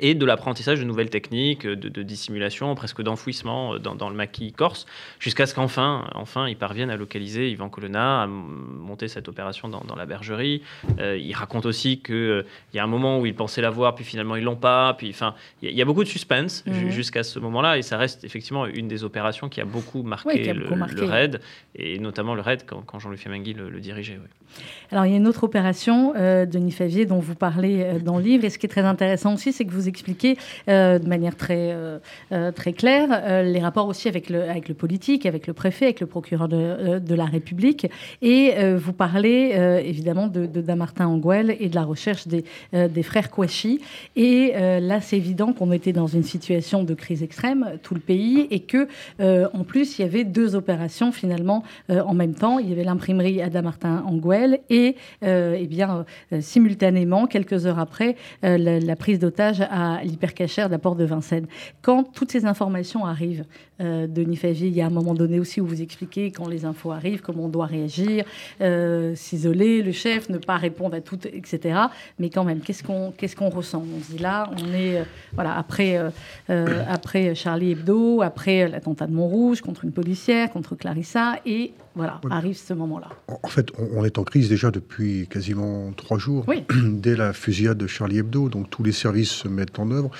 et 0.00 0.14
de 0.14 0.26
l'apprentissage 0.26 0.80
de 0.80 0.84
nouvelles 0.84 1.10
techniques 1.10 1.66
de, 1.66 2.02
dissimulation, 2.02 2.74
presque 2.74 3.02
d'enfouissement 3.02 3.74
euh, 3.74 3.78
dans, 3.78 4.08
le 4.08 4.16
maquis 4.16 4.52
corse, 4.52 4.86
jusqu'à 5.20 5.46
ce 5.46 5.54
qu'enfin, 5.54 6.04
enfin, 6.14 6.48
ils 6.48 6.56
parviennent 6.56 6.90
à 6.90 6.96
localiser 6.96 7.50
Ivan 7.50 7.68
Colonna, 7.68 8.22
à 8.22 8.26
monter 8.26 9.08
cette 9.08 9.28
opération 9.28 9.68
dans, 9.68 9.94
la 9.94 10.06
bergerie. 10.06 10.62
Euh, 10.98 11.16
il 11.16 11.32
raconte 11.34 11.66
aussi 11.66 12.00
qu'il 12.00 12.14
euh, 12.14 12.46
y 12.72 12.80
a 12.80 12.84
un 12.84 12.88
moment 12.88 13.20
où 13.20 13.26
ils 13.26 13.34
pensaient 13.34 13.60
l'avoir, 13.60 13.94
puis 13.94 14.04
finalement 14.04 14.34
ils 14.34 14.42
l'ont 14.42 14.56
pas. 14.56 14.94
Puis, 14.94 15.10
enfin, 15.10 15.34
il 15.62 15.70
y, 15.70 15.82
a 15.82 15.84
beaucoup 15.84 16.02
de 16.02 16.08
suspense 16.08 16.64
mhm. 16.66 16.90
jusqu'à 16.90 17.22
ce 17.22 17.38
moment-là, 17.38 17.78
et 17.78 17.82
ça 17.82 17.96
reste 17.96 18.24
effectivement 18.24 18.66
une 18.66 18.88
des 18.88 19.04
opérations 19.04 19.48
qui 19.48 19.60
a 19.60 19.64
beaucoup 19.64 20.02
marqué, 20.02 20.52
le, 20.52 21.04
raid, 21.04 21.40
et 21.76 22.00
notamment 22.00 22.34
le 22.34 22.40
raid 22.40 22.64
quand, 22.66 22.98
Jean-Luc 22.98 23.20
Femengui 23.20 23.52
le, 23.54 23.78
dirigeait. 23.78 24.18
Alors, 24.90 25.06
il 25.06 25.12
y 25.12 25.14
a 25.14 25.16
une 25.16 25.28
autre 25.28 25.44
opération, 25.44 26.12
Denis 26.14 26.72
Favier, 26.72 27.06
dont 27.06 27.20
vous 27.20 27.34
parlez 27.34 28.00
dans 28.00 28.18
le 28.18 28.24
livre, 28.24 28.44
et 28.44 28.50
ce 28.50 28.58
qui 28.58 28.66
est 28.66 28.68
très 28.68 28.84
intéressant 28.84 29.34
aussi, 29.34 29.52
c'est 29.52 29.64
que 29.64 29.72
vous 29.72 29.83
expliquer 29.88 30.36
euh, 30.68 30.98
de 30.98 31.08
manière 31.08 31.36
très, 31.36 31.72
euh, 31.72 31.98
euh, 32.32 32.52
très 32.52 32.72
claire 32.72 33.42
les 33.44 33.60
rapports 33.60 33.86
aussi 33.86 34.08
avec 34.08 34.30
le, 34.30 34.42
avec 34.42 34.68
le 34.68 34.74
politique, 34.74 35.26
avec 35.26 35.46
le 35.46 35.52
préfet, 35.52 35.86
avec 35.86 36.00
le 36.00 36.06
procureur 36.06 36.48
de, 36.48 36.98
de 36.98 37.14
la 37.14 37.24
République. 37.24 37.86
Et 38.22 38.54
vous 38.74 38.92
parlez 38.92 39.52
évidemment 39.84 40.26
de, 40.26 40.46
de 40.46 40.60
Damartin 40.60 41.06
Anguel 41.06 41.56
et 41.60 41.68
de 41.68 41.74
la 41.74 41.84
recherche 41.84 42.26
des, 42.26 42.44
des 42.72 43.02
frères 43.02 43.30
Kouachi. 43.30 43.80
Et 44.16 44.52
là, 44.80 45.00
c'est 45.00 45.16
évident 45.16 45.52
qu'on 45.52 45.72
était 45.72 45.92
dans 45.92 46.06
une 46.06 46.22
situation 46.22 46.84
de 46.84 46.94
crise 46.94 47.22
extrême, 47.22 47.78
tout 47.82 47.94
le 47.94 48.00
pays, 48.00 48.46
et 48.50 48.60
que 48.60 48.88
en 49.20 49.64
plus, 49.64 49.98
il 49.98 50.02
y 50.02 50.04
avait 50.04 50.24
deux 50.24 50.54
opérations 50.54 51.12
finalement 51.12 51.62
en 51.88 52.14
même 52.14 52.34
temps. 52.34 52.58
Il 52.58 52.68
y 52.68 52.72
avait 52.72 52.84
l'imprimerie 52.84 53.42
à 53.42 53.50
Damartin 53.50 54.04
Anguel 54.06 54.60
et, 54.70 54.96
eh 55.22 55.66
bien, 55.66 56.04
simultanément, 56.40 57.26
quelques 57.26 57.66
heures 57.66 57.78
après, 57.78 58.16
la, 58.42 58.80
la 58.80 58.96
prise 58.96 59.18
d'otage 59.18 59.62
à 59.74 60.04
l'hypercachère 60.04 60.68
de 60.68 60.72
la 60.72 60.78
porte 60.78 60.98
de 60.98 61.04
Vincennes. 61.04 61.48
Quand 61.82 62.04
toutes 62.04 62.30
ces 62.30 62.46
informations 62.46 63.04
arrivent, 63.04 63.44
euh, 63.80 64.06
Denis 64.06 64.36
Favier, 64.36 64.68
il 64.68 64.74
y 64.74 64.80
a 64.80 64.86
un 64.86 64.90
moment 64.90 65.14
donné 65.14 65.40
aussi 65.40 65.60
où 65.60 65.66
vous 65.66 65.82
expliquez 65.82 66.30
quand 66.30 66.46
les 66.46 66.64
infos 66.64 66.92
arrivent, 66.92 67.22
comment 67.22 67.46
on 67.46 67.48
doit 67.48 67.66
réagir, 67.66 68.24
euh, 68.60 69.14
s'isoler, 69.16 69.82
le 69.82 69.90
chef, 69.90 70.28
ne 70.28 70.38
pas 70.38 70.56
répondre 70.56 70.94
à 70.94 71.00
tout, 71.00 71.18
etc. 71.26 71.80
Mais 72.20 72.30
quand 72.30 72.44
même, 72.44 72.60
qu'est-ce 72.60 72.84
qu'on 72.84 73.10
qu'est-ce 73.10 73.34
qu'on 73.34 73.50
ressent? 73.50 73.84
On 73.96 74.00
se 74.00 74.12
dit 74.12 74.18
là, 74.18 74.48
on 74.52 74.72
est 74.72 74.98
euh, 74.98 75.04
voilà 75.32 75.56
après 75.56 76.00
après 76.88 77.34
Charlie 77.34 77.72
Hebdo, 77.72 78.22
après 78.22 78.68
l'attentat 78.68 79.06
de 79.06 79.12
Montrouge 79.12 79.60
contre 79.60 79.84
une 79.84 79.92
policière, 79.92 80.50
contre 80.50 80.76
Clarissa, 80.76 81.40
et 81.44 81.72
voilà, 81.96 82.20
arrive 82.30 82.56
ce 82.56 82.74
moment-là. 82.74 83.08
En 83.42 83.48
fait, 83.48 83.70
on 83.94 84.04
est 84.04 84.18
en 84.18 84.24
crise 84.24 84.48
déjà 84.48 84.70
depuis 84.70 85.26
quasiment 85.28 85.92
trois 85.96 86.18
jours, 86.18 86.46
dès 86.84 87.16
la 87.16 87.32
fusillade 87.32 87.78
de 87.78 87.86
Charlie 87.86 88.18
Hebdo. 88.18 88.48
Donc 88.48 88.70
tous 88.70 88.82
les 88.84 88.92
services 88.92 89.30
se 89.30 89.48
mettent 89.48 89.78
en 89.78 89.90
œuvre. 89.90 90.10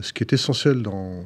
ce 0.00 0.12
qui 0.12 0.22
est 0.22 0.32
essentiel 0.32 0.82
dans, 0.82 1.24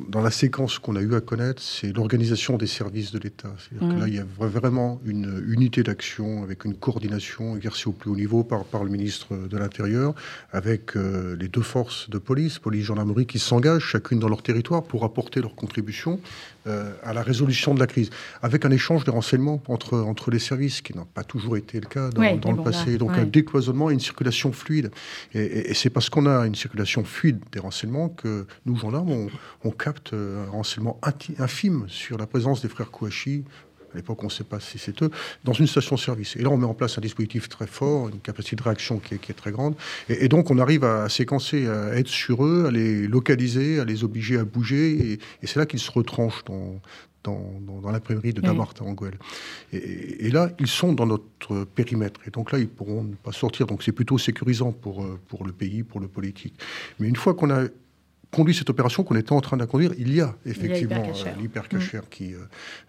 dans 0.00 0.20
la 0.20 0.30
séquence 0.30 0.78
qu'on 0.78 0.94
a 0.96 1.00
eu 1.00 1.14
à 1.14 1.20
connaître, 1.20 1.62
c'est 1.62 1.90
l'organisation 1.92 2.56
des 2.56 2.66
services 2.66 3.12
de 3.12 3.18
l'État. 3.18 3.52
C'est-à-dire 3.58 3.88
que 3.88 3.94
mmh. 3.94 4.00
là, 4.00 4.08
il 4.08 4.14
y 4.14 4.18
a 4.18 4.26
vraiment 4.38 5.00
une 5.06 5.42
unité 5.48 5.82
d'action 5.82 6.42
avec 6.42 6.64
une 6.66 6.74
coordination 6.74 7.56
exercée 7.56 7.88
au 7.88 7.92
plus 7.92 8.10
haut 8.10 8.16
niveau 8.16 8.44
par, 8.44 8.64
par 8.64 8.84
le 8.84 8.90
ministre 8.90 9.34
de 9.34 9.56
l'Intérieur, 9.56 10.14
avec 10.52 10.96
euh, 10.96 11.34
les 11.36 11.48
deux 11.48 11.62
forces 11.62 12.10
de 12.10 12.18
police, 12.18 12.58
police, 12.58 12.84
gendarmerie, 12.84 13.26
qui 13.26 13.38
s'engagent 13.38 13.84
chacune 13.84 14.18
dans 14.18 14.28
leur 14.28 14.42
territoire 14.42 14.82
pour 14.82 15.04
apporter 15.04 15.40
leur 15.40 15.54
contribution 15.54 16.20
euh, 16.66 16.92
à 17.02 17.12
la 17.12 17.22
résolution 17.22 17.74
de 17.74 17.80
la 17.80 17.86
crise, 17.86 18.10
avec 18.42 18.64
un 18.64 18.70
échange 18.70 19.04
de 19.04 19.10
renseignements 19.10 19.62
entre, 19.68 19.98
entre 19.98 20.30
les 20.30 20.38
services, 20.38 20.80
qui 20.80 20.96
n'a 20.96 21.04
pas 21.04 21.24
toujours 21.24 21.56
été 21.56 21.80
le 21.80 21.86
cas 21.86 22.10
dans, 22.10 22.36
dans 22.36 22.52
le 22.52 22.62
passé. 22.62 22.98
Donc 22.98 23.12
un 23.12 23.24
décloisonnement 23.24 23.90
et 23.90 23.94
une 23.94 24.00
circulation 24.00 24.52
fluide. 24.52 24.90
Et, 25.34 25.74
c'est 25.74 25.90
parce 25.90 26.08
qu'on 26.08 26.26
a 26.26 26.46
une 26.46 26.54
circulation 26.54 27.04
fluide 27.04 27.38
des 27.52 27.60
renseignements 27.60 28.08
que 28.08 28.46
nous, 28.64 28.76
gendarmes, 28.76 29.10
on, 29.10 29.28
on 29.64 29.70
capte 29.70 30.12
un 30.12 30.50
renseignement 30.50 31.00
infime 31.38 31.84
sur 31.88 32.18
la 32.18 32.26
présence 32.26 32.62
des 32.62 32.68
frères 32.68 32.90
Kouachi 32.90 33.44
à 33.96 33.98
l'époque, 33.98 34.22
on 34.22 34.26
ne 34.26 34.30
sait 34.30 34.44
pas 34.44 34.60
si 34.60 34.78
c'est 34.78 35.02
eux, 35.02 35.10
dans 35.42 35.54
une 35.54 35.66
station-service. 35.66 36.36
Et 36.36 36.42
là, 36.42 36.50
on 36.50 36.58
met 36.58 36.66
en 36.66 36.74
place 36.74 36.98
un 36.98 37.00
dispositif 37.00 37.48
très 37.48 37.66
fort, 37.66 38.08
une 38.08 38.20
capacité 38.20 38.56
de 38.56 38.62
réaction 38.62 38.98
qui 38.98 39.14
est, 39.14 39.36
très 39.36 39.50
grande. 39.50 39.74
Et, 40.08 40.28
donc, 40.28 40.50
on 40.50 40.58
arrive 40.58 40.84
à, 40.84 41.08
séquencer, 41.08 41.66
à 41.66 41.96
être 41.96 42.08
sur 42.08 42.44
eux, 42.44 42.66
à 42.66 42.70
les 42.70 43.06
localiser, 43.06 43.80
à 43.80 43.84
les 43.84 44.04
obliger 44.04 44.38
à 44.38 44.44
bouger. 44.44 45.12
Et, 45.12 45.46
c'est 45.46 45.58
là 45.58 45.66
qu'ils 45.66 45.80
se 45.80 45.90
retranchent 45.90 46.44
dans, 46.44 46.80
dans, 47.24 47.90
l'imprimerie 47.90 48.32
de 48.32 48.40
Damartin 48.40 48.84
en 48.84 48.96
Et, 49.72 50.26
et, 50.26 50.30
là, 50.30 50.50
ils 50.58 50.66
sont 50.66 50.92
dans 50.92 51.06
notre 51.06 51.64
périmètre. 51.64 52.20
Et 52.26 52.30
donc 52.30 52.52
là, 52.52 52.58
ils 52.58 52.68
pourront 52.68 53.04
ne 53.04 53.14
pas 53.14 53.32
sortir. 53.32 53.66
Donc 53.66 53.82
c'est 53.82 53.92
plutôt 53.92 54.18
sécurisant 54.18 54.72
pour, 54.72 55.02
euh, 55.02 55.18
pour 55.28 55.44
le 55.44 55.52
pays, 55.52 55.82
pour 55.82 56.00
le 56.00 56.08
politique. 56.08 56.54
Mais 56.98 57.08
une 57.08 57.16
fois 57.16 57.34
qu'on 57.34 57.50
a 57.50 57.64
conduit 58.36 58.54
cette 58.54 58.68
opération 58.68 59.02
qu'on 59.02 59.16
était 59.16 59.32
en 59.32 59.40
train 59.40 59.56
d'accomplir, 59.56 59.92
il 59.96 60.14
y 60.14 60.20
a 60.20 60.36
effectivement 60.44 61.02
l'hypercachère, 61.40 62.02
euh, 62.02 62.10
qui, 62.10 62.34
euh, 62.34 62.40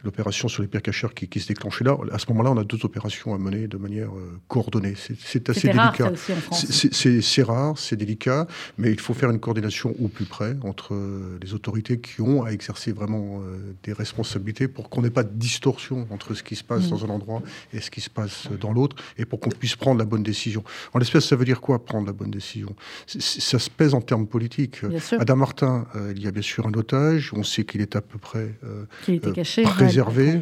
l'opération 0.03 0.49
sur 0.49 0.61
l'hypercachère 0.61 1.13
qui, 1.13 1.29
qui 1.29 1.39
se 1.39 1.47
déclenchait 1.47 1.85
là. 1.85 1.95
À 2.11 2.19
ce 2.19 2.25
moment-là, 2.29 2.51
on 2.51 2.57
a 2.57 2.65
deux 2.65 2.83
opérations 2.83 3.33
à 3.33 3.37
mener 3.37 3.69
de 3.69 3.77
manière 3.77 4.09
euh, 4.09 4.41
coordonnée. 4.49 4.95
C'est 4.97 5.49
assez 5.49 5.69
délicat. 5.69 6.11
C'est 6.51 7.43
rare, 7.43 7.77
c'est 7.77 7.95
délicat, 7.95 8.45
mais 8.77 8.91
il 8.91 8.99
faut 8.99 9.13
faire 9.13 9.29
une 9.29 9.39
coordination 9.39 9.95
au 10.01 10.09
plus 10.09 10.25
près 10.25 10.57
entre 10.63 10.93
les 11.41 11.53
autorités 11.53 12.01
qui 12.01 12.19
ont 12.19 12.43
à 12.43 12.49
exercer 12.49 12.91
vraiment 12.91 13.41
des 13.83 13.93
responsabilités 13.93 14.67
pour 14.67 14.89
qu'on 14.89 15.01
n'ait 15.01 15.09
pas 15.09 15.23
de 15.23 15.33
distorsion 15.33 16.07
entre 16.09 16.33
ce 16.33 16.43
qui 16.43 16.57
se 16.57 16.63
passe 16.63 16.87
mm. 16.87 16.89
dans 16.89 17.05
un 17.05 17.09
endroit 17.09 17.41
et 17.71 17.79
ce 17.79 17.89
qui 17.89 18.01
se 18.01 18.09
passe 18.09 18.49
dans 18.59 18.73
l'autre, 18.73 18.97
et 19.17 19.23
pour 19.23 19.39
qu'on 19.39 19.49
puisse 19.49 19.77
prendre 19.77 19.99
la 19.99 20.05
bonne 20.05 20.23
décision. 20.23 20.63
En 20.93 20.99
l'espèce, 20.99 21.25
ça 21.25 21.37
veut 21.37 21.45
dire 21.45 21.61
quoi 21.61 21.85
prendre 21.85 22.05
la 22.05 22.13
bonne 22.13 22.31
décision? 22.31 22.75
Ça 23.05 23.59
se 23.59 23.69
pèse 23.69 23.93
en 23.93 24.01
termes 24.01 24.27
politiques. 24.27 24.81
Adam 25.17 25.36
Martin, 25.37 25.85
euh, 25.95 26.11
il 26.15 26.21
y 26.21 26.27
a 26.27 26.31
bien 26.31 26.41
sûr 26.41 26.67
un 26.67 26.73
otage. 26.73 27.31
On 27.33 27.43
sait 27.43 27.63
qu'il 27.63 27.81
est 27.81 27.95
à 27.95 28.01
peu 28.01 28.17
près 28.17 28.55
euh, 28.63 28.85
euh, 29.09 29.63
préservé. 29.65 30.39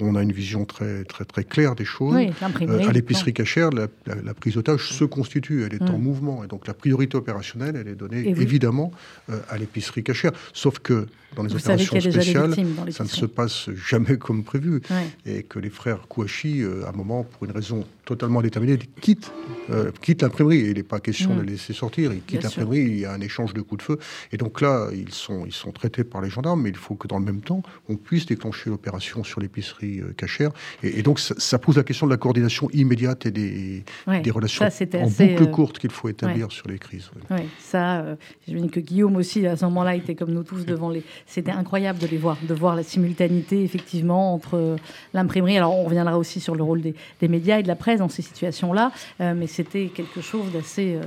on 0.00 0.14
a 0.14 0.22
une 0.22 0.32
vision 0.32 0.64
très, 0.64 1.04
très, 1.04 1.24
très 1.24 1.44
claire 1.44 1.74
des 1.74 1.84
choses. 1.84 2.14
à 2.14 2.92
l'épicerie 2.92 3.32
cachère, 3.32 3.70
la, 3.70 3.88
prise 4.34 4.54
d'otage 4.54 4.88
se 4.88 5.04
constitue. 5.04 5.64
Elle 5.64 5.74
est 5.74 5.82
en 5.82 5.98
mm. 5.98 6.02
mouvement. 6.02 6.44
Et 6.44 6.46
donc 6.46 6.66
la 6.66 6.74
priorité 6.74 7.16
opérationnelle, 7.16 7.76
elle 7.76 7.88
est 7.88 7.96
donnée 7.96 8.28
évidemment 8.28 8.92
à 9.48 9.58
l'épicerie 9.58 10.04
cachère. 10.04 10.32
Sauf 10.52 10.78
que 10.78 11.06
dans 11.36 11.42
les 11.42 11.54
opérations 11.54 12.00
spéciales, 12.00 12.54
ça 12.90 13.04
ne 13.04 13.08
se 13.08 13.26
passe 13.26 13.70
jamais 13.74 14.18
comme 14.18 14.44
prévu. 14.44 14.80
Et 15.26 15.42
que 15.42 15.58
les 15.58 15.70
frères 15.70 16.06
Kouachi, 16.08 16.62
à 16.84 16.90
un 16.90 16.92
moment, 16.92 17.24
pour 17.24 17.44
une 17.44 17.52
raison 17.52 17.84
totalement 18.04 18.42
déterminée, 18.42 18.78
quittent, 19.00 19.32
quittent 20.00 20.22
l'imprimerie. 20.22 20.58
Il 20.58 20.74
n'est 20.74 20.82
pas 20.82 21.00
question 21.00 21.34
de 21.34 21.40
mm. 21.40 21.44
les 21.44 21.52
laisser 21.52 21.72
sortir. 21.72 22.12
Ils 22.12 22.22
quittent 22.22 22.42
l'imprimerie, 22.42 22.80
il 22.80 22.98
y 23.00 23.04
a 23.04 23.12
un 23.12 23.20
échange 23.20 23.54
de 23.54 23.60
coups 23.60 23.78
de 23.78 23.82
feu. 23.82 23.98
Et 24.32 24.36
donc 24.36 24.60
là, 24.60 24.88
ils 24.92 25.12
sont, 25.12 25.44
ils 25.46 25.52
sont 25.52 25.72
traités 25.72 26.04
par 26.04 26.20
les 26.20 26.30
gendarmes, 26.30 26.62
mais 26.62 26.70
il 26.70 26.76
faut 26.76 26.94
que 26.94 27.08
dans 27.08 27.18
le 27.18 27.24
même 27.24 27.40
temps, 27.40 27.62
on 27.88 27.96
puisse 27.96 28.26
déclencher 28.26 28.70
l'opération 28.70 29.24
sur 29.24 29.40
l'épicerie 29.40 30.00
euh, 30.00 30.12
cachère. 30.16 30.50
Et, 30.82 31.02
donc, 31.02 31.20
ça, 31.20 31.58
pose 31.58 31.76
la 31.76 31.82
question 31.82 32.06
de 32.06 32.12
la 32.12 32.16
coordination 32.16 32.68
immédiate 32.72 33.26
et 33.26 33.30
des, 33.30 33.84
des 34.22 34.30
relations 34.30 34.64
en 34.64 35.06
boucle 35.06 35.42
euh, 35.42 35.46
courte 35.46 35.78
qu'il 35.78 35.90
faut 35.90 36.08
établir 36.08 36.50
sur 36.52 36.68
les 36.68 36.78
crises. 36.78 37.10
Oui, 37.30 37.42
ça, 37.58 38.00
euh, 38.00 38.16
je 38.48 38.64
que 38.66 38.80
Guillaume 38.80 39.16
aussi, 39.16 39.46
à 39.46 39.56
ce 39.56 39.64
moment-là, 39.66 39.94
était 39.94 40.14
comme 40.14 40.32
nous 40.32 40.42
tous 40.42 40.64
devant 40.66 40.90
les. 40.90 41.02
C'était 41.26 41.50
incroyable 41.50 41.98
de 41.98 42.06
les 42.06 42.16
voir, 42.16 42.36
de 42.42 42.54
voir 42.54 42.76
la 42.76 42.82
simultanéité, 42.82 43.62
effectivement, 43.62 44.34
entre 44.34 44.76
l'imprimerie. 45.12 45.56
Alors, 45.56 45.76
on 45.76 45.84
reviendra 45.84 46.18
aussi 46.18 46.40
sur 46.40 46.54
le 46.54 46.62
rôle 46.62 46.82
des, 46.82 47.28
médias 47.28 47.58
et 47.58 47.62
de 47.62 47.68
la 47.68 47.76
presse 47.76 47.98
dans 47.98 48.08
ces 48.08 48.22
situations-là, 48.22 48.92
mais 49.18 49.46
c'était 49.46 49.86
quelque 49.86 50.20
chose 50.20 50.52
d'assez 50.52 50.98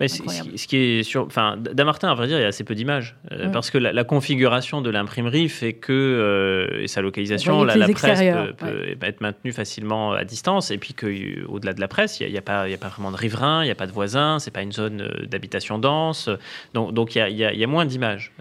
mais 0.00 0.08
ce 0.08 0.66
qui 0.66 0.76
est 0.76 1.02
sur, 1.02 1.26
enfin, 1.26 1.58
Damartin, 1.58 2.10
à 2.10 2.14
vrai 2.14 2.26
dire, 2.26 2.38
il 2.38 2.40
y 2.40 2.44
a 2.44 2.48
assez 2.48 2.64
peu 2.64 2.74
d'images 2.74 3.16
euh, 3.32 3.50
parce 3.50 3.70
que 3.70 3.76
la, 3.76 4.02
configuration 4.04 4.80
de 4.80 4.88
l'imprimerie 4.88 5.50
fait 5.50 5.74
que 5.74 5.92
euh, 5.92 6.82
et 6.82 6.88
sa 6.88 7.02
localisation, 7.02 7.64
la, 7.64 7.86
presse 7.88 8.20
peut, 8.56 8.96
être 9.02 9.20
maintenue 9.20 9.52
facilement 9.52 10.12
à 10.12 10.24
distance 10.24 10.70
et 10.70 10.78
puis 10.78 10.94
que 10.94 11.44
au-delà 11.46 11.74
de 11.74 11.80
la 11.80 11.88
presse, 11.88 12.18
il 12.20 12.30
n'y 12.30 12.38
a, 12.38 12.42
pas, 12.42 12.66
il 12.66 12.70
y 12.70 12.74
a 12.74 12.78
pas 12.78 12.88
vraiment 12.88 13.12
de 13.12 13.16
riverains, 13.16 13.62
il 13.62 13.66
n'y 13.66 13.70
a 13.70 13.74
pas 13.74 13.86
de 13.86 13.92
voisins, 13.92 14.38
c'est 14.38 14.50
pas 14.50 14.62
une 14.62 14.72
zone 14.72 15.02
euh, 15.02 15.26
d'habitation 15.26 15.78
dense, 15.78 16.30
donc 16.72 16.94
donc 16.94 17.14
il 17.14 17.18
y 17.18 17.22
a, 17.22 17.28
il 17.28 17.58
y 17.58 17.64
a 17.64 17.66
moins 17.66 17.84
d'images 17.84 18.32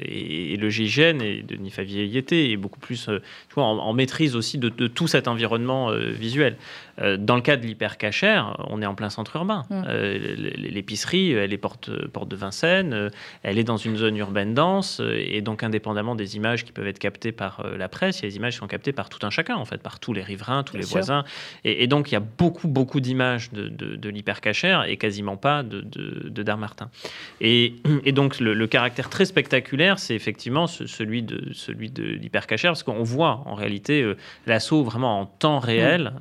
et, 0.00 0.56
le 0.56 0.68
GIGN 0.68 1.20
et 1.20 1.42
Denis 1.42 1.70
Favier 1.70 2.06
y 2.06 2.18
était 2.18 2.50
est 2.50 2.56
beaucoup 2.56 2.80
plus, 2.80 3.04
tu 3.04 3.54
vois, 3.54 3.64
en, 3.64 3.92
maîtrise 3.92 4.34
aussi 4.34 4.58
de, 4.58 4.68
de, 4.68 4.88
tout 4.88 5.06
cet 5.06 5.28
environnement 5.28 5.92
visuel. 5.92 6.56
Dans 6.98 7.36
le 7.36 7.42
cas 7.42 7.56
de 7.56 7.66
l'hypercachère, 7.66 8.56
on 8.68 8.80
est 8.82 8.86
en 8.86 8.94
plein 8.94 9.10
centre 9.10 9.36
urbain. 9.36 9.64
Mmh. 9.70 9.82
L'épicerie 10.56 11.32
elle 11.32 11.52
est 11.52 11.58
porte, 11.58 11.90
porte 12.08 12.28
de 12.28 12.36
Vincennes, 12.36 12.92
euh, 12.92 13.10
elle 13.42 13.58
est 13.58 13.64
dans 13.64 13.76
une 13.76 13.96
zone 13.96 14.16
urbaine 14.16 14.54
dense, 14.54 15.00
euh, 15.00 15.22
et 15.26 15.40
donc 15.40 15.62
indépendamment 15.62 16.14
des 16.14 16.36
images 16.36 16.64
qui 16.64 16.72
peuvent 16.72 16.86
être 16.86 16.98
captées 16.98 17.32
par 17.32 17.60
euh, 17.60 17.76
la 17.76 17.88
presse, 17.88 18.20
il 18.20 18.24
y 18.24 18.26
a 18.26 18.30
des 18.30 18.36
images 18.36 18.54
qui 18.54 18.58
sont 18.58 18.66
captées 18.66 18.92
par 18.92 19.08
tout 19.08 19.24
un 19.26 19.30
chacun, 19.30 19.56
en 19.56 19.64
fait, 19.64 19.78
par 19.78 20.00
tous 20.00 20.12
les 20.12 20.22
riverains, 20.22 20.62
tous 20.62 20.76
les 20.76 20.84
voisins. 20.84 21.24
Et, 21.64 21.86
donc 21.86 22.10
il 22.10 22.14
y 22.14 22.16
a 22.16 22.20
beaucoup, 22.20 22.68
beaucoup 22.68 23.00
d'images 23.00 23.52
de, 23.52 23.68
de, 23.68 24.08
l'hypercachère 24.08 24.84
et 24.84 24.96
quasiment 24.96 25.36
pas 25.36 25.62
de, 25.62 25.80
de, 25.82 26.42
Darmartin. 26.42 26.90
Et, 27.40 27.74
et 28.04 28.12
donc 28.12 28.40
le, 28.40 28.66
caractère 28.66 29.10
très 29.10 29.24
spectaculaire, 29.24 29.98
c'est 29.98 30.14
effectivement 30.14 30.66
celui 30.66 31.22
de, 31.22 31.52
celui 31.52 31.90
de 31.90 32.02
l'hypercachère, 32.02 32.72
parce 32.72 32.82
qu'on 32.82 33.02
voit 33.02 33.42
en 33.46 33.54
réalité 33.54 34.14
l'assaut 34.46 34.82
vraiment 34.82 35.20
en 35.20 35.26
temps 35.26 35.58
réel, 35.58 36.12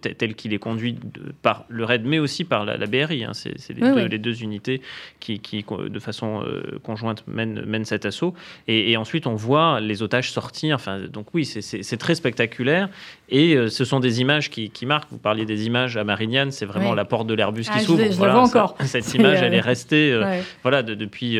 tel 0.00 0.34
qu'il 0.34 0.54
est 0.54 0.58
conduit 0.58 0.98
par 1.42 1.64
le 1.68 1.84
RAID, 1.84 2.04
mais 2.04 2.18
aussi 2.18 2.44
par 2.44 2.64
la, 2.64 2.86
BRI. 2.86 3.24
Hein. 3.24 3.32
c'est 3.34 3.54
les 3.76 4.18
deux 4.18 4.42
unités 4.42 4.80
qui, 5.20 5.64
de 5.68 5.98
façon 5.98 6.42
euh, 6.42 6.78
conjointe, 6.82 7.24
mènent, 7.26 7.84
cet 7.84 8.06
assaut. 8.06 8.34
Et, 8.68 8.96
ensuite, 8.96 9.26
on 9.26 9.34
voit 9.34 9.80
les 9.80 10.02
otages 10.02 10.30
sortir. 10.30 10.76
Enfin, 10.76 11.00
donc 11.00 11.26
oui, 11.34 11.44
c'est 11.44 11.96
très 11.96 12.14
spectaculaire. 12.14 12.88
Et 13.28 13.54
euh, 13.54 13.68
ce 13.68 13.84
sont 13.84 14.00
des 14.00 14.20
images 14.20 14.50
qui, 14.50 14.70
marquent. 14.86 15.10
Vous 15.10 15.18
parliez 15.18 15.46
des 15.46 15.66
images 15.66 15.96
à 15.96 16.04
Marignane, 16.04 16.50
c'est 16.50 16.66
vraiment 16.66 16.94
la 16.94 17.04
porte 17.04 17.26
de 17.26 17.34
l'Airbus 17.34 17.62
qui 17.62 17.70
ah, 17.72 17.80
s'ouvre. 17.80 18.04
Voilà, 18.12 18.38
encore. 18.38 18.76
cette 18.84 19.14
image, 19.14 19.42
elle 19.42 19.54
est 19.54 19.58
euh, 19.58 19.62
restée. 19.62 20.20
Voilà, 20.62 20.82
depuis 20.82 21.38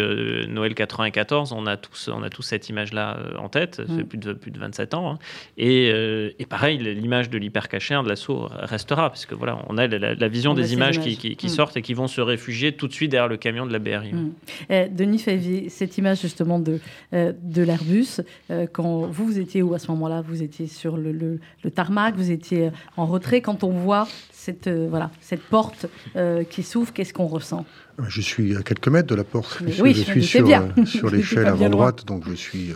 Noël 0.49 0.75
94, 0.75 1.53
on 1.53 1.67
a 1.67 1.77
tous, 1.77 2.11
on 2.13 2.23
a 2.23 2.31
tous 2.31 2.43
cette 2.43 2.69
image-là 2.69 3.19
en 3.39 3.49
tête. 3.49 3.77
Ça 3.77 3.97
fait 3.97 4.05
plus 4.05 4.19
de, 4.19 4.33
plus 4.33 4.51
de 4.51 4.59
27 4.59 4.95
ans. 4.95 5.13
Hein. 5.13 5.19
Et, 5.57 5.89
et, 6.39 6.47
pareil, 6.47 6.79
l'image 6.79 7.31
de 7.31 7.39
l'hypercachère, 7.39 8.03
de 8.03 8.09
l'assaut 8.25 8.49
restera, 8.53 9.11
parce 9.11 9.27
que 9.27 9.35
voilà, 9.35 9.59
on 9.69 9.79
a 9.79 9.87
la, 9.87 10.29
vision 10.29 10.55
des 10.55 10.73
images, 10.73 11.01
qui, 11.01 11.37
mm. 11.43 11.49
sortent 11.49 11.77
et 11.77 11.83
qui 11.83 11.95
vont 11.95 12.09
se 12.09 12.21
réfugier 12.21 12.75
tout 12.75 12.89
de 12.89 12.93
suite 12.93 13.11
derrière 13.11 13.29
le 13.29 13.37
camion 13.37 13.67
de 13.67 13.73
la 13.73 13.79
BRI. 13.79 14.13
Mm. 14.13 14.33
Eh, 14.71 14.89
Denis 14.89 15.19
Favier, 15.19 15.69
cette 15.69 15.99
image 15.99 16.21
justement 16.21 16.59
de, 16.59 16.81
euh, 17.13 17.33
de 17.43 17.63
l'Airbus, 17.63 18.21
euh, 18.51 18.67
quand 18.71 19.07
vous, 19.07 19.27
vous 19.27 19.39
étiez 19.39 19.63
où 19.63 19.75
à 19.75 19.79
ce 19.79 19.89
moment-là? 19.89 20.23
Vous 20.27 20.43
étiez 20.43 20.67
sur 20.67 20.97
le, 20.97 21.13
le, 21.13 21.71
tarmac, 21.71 22.15
vous 22.17 22.31
étiez 22.31 22.71
en 22.97 23.07
retrait. 23.07 23.41
Quand 23.41 23.65
on 23.65 23.71
voit 23.71 24.09
cette, 24.33 24.67
euh, 24.67 24.87
voilà, 24.89 25.11
cette 25.21 25.43
porte 25.43 25.87
qui 26.51 26.63
s'ouvre, 26.63 26.93
qu'est-ce 26.93 27.13
qu'on 27.13 27.27
ressent? 27.27 27.65
Je 28.09 28.21
suis 28.21 28.57
à 28.57 28.63
quelques 28.63 28.89
mètres 28.89 29.07
de 29.07 29.15
la 29.15 29.25
porte. 29.25 29.63
je, 29.67 29.83
oui, 29.83 29.95
je 29.95 30.03
suis 30.03 30.25
sur, 30.25 30.49
sur 30.85 31.11
l'échelle 31.13 31.47
avant 31.47 31.71
droite, 31.71 32.05
donc 32.07 32.29
je 32.29 32.35
suis 32.35 32.73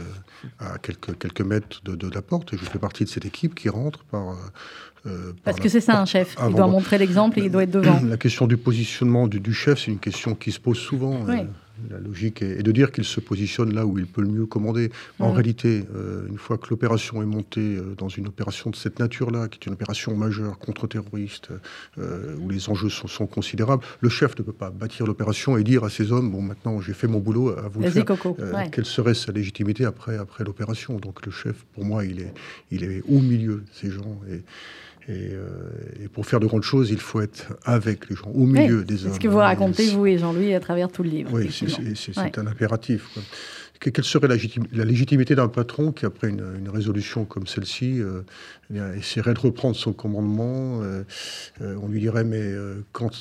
à 0.61 0.79
quelques, 0.79 1.19
quelques 1.19 1.41
mètres 1.41 1.81
de, 1.85 1.97
de, 1.97 2.09
la 2.09 2.23
porte 2.23 2.53
et 2.53 2.57
je 2.57 2.65
fais 2.65 2.79
partie 2.79 3.05
de 3.05 3.09
cette 3.09 3.25
équipe 3.25 3.55
qui 3.55 3.69
rentre 3.69 4.05
par 4.05 4.37
euh, 5.07 5.33
Parce 5.45 5.59
que 5.61 5.69
c'est 5.69 5.81
ça 5.81 6.01
un 6.01 6.05
chef, 6.05 6.37
il 6.49 6.55
doit 6.55 6.67
montrer 6.67 6.99
l'exemple 6.99 7.39
et 7.41 7.45
il 7.45 7.51
doit 7.51 7.65
être 7.65 7.71
devant. 7.71 8.01
La 8.05 8.17
question 8.17 8.47
du 8.47 8.57
positionnement 8.57 9.27
du, 9.29 9.55
chef, 9.55 9.81
c'est 9.81 9.91
une 9.91 9.99
question 9.99 10.35
qui 10.35 10.53
se 10.53 10.61
pose 10.61 10.79
souvent. 10.79 11.21
Euh, 11.29 11.45
la 11.91 11.99
logique 11.99 12.43
est, 12.43 12.63
de 12.63 12.73
dire 12.73 12.93
qu'il 12.93 13.05
se 13.05 13.21
positionne 13.21 13.75
là 13.75 13.87
où 13.87 13.99
il 13.99 14.07
peut 14.07 14.23
le 14.23 14.29
mieux 14.29 14.47
commander. 14.47 14.91
En 15.19 15.33
réalité, 15.33 15.85
euh, 15.95 16.27
une 16.29 16.39
fois 16.39 16.59
que 16.59 16.69
l'opération 16.71 17.23
est 17.23 17.27
montée 17.27 17.79
dans 17.97 18.09
une 18.09 18.29
opération 18.29 18.71
de 18.71 18.77
cette 18.77 18.99
nature-là, 18.99 19.49
qui 19.49 19.59
est 19.59 19.67
une 19.67 19.73
opération 19.73 20.17
majeure 20.17 20.59
contre-terroriste, 20.59 21.49
où 21.97 22.49
les 22.49 22.69
enjeux 22.69 22.89
sont, 22.89 23.27
considérables, 23.27 23.85
le 24.01 24.09
chef 24.09 24.39
ne 24.39 24.43
peut 24.43 24.53
pas 24.53 24.71
bâtir 24.71 25.07
l'opération 25.07 25.57
et 25.57 25.65
dire 25.65 25.85
à 25.85 25.91
ses 25.91 26.13
hommes 26.13 26.31
bon, 26.31 26.43
maintenant 26.43 26.81
j'ai 26.81 26.93
fait 26.93 27.07
mon 27.07 27.19
boulot, 27.19 27.51
à 27.51 27.69
vous 27.69 27.83
faire. 27.83 28.05
Coco. 28.05 28.37
Quelle 28.73 28.87
serait 28.87 29.15
sa 29.15 29.33
légitimité 29.33 29.85
après, 29.85 30.17
après 30.17 30.45
l'opération? 30.45 30.97
Donc 30.97 31.25
le 31.25 31.33
chef, 31.33 31.65
pour 31.75 31.85
moi, 31.85 32.05
il 32.05 32.21
est, 32.21 32.33
il 32.71 32.85
est 32.85 33.03
au 33.09 33.21
milieu 33.21 33.57
de 33.57 33.65
ces 33.73 33.91
gens. 33.91 34.21
Et, 34.31 34.43
euh, 35.09 35.49
et, 36.03 36.09
pour 36.09 36.27
faire 36.27 36.41
de 36.41 36.47
grandes 36.47 36.63
choses, 36.63 36.91
il 36.91 36.99
faut 36.99 37.21
être 37.21 37.57
avec 37.65 38.11
les 38.11 38.17
gens, 38.17 38.31
au 38.35 38.45
milieu 38.45 38.85
des 38.85 39.05
hommes. 39.05 39.13
C'est 39.13 39.17
ce 39.17 39.21
que 39.21 39.29
vous 39.29 39.39
racontez, 39.39 39.91
vous 39.91 40.07
et 40.07 40.19
Jean-Louis, 40.19 40.55
à 40.55 40.61
travers 40.61 40.91
tout 40.91 41.03
le 41.03 41.11
livre. 41.11 41.31
Oui, 41.33 41.51
c'est 41.51 42.39
un 42.39 42.47
impératif. 42.47 43.19
Quelle 43.81 44.05
serait 44.05 44.27
la, 44.27 44.85
légitimité 44.85 45.37
d'un 45.37 45.49
patron 45.49 45.93
qui, 45.93 46.05
après 46.05 46.29
une, 46.29 46.69
résolution 46.69 47.25
comme 47.25 47.47
celle-ci, 47.47 48.01
euh, 48.01 48.23
eh 48.75 48.99
essaierait 48.99 49.35
de 49.35 49.39
reprendre 49.39 49.77
son 49.77 49.93
commandement 49.93 50.83
euh, 50.83 51.05
On 51.61 51.89
lui 51.89 52.01
dirait, 52.01 52.25
mais 52.25 52.53
quand 52.93 53.13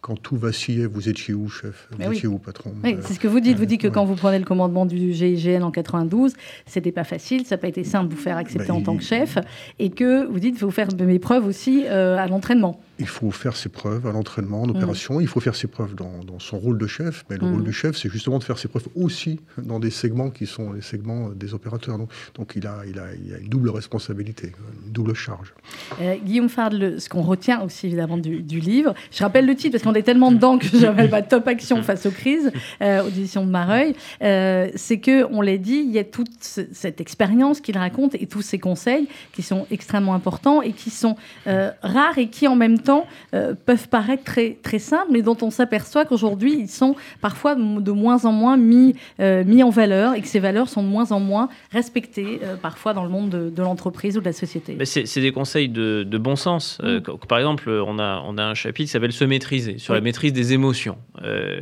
quand 0.00 0.16
tout 0.16 0.36
vacillait, 0.36 0.86
vous 0.86 1.08
étiez 1.08 1.34
où, 1.34 1.48
chef 1.48 1.88
Vous 1.90 2.12
étiez 2.12 2.28
où, 2.28 2.38
patron 2.38 2.72
oui, 2.84 2.96
C'est 3.02 3.14
ce 3.14 3.20
que 3.20 3.28
vous 3.28 3.40
dites. 3.40 3.58
Vous 3.58 3.66
dites 3.66 3.80
que 3.80 3.88
quand 3.88 4.04
vous 4.04 4.14
prenez 4.14 4.38
le 4.38 4.44
commandement 4.44 4.86
du 4.86 5.12
GIGN 5.12 5.62
en 5.62 5.70
92, 5.70 6.34
c'était 6.66 6.92
pas 6.92 7.04
facile, 7.04 7.44
ça 7.44 7.56
n'a 7.56 7.60
pas 7.60 7.68
été 7.68 7.84
simple 7.84 8.08
de 8.08 8.14
vous 8.14 8.20
faire 8.20 8.36
accepter 8.36 8.68
bah, 8.68 8.74
en 8.74 8.82
tant 8.82 8.96
que 8.96 9.02
chef, 9.02 9.38
et 9.78 9.90
que 9.90 10.26
vous 10.26 10.38
dites, 10.38 10.54
il 10.54 10.60
faut 10.60 10.70
faire 10.70 10.88
mes 10.98 11.18
preuves 11.18 11.46
aussi 11.46 11.84
euh, 11.86 12.16
à 12.16 12.26
l'entraînement 12.26 12.80
il 12.98 13.06
faut 13.06 13.30
faire 13.30 13.56
ses 13.56 13.68
preuves 13.68 14.06
à 14.06 14.12
l'entraînement, 14.12 14.62
en 14.62 14.66
mm. 14.66 14.70
opération. 14.70 15.20
Il 15.20 15.28
faut 15.28 15.40
faire 15.40 15.54
ses 15.54 15.68
preuves 15.68 15.94
dans, 15.94 16.38
son 16.38 16.58
rôle 16.58 16.78
de 16.78 16.86
chef. 16.86 17.24
Mais 17.30 17.36
le 17.36 17.46
rôle 17.46 17.60
mm. 17.60 17.64
du 17.64 17.72
chef, 17.72 17.96
c'est 17.96 18.10
justement 18.10 18.38
de 18.38 18.44
faire 18.44 18.58
ses 18.58 18.68
preuves 18.68 18.88
aussi 18.96 19.40
dans 19.56 19.78
des 19.78 19.90
segments 19.90 20.30
qui 20.30 20.46
sont 20.46 20.72
les 20.72 20.82
segments 20.82 21.30
des 21.30 21.54
opérateurs. 21.54 21.98
Donc, 22.34 22.52
il, 22.56 22.66
a, 22.66 22.82
il, 22.86 22.98
a, 22.98 23.14
il, 23.14 23.34
a, 23.34 23.38
une 23.38 23.48
double 23.48 23.70
responsabilité, 23.70 24.52
une 24.86 24.92
double 24.92 25.14
charge. 25.14 25.54
Euh, 26.00 26.16
Guillaume 26.24 26.48
Fardle, 26.48 27.00
ce 27.00 27.08
qu'on 27.08 27.22
retient 27.22 27.62
aussi 27.62 27.86
évidemment 27.86 28.18
du, 28.18 28.42
livre, 28.58 28.94
je 29.12 29.22
rappelle 29.22 29.46
le 29.46 29.54
titre 29.54 29.72
parce 29.72 29.84
qu'on 29.84 29.87
est 29.94 30.02
tellement 30.02 30.32
dedans 30.32 30.58
que 30.58 30.66
j'appelle 30.74 31.10
pas 31.10 31.22
Top 31.22 31.46
Action 31.48 31.82
face 31.82 32.06
aux 32.06 32.10
crises, 32.10 32.52
euh, 32.82 33.02
de 33.02 33.44
Mareuil, 33.44 33.94
euh, 34.22 34.68
c'est 34.74 34.98
que 34.98 35.24
on 35.32 35.40
l'a 35.40 35.56
dit, 35.56 35.82
il 35.84 35.90
y 35.90 35.98
a 35.98 36.04
toute 36.04 36.30
cette 36.40 37.00
expérience 37.00 37.60
qu'il 37.60 37.78
raconte 37.78 38.14
et 38.14 38.26
tous 38.26 38.42
ces 38.42 38.58
conseils 38.58 39.08
qui 39.32 39.42
sont 39.42 39.66
extrêmement 39.70 40.14
importants 40.14 40.62
et 40.62 40.72
qui 40.72 40.90
sont 40.90 41.16
euh, 41.46 41.70
rares 41.82 42.18
et 42.18 42.28
qui 42.28 42.48
en 42.48 42.56
même 42.56 42.78
temps 42.78 43.06
euh, 43.34 43.54
peuvent 43.66 43.88
paraître 43.88 44.24
très, 44.24 44.58
très 44.62 44.78
simples, 44.78 45.08
mais 45.10 45.22
dont 45.22 45.36
on 45.42 45.50
s'aperçoit 45.50 46.04
qu'aujourd'hui, 46.04 46.54
ils 46.58 46.68
sont 46.68 46.96
parfois 47.20 47.54
de 47.54 47.92
moins 47.92 48.24
en 48.24 48.32
moins 48.32 48.56
mis, 48.56 48.94
euh, 49.20 49.44
mis 49.44 49.62
en 49.62 49.70
valeur 49.70 50.14
et 50.14 50.20
que 50.20 50.28
ces 50.28 50.40
valeurs 50.40 50.68
sont 50.68 50.82
de 50.82 50.88
moins 50.88 51.12
en 51.12 51.20
moins 51.20 51.48
respectées, 51.72 52.40
euh, 52.42 52.56
parfois 52.56 52.94
dans 52.94 53.04
le 53.04 53.10
monde 53.10 53.30
de, 53.30 53.62
l'entreprise 53.62 54.16
ou 54.16 54.20
de 54.20 54.26
la 54.26 54.32
société. 54.32 54.76
C'est 54.84 55.20
des 55.20 55.32
conseils 55.32 55.68
de, 55.68 56.04
de 56.04 56.18
bon 56.18 56.36
sens. 56.36 56.78
Mm. 56.82 57.00
par 57.28 57.38
exemple, 57.38 57.68
on 57.68 57.98
a, 57.98 58.22
on 58.26 58.38
a 58.38 58.44
un 58.44 58.54
chapitre 58.54 58.86
qui 58.86 58.92
s'appelle 58.92 59.12
Se 59.12 59.24
maîtriser, 59.24 59.77
sur 59.78 59.94
la 59.94 60.00
maîtrise 60.00 60.32
des 60.32 60.52
émotions. 60.52 60.98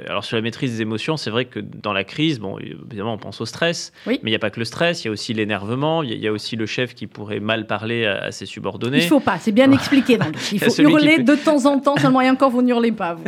alors, 0.09 0.25
sur 0.25 0.37
la 0.37 0.43
maîtrise 0.43 0.73
des 0.73 0.83
émotions, 0.83 1.17
c'est 1.17 1.31
vrai 1.31 1.45
que 1.45 1.61
dans 1.61 1.93
la 1.93 2.05
crise, 2.05 2.39
bon, 2.39 2.59
évidemment, 2.59 3.15
on 3.15 3.19
pense 3.19 3.41
au 3.41 3.47
stress, 3.47 3.93
mais 4.07 4.19
il 4.23 4.29
n'y 4.29 4.35
a 4.35 4.39
pas 4.39 4.51
que 4.51 4.59
le 4.59 4.65
stress, 4.65 5.05
il 5.05 5.07
y 5.07 5.09
a 5.09 5.13
aussi 5.13 5.35
l'énervement, 5.35 6.03
il 6.03 6.19
y, 6.19 6.27
a 6.27 6.33
aussi 6.33 6.57
le 6.57 6.67
chef 6.67 6.95
qui 6.95 7.07
pourrait 7.07 7.41
mal 7.41 7.67
parler 7.67 8.07
à, 8.07 8.33
ses 8.33 8.47
subordonnés. 8.47 8.99
Il 8.99 9.05
ne 9.05 9.09
faut 9.09 9.21
pas, 9.21 9.39
c'est 9.39 9.53
bien 9.53 9.71
expliqué 9.73 10.19
Il 10.53 10.61
faut 10.61 10.83
hurler 10.83 11.19
de 11.23 11.35
temps 11.35 11.65
en 11.67 11.79
temps, 11.79 11.97
seulement 11.97 12.21
et 12.21 12.31
encore, 12.31 12.51
vous 12.51 12.63
n'hurlez 12.63 12.93
pas, 12.93 13.15
vous. 13.15 13.25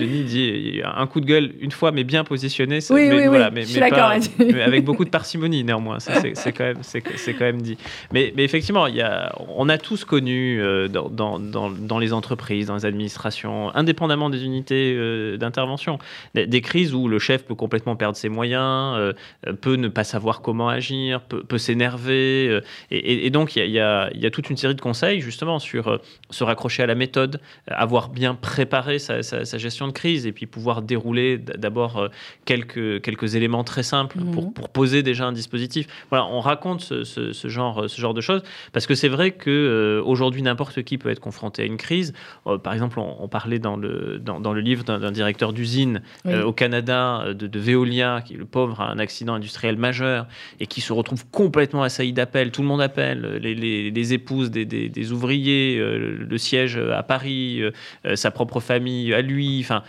Denis 0.00 0.24
dit 0.24 0.48
il 0.48 0.76
y 0.76 0.82
a 0.82 0.96
un 0.96 1.06
coup 1.06 1.20
de 1.20 1.26
gueule 1.26 1.52
une 1.60 1.70
fois, 1.70 1.92
mais 1.92 2.04
bien 2.04 2.24
positionné. 2.24 2.80
Oui, 2.90 3.08
mais, 3.08 3.20
oui, 3.20 3.26
voilà, 3.26 3.50
Mais, 3.50 3.62
je 3.62 3.68
suis 3.68 3.80
d'accord. 3.80 4.12
avec 4.64 4.84
beaucoup 4.84 5.04
de 5.04 5.10
parcimonie, 5.10 5.64
néanmoins. 5.64 5.98
C'est 6.00 6.52
quand, 6.52 6.64
même, 6.64 6.78
quand 6.94 7.44
même 7.44 7.62
dit. 7.62 7.76
Mais, 8.12 8.32
mais 8.36 8.44
effectivement, 8.44 8.86
il 8.86 8.96
y 8.96 9.02
a, 9.02 9.32
on 9.48 9.68
a 9.68 9.78
tous 9.78 10.04
connu 10.04 10.60
euh, 10.60 10.88
dans, 10.88 11.08
dans, 11.08 11.38
dans, 11.38 11.98
les 11.98 12.12
entreprises, 12.12 12.59
dans 12.66 12.74
les 12.74 12.86
administrations, 12.86 13.74
indépendamment 13.74 14.30
des 14.30 14.44
unités 14.44 14.96
d'intervention. 15.38 15.98
Des, 16.34 16.60
crises 16.60 16.94
où 16.94 17.08
le 17.08 17.18
chef 17.18 17.44
peut 17.44 17.54
complètement 17.54 17.96
perdre 17.96 18.16
ses 18.16 18.28
moyens, 18.28 19.14
peut 19.60 19.76
ne 19.76 19.88
pas 19.88 20.04
savoir 20.04 20.42
comment 20.42 20.68
agir, 20.68 21.20
peut, 21.22 21.58
s'énerver. 21.58 22.60
Et, 22.90 23.30
donc, 23.30 23.56
il 23.56 23.64
y, 23.64 23.72
y 23.72 23.80
a, 23.80 24.30
toute 24.30 24.50
une 24.50 24.56
série 24.56 24.74
de 24.74 24.80
conseils, 24.80 25.20
justement, 25.20 25.58
sur 25.58 26.00
se 26.30 26.44
raccrocher 26.44 26.82
à 26.82 26.86
la 26.86 26.94
méthode, 26.94 27.40
avoir 27.66 28.08
bien 28.08 28.34
préparé 28.34 28.98
sa, 28.98 29.22
gestion 29.58 29.86
de 29.88 29.92
crise 29.92 30.26
et 30.26 30.32
puis 30.32 30.46
pouvoir 30.46 30.82
dérouler 30.82 31.38
d'abord 31.38 32.08
quelques, 32.44 33.02
quelques 33.02 33.34
éléments 33.34 33.64
très 33.64 33.82
simples 33.82 34.18
pour, 34.32 34.44
mhm. 34.44 34.52
pour, 34.52 34.68
poser 34.68 35.02
déjà 35.02 35.26
un 35.26 35.32
dispositif. 35.32 35.86
Voilà, 36.10 36.26
on 36.26 36.40
raconte 36.40 36.80
ce, 36.80 37.04
ce, 37.04 37.48
genre, 37.48 37.88
ce 37.88 38.00
genre 38.00 38.14
de 38.14 38.20
choses 38.20 38.42
parce 38.72 38.86
que 38.86 38.94
c'est 38.94 39.08
vrai 39.08 39.32
que 39.32 40.02
aujourd'hui 40.04 40.42
n'importe 40.42 40.82
qui 40.82 40.98
peut 40.98 41.10
être 41.10 41.20
confronté 41.20 41.62
à 41.62 41.64
une 41.64 41.76
crise. 41.76 42.12
Par 42.58 42.72
exemple, 42.72 42.98
on, 42.98 43.28
parlait 43.28 43.58
dans 43.58 43.76
le, 43.76 44.18
dans, 44.18 44.40
dans 44.40 44.52
le 44.52 44.60
livre 44.60 44.84
d'un 44.84 45.12
directeur 45.12 45.52
d'usine 45.52 46.02
au 46.26 46.52
Canada 46.52 47.24
de, 47.28 47.46
de, 47.46 47.58
Veolia, 47.60 48.22
qui 48.24 48.34
le 48.34 48.44
pauvre 48.44 48.80
a 48.80 48.90
un 48.90 48.98
accident 48.98 49.34
industriel 49.34 49.76
majeur 49.76 50.26
et 50.58 50.66
qui 50.66 50.80
se 50.80 50.92
retrouve 50.92 51.24
complètement 51.30 51.82
assailli 51.82 52.12
d'appels. 52.12 52.50
Tout 52.50 52.62
le 52.62 52.68
monde 52.68 52.82
appelle, 52.82 53.38
les, 53.40 53.54
les, 53.90 54.12
épouses 54.12 54.50
des, 54.50 54.64
des, 54.64 55.12
ouvriers, 55.12 55.78
le 55.78 56.38
siège 56.38 56.76
à 56.76 57.02
Paris, 57.02 57.62
euh, 58.04 58.16
sa 58.16 58.30
propre 58.30 58.60
famille 58.60 59.12
à 59.14 59.22
lui, 59.22 59.60
enfin, 59.60 59.82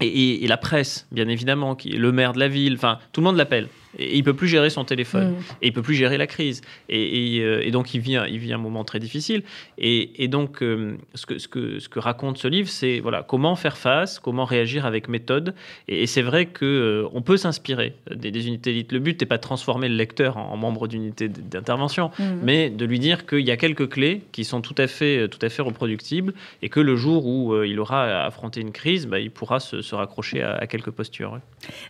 et, 0.00 0.44
et, 0.44 0.46
la 0.46 0.56
presse, 0.56 1.06
bien 1.12 1.28
évidemment, 1.28 1.74
qui 1.74 1.90
est 1.90 1.98
le 1.98 2.12
maire 2.12 2.32
de 2.32 2.38
la 2.38 2.48
ville, 2.48 2.74
enfin, 2.74 2.98
tout 3.12 3.20
le 3.20 3.26
monde 3.26 3.36
l'appelle. 3.36 3.68
Et 3.98 4.16
il 4.16 4.22
peut 4.22 4.34
plus 4.34 4.48
gérer 4.48 4.70
son 4.70 4.84
téléphone. 4.84 5.32
Mm. 5.32 5.36
Et 5.62 5.66
il 5.68 5.72
peut 5.72 5.82
plus 5.82 5.94
gérer 5.94 6.16
la 6.18 6.26
crise. 6.26 6.62
Et, 6.88 7.40
euh, 7.40 7.62
et, 7.64 7.70
donc, 7.70 7.94
il 7.94 8.00
vit, 8.00 8.16
un, 8.16 8.26
il 8.26 8.38
vit 8.38 8.52
un 8.52 8.58
moment 8.58 8.84
très 8.84 8.98
difficile. 8.98 9.42
Et, 9.78 10.28
donc, 10.28 10.62
euh, 10.62 10.96
ce, 11.14 11.26
que, 11.26 11.38
ce, 11.38 11.48
que, 11.48 11.78
ce 11.78 11.88
que 11.88 11.98
raconte 11.98 12.38
ce 12.38 12.48
livre, 12.48 12.68
c'est 12.68 13.00
voilà, 13.00 13.22
comment 13.22 13.56
faire 13.56 13.76
face, 13.76 14.18
comment 14.18 14.44
réagir 14.44 14.86
avec 14.86 15.08
méthode. 15.08 15.54
Et, 15.88 16.06
c'est 16.06 16.22
vrai 16.22 16.46
qu'on 16.46 16.64
euh, 16.64 17.08
on 17.12 17.22
peut 17.22 17.36
s'inspirer 17.36 17.94
des, 18.14 18.28
unités 18.46 18.70
d'élites. 18.70 18.92
Le 18.92 19.00
but 19.00 19.20
n'est 19.20 19.26
pas 19.26 19.36
de 19.36 19.42
transformer 19.42 19.88
le 19.88 19.96
lecteur 19.96 20.36
en, 20.36 20.56
membre 20.56 20.86
d'unité 20.86 21.28
d'intervention, 21.28 22.10
mm. 22.18 22.24
mais 22.42 22.70
de 22.70 22.84
lui 22.84 22.98
dire 22.98 23.26
qu'il 23.26 23.40
y 23.40 23.50
a 23.50 23.56
quelques 23.56 23.88
clés 23.88 24.22
qui 24.32 24.44
sont 24.44 24.60
tout 24.60 24.74
à 24.78 24.86
fait, 24.86 25.28
tout 25.28 25.38
à 25.42 25.48
fait 25.48 25.62
reproductibles 25.62 26.34
et 26.62 26.68
que 26.68 26.80
le 26.80 26.96
jour 26.96 27.26
où 27.26 27.62
il 27.62 27.78
aura 27.80 28.24
affronté 28.24 28.60
une 28.60 28.72
crise, 28.72 29.06
bah, 29.06 29.18
il 29.18 29.30
pourra 29.30 29.60
se, 29.60 29.82
se 29.82 29.94
raccrocher 29.94 30.42
à, 30.42 30.66
quelques 30.66 30.90
postures. 30.90 31.40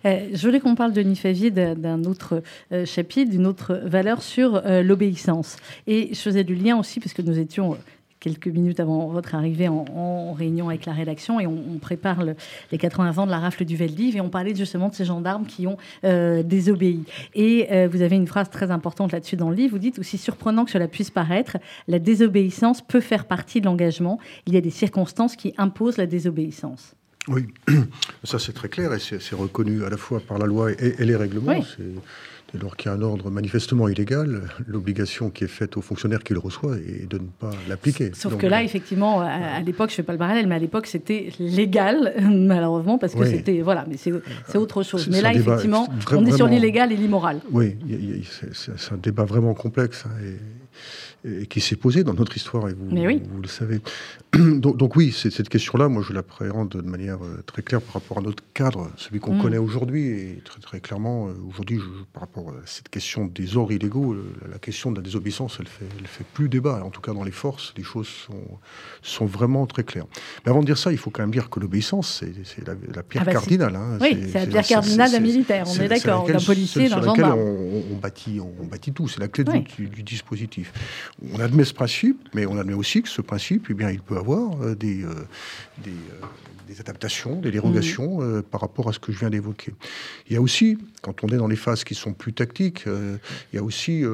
je 0.05 0.47
voulais 0.47 0.61
qu'on 0.61 0.75
parle 0.75 0.93
de 0.93 1.03
Nifavier 1.03 1.51
d'un 1.91 2.01
un 2.01 2.11
autre 2.11 2.43
euh, 2.73 2.85
chapitre, 2.85 3.31
d'une 3.31 3.47
autre 3.47 3.81
valeur 3.85 4.23
sur 4.23 4.63
euh, 4.65 4.83
l'obéissance. 4.83 5.57
Et 5.87 6.11
je 6.13 6.21
faisais 6.21 6.45
du 6.45 6.55
lien 6.55 6.79
aussi, 6.79 7.01
parce 7.01 7.13
que 7.13 7.23
nous 7.23 7.39
étions 7.39 7.73
euh, 7.73 7.77
quelques 8.21 8.49
minutes 8.49 8.81
avant 8.81 9.09
votre 9.09 9.35
arrivée 9.35 9.69
en, 9.69 10.33
réunion 10.33 10.69
avec 10.69 10.87
la 10.87 10.93
rédaction 10.93 11.41
et 11.41 11.47
on, 11.47 11.79
prépare 11.81 12.23
les 12.71 12.79
80 12.79 13.17
ans 13.17 13.27
de 13.27 13.31
la 13.31 13.39
rafle 13.39 13.65
du 13.65 13.77
Veldiv 13.77 14.15
et 14.15 14.21
on 14.21 14.29
parlait 14.29 14.55
justement 14.55 14.91
de 14.91 14.95
ces 14.95 15.07
gendarmes 15.07 15.47
qui 15.47 15.67
ont 15.67 15.79
désobéi. 16.03 17.05
Et 17.35 17.67
vous 17.87 18.03
avez 18.03 18.17
une 18.17 18.27
phrase 18.27 18.51
très 18.51 18.71
importante 18.71 19.13
là-dessus 19.13 19.37
dans 19.37 19.49
le 19.49 19.57
livre, 19.57 19.73
vous 19.73 19.79
dites 19.79 19.99
aussi 19.99 20.19
surprenant 20.19 20.67
que 20.67 20.71
cela 20.71 20.87
puisse 20.87 21.11
paraître, 21.11 21.57
la 21.89 21.99
désobéissance 21.99 22.83
peut 22.83 23.01
faire 23.01 23.25
partie 23.25 23.63
de 23.63 23.67
l'engagement. 23.67 24.19
Il 24.47 24.53
y 24.53 24.59
a 24.59 24.61
des 24.61 24.71
circonstances 24.71 25.35
qui 25.35 25.55
imposent 25.57 25.97
la 25.97 26.07
désobéissance. 26.07 26.95
Oui, 27.29 27.47
ça 28.25 28.39
c'est 28.39 28.53
très 28.53 28.69
clair 28.69 28.93
et 28.95 28.99
c'est 28.99 29.35
reconnu 29.35 29.85
à 29.85 29.91
la 29.91 29.97
fois 29.97 30.21
par 30.21 30.39
la 30.39 30.47
loi 30.47 30.73
et, 30.73 31.05
les 31.05 31.17
règlements. 31.17 31.63
Dès 32.53 32.59
lors 32.59 32.77
qu'il 32.77 32.91
y 32.91 32.93
a 32.93 32.97
un 32.97 33.03
ordre 33.03 33.31
manifestement 33.31 33.89
illégal, 33.89 34.43
l'obligation 34.67 35.31
qui 35.31 35.45
est 35.45 35.49
faite 35.49 35.77
au 35.77 35.83
fonctionnaire 35.83 36.25
qui 36.25 36.33
le 36.33 36.41
reçoit 36.41 36.79
est 36.79 37.09
de 37.09 37.19
ne 37.19 37.29
pas 37.39 37.53
l'appliquer. 37.69 38.11
Sauf 38.13 38.37
que 38.37 38.47
là, 38.47 38.59
euh, 38.59 38.65
effectivement, 38.65 39.21
à, 39.21 39.61
l'époque, 39.61 39.91
je 39.91 39.95
ne 39.95 39.97
fais 39.99 40.03
pas 40.03 40.13
le 40.15 40.19
parallèle, 40.19 40.49
mais 40.49 40.57
à 40.57 40.59
l'époque, 40.59 40.89
c'était 40.89 41.29
légal, 41.39 42.13
malheureusement, 42.21 42.99
parce 42.99 43.15
que 43.15 43.25
c'était. 43.25 43.61
Voilà, 43.61 43.85
mais 43.89 43.97
c'est 43.97 44.59
autre 44.59 44.83
chose. 44.83 45.09
Mais 45.09 45.21
là, 45.21 45.33
effectivement, 45.33 45.89
on 46.11 46.27
est 46.27 46.33
sur 46.33 46.49
l'illégal 46.49 46.91
et 46.91 46.97
l'immoral. 46.97 47.41
Oui, 47.53 47.77
c'est 48.53 48.93
un 48.93 48.97
débat 48.97 49.25
vraiment 49.25 49.55
complexe. 49.55 50.05
Hein, 50.07 50.25
et 50.25 50.60
et 51.25 51.47
qui 51.47 51.61
s'est 51.61 51.77
posé 51.77 52.03
dans 52.03 52.15
notre 52.15 52.37
histoire, 52.37 52.69
et 52.69 52.75
vous, 52.75 52.89
vous 52.89 53.43
le 53.43 53.49
savez. 53.49 53.81
donc, 54.33 54.77
donc, 54.77 54.97
oui, 54.97 55.13
cette 55.13 55.49
question-là, 55.49 55.89
moi 55.89 56.03
je 56.07 56.13
l'appréhende 56.13 56.71
de 56.71 56.81
manière 56.83 57.23
euh, 57.23 57.43
très 57.45 57.63
claire 57.63 57.83
par 57.83 57.95
rapport 57.95 58.19
à 58.19 58.21
notre 58.23 58.43
cadre, 58.55 58.91
celui 58.97 59.21
qu'on 59.21 59.35
mm. 59.35 59.43
connaît 59.43 59.59
aujourd'hui, 59.59 60.09
et 60.09 60.43
très, 60.45 60.61
très 60.61 60.81
clairement, 60.81 61.29
euh, 61.29 61.33
aujourd'hui, 61.49 61.81
par 62.13 62.23
rapport 62.23 62.51
à 62.51 62.67
cette 62.67 62.89
question 62.89 63.27
des 63.27 63.57
ordres 63.57 63.73
illégaux, 63.73 64.17
la 64.51 64.59
question 64.59 64.93
de 64.93 64.97
la 64.97 65.03
désobéissance, 65.03 65.59
elle 65.61 65.69
fait, 65.69 65.85
elle 65.99 66.07
fait 66.07 66.25
plus 66.33 66.49
débat. 66.49 66.83
En 66.85 66.91
tout 66.91 67.01
cas, 67.01 67.13
dans 67.13 67.25
les 67.25 67.33
forces, 67.33 67.75
les 67.77 67.83
choses 67.83 68.09
sont, 68.09 68.59
sont 69.03 69.27
vraiment 69.27 69.67
très 69.67 69.85
claires. 69.85 70.07
Mais 70.45 70.51
avant 70.51 70.61
de 70.61 70.67
dire 70.67 70.79
ça, 70.79 70.93
il 70.93 70.99
faut 70.99 71.11
quand 71.11 71.23
même 71.23 71.33
dire 71.33 71.51
que 71.51 71.61
l'obéissance, 71.61 72.23
c'est 72.45 72.67
la, 72.67 73.03
pierre 73.03 73.23
ah 73.23 73.27
bah, 73.27 73.33
cardinale. 73.33 73.77
Hein. 73.77 73.99
oui, 74.01 74.17
c'est 74.33 74.41
la 74.41 74.47
pierre 74.47 74.67
cardinale 74.67 75.13
d'un 75.13 75.21
militaire, 75.21 75.67
on 75.69 75.81
est, 75.81 75.89
d'accord, 75.89 76.27
d'un 76.27 76.39
policier, 76.39 76.89
d'un 76.89 77.03
gendarme. 77.03 77.39
On, 77.39 77.83
on, 77.93 77.97
bâtit, 77.97 78.41
on, 78.41 78.65
bâtit 78.65 78.93
tout, 78.93 79.09
c'est 79.09 79.21
la 79.21 79.29
clé 79.29 79.45
du, 79.45 79.89
du 79.89 80.03
dispositif 80.03 80.73
on 81.33 81.41
admet 81.41 81.65
ce 81.65 81.75
principe, 81.75 82.29
mais 82.35 82.47
on 82.47 82.59
admet 82.59 82.75
aussi 82.75 83.03
que 83.03 83.09
ce 83.09 83.21
principe, 83.21 83.67
eh 83.71 83.75
bien, 83.75 83.91
il 83.91 84.01
peut 84.01 84.17
avoir 84.17 84.63
euh, 84.63 84.75
des, 84.75 85.05
euh, 85.05 85.09
des, 85.85 85.91
euh, 85.91 86.27
des 86.67 86.81
adaptations, 86.81 87.41
des 87.41 87.51
dérogations 87.51 88.21
mmh. 88.21 88.23
euh, 88.23 88.43
par 88.43 88.61
rapport 88.61 88.89
à 88.89 88.93
ce 88.93 88.99
que 88.99 89.13
je 89.13 89.19
viens 89.19 89.31
d'évoquer. 89.31 89.75
Il 90.29 90.35
y 90.35 90.37
a 90.37 90.41
aussi, 90.41 90.79
quand 91.03 91.25
on 91.25 91.29
est 91.29 91.37
dans 91.37 91.49
les 91.49 91.57
phases 91.57 91.85
qui 91.85 91.95
sont 91.95 92.13
plus 92.13 92.33
tactiques, 92.33 92.85
il 92.87 93.57
y 93.57 93.59
a 93.59 93.63
aussi 93.63 94.05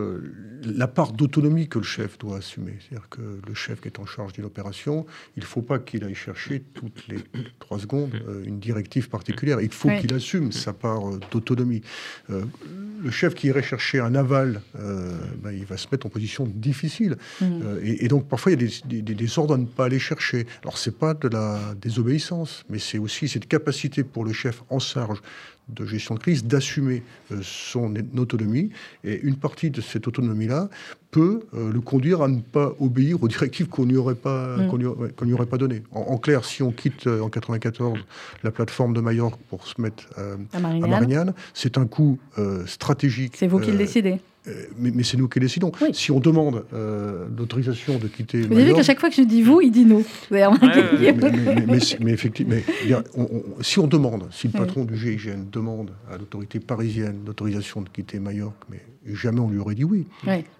la 0.62 0.88
part 0.88 1.12
d'autonomie 1.12 1.68
que 1.68 1.78
le 1.78 1.84
chef 1.84 2.18
doit 2.18 2.38
assumer. 2.38 2.78
C'est-à-dire 2.80 3.08
que 3.10 3.20
le 3.46 3.54
chef 3.54 3.80
qui 3.80 3.88
est 3.88 3.98
en 3.98 4.06
charge 4.06 4.32
d'une 4.32 4.44
opération, 4.44 5.04
il 5.36 5.40
ne 5.40 5.46
faut 5.46 5.62
pas 5.62 5.78
qu'il 5.78 6.04
aille 6.04 6.14
chercher 6.14 6.62
toutes 6.72 7.06
les 7.08 7.18
trois 7.58 7.78
secondes 7.78 8.14
mmh. 8.14 8.48
une 8.48 8.58
directive 8.58 9.08
particulière. 9.08 9.60
Il 9.60 9.72
faut 9.72 9.90
qu'il 10.00 10.14
assume 10.14 10.52
sa 10.52 10.72
part 10.72 11.02
d'autonomie. 11.30 11.82
le 12.28 13.10
chef 13.10 13.34
qui 13.34 13.48
irait 13.48 13.62
chercher 13.62 14.00
un 14.00 14.14
aval, 14.14 14.62
ben, 14.74 15.52
il 15.52 15.64
va 15.66 15.76
se 15.76 15.88
mettre 15.92 16.06
en 16.06 16.10
position 16.10 16.46
difficile. 16.46 16.95
Mmh. 17.04 17.46
Et, 17.82 18.08
donc 18.08 18.28
parfois 18.28 18.52
il 18.52 18.60
y 18.60 18.64
a 18.64 18.68
des, 18.68 19.02
des, 19.02 19.14
des 19.14 19.38
ordres 19.38 19.54
à 19.54 19.58
ne 19.58 19.66
pas 19.66 19.86
aller 19.86 19.98
chercher. 19.98 20.46
Alors 20.62 20.78
c'est 20.78 20.96
pas 20.96 21.14
de 21.14 21.28
la 21.28 21.74
désobéissance 21.80 22.64
mais 22.70 22.78
c'est 22.78 22.98
aussi 22.98 23.28
cette 23.28 23.48
capacité 23.48 24.04
pour 24.04 24.24
le 24.24 24.32
chef 24.32 24.62
en 24.70 24.78
charge 24.78 25.20
de 25.68 25.84
gestion 25.84 26.14
de 26.14 26.20
crise 26.20 26.44
d'assumer 26.44 27.02
euh, 27.32 27.40
son 27.42 27.92
autonomie. 28.16 28.70
Et 29.04 29.20
une 29.22 29.36
partie 29.36 29.70
de 29.70 29.80
cette 29.80 30.06
autonomie-là 30.06 30.68
peut 31.10 31.40
euh, 31.54 31.72
le 31.72 31.80
conduire 31.80 32.22
à 32.22 32.28
ne 32.28 32.40
pas 32.40 32.72
obéir 32.78 33.22
aux 33.22 33.28
directives 33.28 33.68
qu'on 33.68 33.86
n'y 33.86 33.96
aurait 33.96 34.14
pas 34.14 34.56
mm. 34.56 34.68
qu'on 34.68 35.26
n'y 35.26 35.32
aurait, 35.32 35.46
pas 35.46 35.58
données. 35.58 35.82
En, 35.90 36.18
clair, 36.18 36.44
si 36.44 36.62
on 36.62 36.70
quitte 36.70 37.06
euh, 37.06 37.20
en 37.20 37.28
94 37.28 37.98
la 38.44 38.50
plateforme 38.50 38.94
de 38.94 39.00
Majorque 39.00 39.40
pour 39.48 39.66
se 39.66 39.80
mettre 39.80 40.04
à 40.52 40.60
Marignane, 40.60 41.34
c'est 41.54 41.78
un 41.78 41.86
coup 41.86 42.18
stratégique. 42.66 43.34
C'est 43.36 43.46
vous 43.46 43.58
qui 43.58 43.72
le 43.72 43.78
décidez. 43.78 44.18
Euh, 44.48 44.66
mais, 44.78 45.02
c'est 45.02 45.16
nous 45.16 45.28
qui 45.28 45.40
décidons. 45.40 45.72
Si 45.92 46.10
on 46.12 46.20
demande 46.20 46.64
euh, 46.72 47.26
l'autorisation 47.36 47.98
de 47.98 48.06
quitter. 48.06 48.42
Vous 48.42 48.52
avez 48.52 48.64
vu 48.66 48.74
qu'à 48.74 48.82
chaque 48.82 49.00
fois 49.00 49.08
que 49.08 49.16
je 49.16 49.22
dis 49.22 49.42
vous, 49.42 49.60
il 49.60 49.70
dit 49.70 49.84
nous. 49.84 50.04
mais, 50.30 52.12
effectivement, 52.12 52.56
si 53.60 53.78
on 53.78 53.86
demande, 53.86 54.28
si 54.30 54.48
le 54.48 54.52
patron 54.52 54.84
du 54.84 54.96
GIGN 54.96 55.50
demande 55.50 55.90
à 56.10 56.16
l'autorité 56.16 56.60
parisienne 56.60 57.20
l'autorisation 57.26 57.82
de 57.82 57.88
quitter 57.88 58.20
Majorque, 58.20 58.62
mais 58.70 58.82
jamais 59.14 59.40
on 59.40 59.50
lui 59.50 59.58
aurait 59.58 59.74
dit 59.74 59.84
oui. 59.84 60.06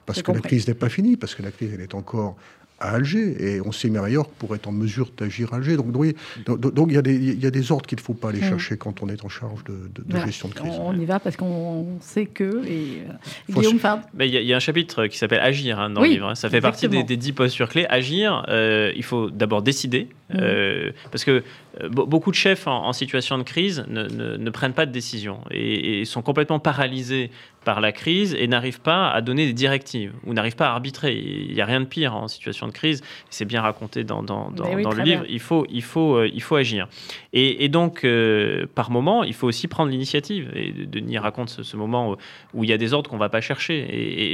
parce 0.04 0.22
que 0.22 0.32
la 0.32 0.40
crise 0.40 0.66
n'est 0.66 0.74
pas 0.74 0.88
finie, 0.88 1.16
parce 1.16 1.34
que 1.34 1.42
la 1.42 1.50
crise 1.50 1.70
elle 1.72 1.80
est 1.80 1.94
encore 1.94 2.36
à 2.78 2.90
Alger, 2.90 3.36
et 3.38 3.60
on 3.62 3.72
sait 3.72 3.88
Majorque 3.88 4.32
pour 4.38 4.54
être 4.54 4.68
en 4.68 4.72
mesure 4.72 5.10
d'agir 5.16 5.52
à 5.52 5.56
Alger. 5.56 5.76
Donc, 5.76 5.90
donc, 5.92 6.88
il, 6.88 6.94
y 6.94 6.98
a 6.98 7.02
des, 7.02 7.14
il 7.14 7.42
y 7.42 7.46
a 7.46 7.50
des 7.50 7.72
ordres 7.72 7.86
qu'il 7.86 7.96
ne 7.96 8.02
faut 8.02 8.14
pas 8.14 8.28
aller 8.28 8.40
mm. 8.40 8.48
chercher 8.48 8.76
quand 8.76 9.02
on 9.02 9.08
est 9.08 9.24
en 9.24 9.28
charge 9.28 9.64
de, 9.64 10.18
gestion 10.26 10.48
de 10.48 10.54
crise. 10.54 10.74
On, 10.78 10.98
y 10.98 11.04
va 11.06 11.18
parce 11.18 11.36
qu'on 11.36 11.98
sait 12.00 12.26
que. 12.26 12.64
Et, 12.66 13.02
Guillaume 13.48 13.78
Il 14.20 14.26
y, 14.26 14.52
a 14.52 14.56
un 14.56 14.60
chapitre 14.60 15.06
qui 15.06 15.16
s'appelle 15.16 15.40
Agir 15.40 15.80
hein, 15.80 15.90
dans 15.90 16.02
le 16.02 16.08
livre. 16.08 16.28
Hein. 16.28 16.34
Ça 16.34 16.50
fait 16.50 16.60
partie 16.60 16.88
des, 16.88 17.04
dix 17.16 17.32
postures 17.32 17.68
clés. 17.68 17.86
Agir, 17.88 18.44
euh, 18.48 18.92
il 18.94 19.04
faut 19.04 19.30
d'abord 19.30 19.62
décider, 19.62 20.08
mm. 20.30 20.36
euh, 20.38 20.90
parce 21.10 21.24
que 21.24 21.42
beaucoup 21.90 22.30
de 22.30 22.36
chefs 22.36 22.66
en, 22.66 22.92
situation 22.92 23.38
de 23.38 23.42
crise 23.42 23.84
ne, 23.88 24.04
ne, 24.08 24.50
prennent 24.50 24.72
pas 24.72 24.86
de 24.86 24.92
décision 24.92 25.40
et, 25.50 26.00
et, 26.00 26.04
sont 26.04 26.22
complètement 26.22 26.58
paralysés 26.58 27.30
par 27.66 27.80
la 27.80 27.90
crise 27.90 28.34
et 28.38 28.46
n'arrivent 28.46 28.80
pas 28.80 29.10
à 29.10 29.20
donner 29.20 29.44
des 29.44 29.52
directives 29.52 30.12
ou 30.24 30.32
n'arrivent 30.32 30.54
pas 30.54 30.68
à 30.68 30.70
arbitrer. 30.70 31.16
Il 31.16 31.52
n'y 31.52 31.60
a 31.60 31.66
rien 31.66 31.80
de 31.80 31.86
pire 31.86 32.14
en 32.14 32.28
situation 32.28 32.68
de 32.68 32.72
crise. 32.72 33.02
C'est 33.28 33.44
bien 33.44 33.60
raconté 33.60 34.04
dans, 34.04 34.22
dans, 34.22 34.52
dans, 34.52 34.68
le 34.72 35.02
livre. 35.02 35.24
Il 35.28 35.40
faut, 35.40 35.66
il, 35.68 35.82
faut, 35.82 36.14
euh, 36.14 36.30
il 36.32 36.42
faut 36.42 36.54
agir. 36.54 36.88
Et, 37.32 37.68
donc, 37.68 38.04
euh, 38.04 38.66
par 38.74 38.90
moment, 38.90 39.24
il 39.24 39.34
faut 39.34 39.48
aussi 39.48 39.66
prendre 39.66 39.90
l'initiative. 39.90 40.48
Et 40.54 40.70
Denis 40.70 41.18
raconte 41.18 41.48
ce, 41.48 41.76
moment 41.76 42.16
où, 42.54 42.62
il 42.62 42.70
y 42.70 42.72
a 42.72 42.78
des 42.78 42.94
ordres 42.94 43.10
qu'on 43.10 43.16
ne 43.16 43.20
va 43.20 43.28
pas 43.28 43.40
chercher. 43.40 43.84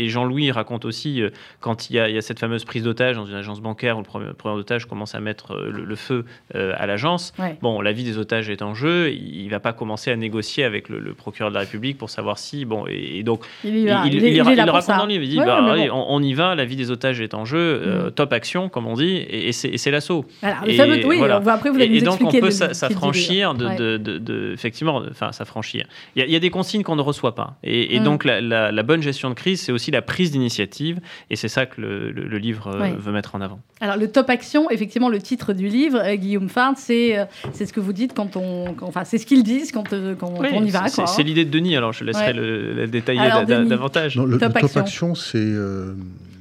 Et, 0.05 0.09
Jean-Louis 0.11 0.51
raconte 0.53 0.85
aussi 0.85 1.23
euh, 1.23 1.31
quand 1.61 1.89
il 1.89 1.97
y, 1.97 1.99
a, 1.99 2.11
il 2.11 2.15
y, 2.15 2.19
a, 2.19 2.23
cette 2.23 2.39
fameuse 2.39 2.67
prise 2.67 2.83
d'otage 2.83 3.17
dans 3.17 3.25
une 3.25 3.35
agence 3.35 3.63
bancaire 3.63 3.97
où 3.97 4.03
le 4.03 4.07
premier, 4.35 4.57
d'otage 4.57 4.85
commence 4.85 5.15
à 5.15 5.21
mettre 5.21 5.57
le, 5.57 5.97
feu 5.97 6.27
à 6.53 6.87
l'agence. 6.87 7.32
Bon, 7.61 7.81
la 7.81 7.93
vie 7.93 8.05
des 8.05 8.19
otages 8.19 8.51
est 8.51 8.63
en 8.63 8.75
jeu. 8.75 9.11
Il 9.13 9.45
ne 9.45 9.51
va 9.51 9.61
pas 9.61 9.73
commencer 9.73 10.11
à 10.11 10.17
négocier 10.17 10.65
avec 10.65 10.89
le, 10.89 11.15
procureur 11.15 11.51
de 11.51 11.55
la 11.55 11.61
République 11.61 11.99
pour 11.99 12.11
savoir 12.11 12.39
si. 12.39 12.65
Bon, 12.65 12.85
et, 12.89 13.23
donc, 13.23 13.45
il, 13.65 13.77
il, 13.77 13.91
raconte 13.91 14.89
dans 14.89 15.07
le 15.07 15.09
livre. 15.09 15.25
Il 15.25 15.31
dit 15.31 15.37
bah, 15.37 15.75
on, 15.93 16.23
y 16.23 16.35
va, 16.35 16.55
la 16.55 16.65
vie 16.65 16.77
des 16.77 16.91
otages 16.91 17.21
est 17.21 17.35
en 17.35 17.45
jeu, 17.45 17.59
euh, 17.59 18.07
mm. 18.07 18.11
top 18.13 18.33
action, 18.33 18.69
comme 18.69 18.87
on 18.87 18.95
dit, 18.95 19.17
et, 19.29 19.53
c'est 19.53 19.91
l'assaut. 19.91 20.25
Et, 20.67 20.81
oui, 21.05 21.23
après, 21.23 21.71
vous 21.71 21.79
et, 21.79 22.01
donc, 22.01 22.21
on 22.23 22.31
peut 22.31 22.51
s'affranchir 22.51 23.55
de, 23.55 23.97
de, 23.97 24.53
Effectivement, 24.53 25.03
enfin, 25.11 25.33
s'affranchir. 25.33 25.87
Il 26.17 26.31
y, 26.31 26.37
a 26.37 26.41
des 26.41 26.51
consignes 26.51 26.83
qu'on 26.83 26.97
ne 26.97 27.03
reçoit 27.03 27.35
pas. 27.35 27.57
Et, 27.63 28.01
mm. 28.01 28.05
donc, 28.05 28.25
la, 28.25 28.83
bonne 28.83 29.03
gestion 29.03 29.31
de 29.31 29.35
crise, 29.35 29.61
c'est 29.61 29.73
aussi 29.73 29.91
la 29.91 30.03
prise 30.03 30.33
d'initiative. 30.33 31.01
Et 31.31 31.37
c'est 31.37 31.49
ça 31.49 31.67
que 31.67 31.81
le, 31.81 32.39
livre 32.39 32.69
euh, 32.69 32.91
veut 32.99 33.13
mettre 33.13 33.35
en 33.35 33.41
avant. 33.41 33.61
Alors, 33.81 33.97
le 33.97 34.11
top 34.11 34.29
action, 34.31 34.69
effectivement, 34.71 35.09
le 35.09 35.21
titre 35.21 35.53
du 35.53 35.69
livre, 35.69 35.99
euh, 35.99 36.17
Guillaume 36.17 36.49
Fard, 36.49 36.75
c'est 36.77 37.22
c'est 37.53 37.67
ce 37.67 37.73
que 37.73 37.81
vous 37.81 37.93
dites 37.93 38.15
quand 38.15 38.37
on. 38.37 38.77
enfin, 38.83 39.05
c'est 39.05 39.19
ce 39.19 39.27
qu'ils 39.27 39.43
disent 39.45 39.73
quand, 39.73 39.89
quand 40.19 40.33
on 40.39 40.65
y 40.65 40.71
va. 40.71 40.89
C'est 40.89 41.23
l'idée 41.23 41.45
de 41.45 41.51
Denis, 41.51 41.77
alors 41.77 41.93
je 41.93 42.05
laisserai 42.05 42.33
le, 42.33 42.87
détailler 42.87 43.29
davantage. 43.67 44.17
le, 44.17 44.39
top, 44.39 44.57
action, 44.77 45.15
c'est 45.15 45.55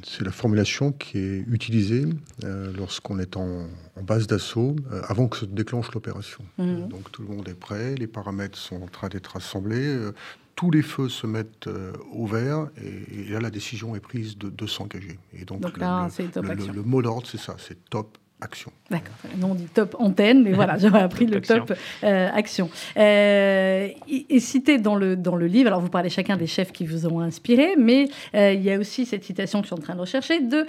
c'est 0.03 0.23
la 0.23 0.31
formulation 0.31 0.91
qui 0.91 1.17
est 1.17 1.45
utilisée 1.47 2.05
euh, 2.43 2.71
lorsqu'on 2.77 3.19
est 3.19 3.37
en, 3.37 3.67
base 4.01 4.25
d'assaut 4.27 4.75
euh, 4.91 5.01
avant 5.07 5.27
que 5.27 5.37
se 5.37 5.45
déclenche 5.45 5.91
l'opération. 5.93 6.43
Mhm. 6.57 6.87
Donc 6.87 7.11
tout 7.11 7.21
le 7.21 7.29
monde 7.29 7.47
est 7.47 7.59
prêt, 7.59 7.95
les 7.95 8.07
paramètres 8.07 8.57
sont 8.57 8.81
en 8.81 8.87
train 8.87 9.09
d'être 9.09 9.37
assemblés, 9.37 9.85
euh, 9.85 10.11
tous 10.55 10.71
les 10.71 10.81
feux 10.81 11.07
se 11.07 11.27
mettent 11.27 11.69
au 12.13 12.27
vert 12.27 12.67
et, 12.77 13.31
là 13.31 13.39
la 13.39 13.49
décision 13.49 13.95
est 13.95 13.99
prise 13.99 14.37
de, 14.37 14.67
s'engager. 14.67 15.17
Et 15.33 15.45
donc, 15.45 15.61
le, 15.63 16.73
le 16.73 16.83
mot 16.83 17.01
d'ordre 17.01 17.25
c'est 17.25 17.39
ça, 17.39 17.55
c'est 17.57 17.77
top 17.89 18.17
action. 18.41 18.71
D'accord. 18.89 19.13
Nous, 19.37 19.47
on 19.47 19.55
dit 19.55 19.67
top 19.73 19.95
antenne, 19.99 20.43
mais 20.43 20.51
voilà, 20.51 20.77
j'aurais 20.79 21.01
appris 21.01 21.25
le 21.25 21.41
top 21.41 21.73
euh, 22.03 22.29
action. 22.33 22.69
Euh, 22.97 23.87
et, 24.07 24.39
cité 24.39 24.79
dans 24.79 24.95
le, 24.95 25.15
dans 25.15 25.35
le 25.35 25.45
livre, 25.45 25.67
alors 25.67 25.81
vous 25.81 25.89
parlez 25.89 26.09
chacun 26.09 26.35
des 26.35 26.47
chefs 26.47 26.71
qui 26.71 26.85
vous 26.85 27.05
ont 27.05 27.19
inspiré, 27.19 27.75
mais 27.77 28.09
euh, 28.35 28.53
il 28.53 28.61
y 28.61 28.71
a 28.71 28.79
aussi 28.79 29.05
cette 29.05 29.23
citation 29.23 29.59
que 29.59 29.65
je 29.65 29.73
suis 29.73 29.79
en 29.79 29.83
train 29.83 29.95
de 29.95 30.01
rechercher 30.01 30.41
de 30.41 30.65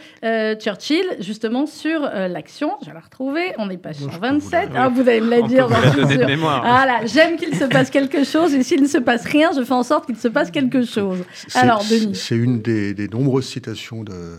Churchill, 0.61 1.05
justement 1.20 1.66
sur 1.66 2.03
l'action. 2.03 2.73
Je 2.83 2.87
vais 2.87 2.95
la 2.95 3.01
retrouver. 3.01 3.53
On 3.59 3.70
est 3.70 3.79
page 3.79 3.97
127. 3.97 4.70
Ah, 4.75 4.89
vous 4.89 5.01
allez 5.01 5.20
me 5.20 5.31
la 5.31 5.43
dire. 5.43 5.68
Voilà, 5.68 7.07
j'aime 7.07 7.37
qu'il 7.37 7.55
se 7.57 7.64
passe 7.64 7.91
quelque 7.91 8.25
chose, 8.25 8.55
et 8.55 8.62
s'il 8.62 8.83
ne 8.83 8.89
se 8.89 8.99
passe 8.99 9.25
rien, 9.25 9.51
je 9.57 9.64
fais 9.64 9.73
en 9.73 9.83
sorte 9.83 10.07
qu'il 10.07 10.16
se 10.16 10.29
passe 10.29 10.51
quelque 10.51 10.85
chose. 10.85 11.18
Alors, 11.55 11.83
Denis. 11.83 12.14
C'est 12.14 12.37
une 12.37 12.61
des, 12.61 12.95
des 12.95 13.09
nombreuses 13.09 13.47
citations 13.47 14.05
de 14.05 14.39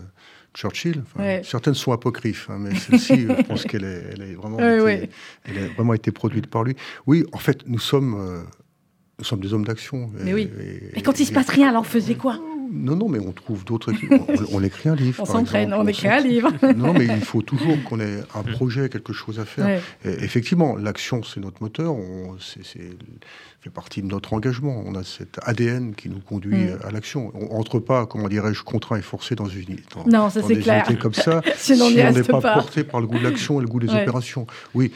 Churchill. 0.54 1.02
Certaines 1.42 1.74
sont 1.74 1.92
apocryphes, 1.92 2.48
hein, 2.48 2.58
mais 2.58 2.74
celle-ci, 2.74 3.26
je 3.38 3.42
pense 3.42 3.64
qu'elle 3.64 3.84
est, 3.84 4.34
vraiment 4.34 4.58
été, 4.58 5.10
elle 5.44 5.58
a 5.58 5.66
vraiment 5.68 5.94
été 5.94 6.12
produite 6.12 6.46
par 6.46 6.64
lui. 6.64 6.76
Oui, 7.06 7.24
en 7.32 7.38
fait, 7.38 7.66
nous 7.66 7.78
sommes, 7.78 8.14
euh, 8.18 8.42
nous 9.18 9.24
sommes 9.24 9.40
des 9.40 9.52
hommes 9.52 9.64
d'action. 9.64 10.10
Mais 10.20 10.32
oui. 10.32 10.50
mais 10.94 11.02
quand 11.02 11.18
il 11.18 11.26
se 11.26 11.32
passe 11.32 11.48
rien, 11.48 11.68
alors 11.68 11.82
on 11.82 11.84
faisait 11.84 12.14
quoi? 12.14 12.40
Non, 12.74 12.96
non, 12.96 13.08
mais 13.08 13.20
on 13.20 13.32
trouve 13.32 13.64
d'autres. 13.64 13.92
On, 14.10 14.56
on, 14.58 14.62
écrit 14.62 14.88
un 14.88 14.94
livre. 14.94 15.22
On 15.22 15.26
s'entraîne, 15.26 15.72
on, 15.72 15.86
écrit 15.86 16.08
un 16.08 16.20
livre. 16.20 16.50
non, 16.76 16.92
mais 16.92 17.06
il 17.06 17.24
faut 17.24 17.42
toujours 17.42 17.82
qu'on 17.84 18.00
ait 18.00 18.20
un 18.34 18.42
mm. 18.42 18.52
projet, 18.52 18.88
quelque 18.88 19.12
chose 19.12 19.38
à 19.38 19.44
faire. 19.44 19.80
effectivement, 20.04 20.76
l'action, 20.76 21.22
c'est 21.22 21.40
notre 21.40 21.62
moteur. 21.62 21.94
C'est 22.40 22.80
fait 23.64 23.70
partie 23.70 24.02
de 24.02 24.06
notre 24.06 24.34
engagement. 24.34 24.82
On 24.84 24.94
a 24.94 25.04
cet 25.04 25.38
ADN 25.42 25.94
qui 25.94 26.10
nous 26.10 26.20
conduit 26.20 26.66
mm. 26.66 26.78
à 26.84 26.90
l'action. 26.90 27.32
On 27.34 27.46
rentre 27.46 27.78
pas, 27.78 28.04
comment 28.04 28.28
dirais-je, 28.28 28.62
contraint 28.62 28.96
et 28.96 29.02
forcé 29.02 29.34
dans 29.34 29.46
une 29.46 29.64
dans, 29.94 30.04
non, 30.06 30.30
ça 30.30 30.42
c'est 30.46 30.58
clair. 30.58 30.86
comme 31.00 31.14
ça. 31.14 31.40
Sinon, 31.56 31.88
si 31.88 32.00
on 32.00 32.12
n'est 32.12 32.22
pas, 32.22 32.40
porté 32.40 32.84
par 32.84 33.00
le 33.00 33.06
goût 33.06 33.18
de 33.18 33.24
l'action 33.24 33.60
et 33.60 33.62
le 33.62 33.68
goût 33.68 33.80
des 33.80 33.88
opérations. 33.88 34.46
Oui. 34.74 34.92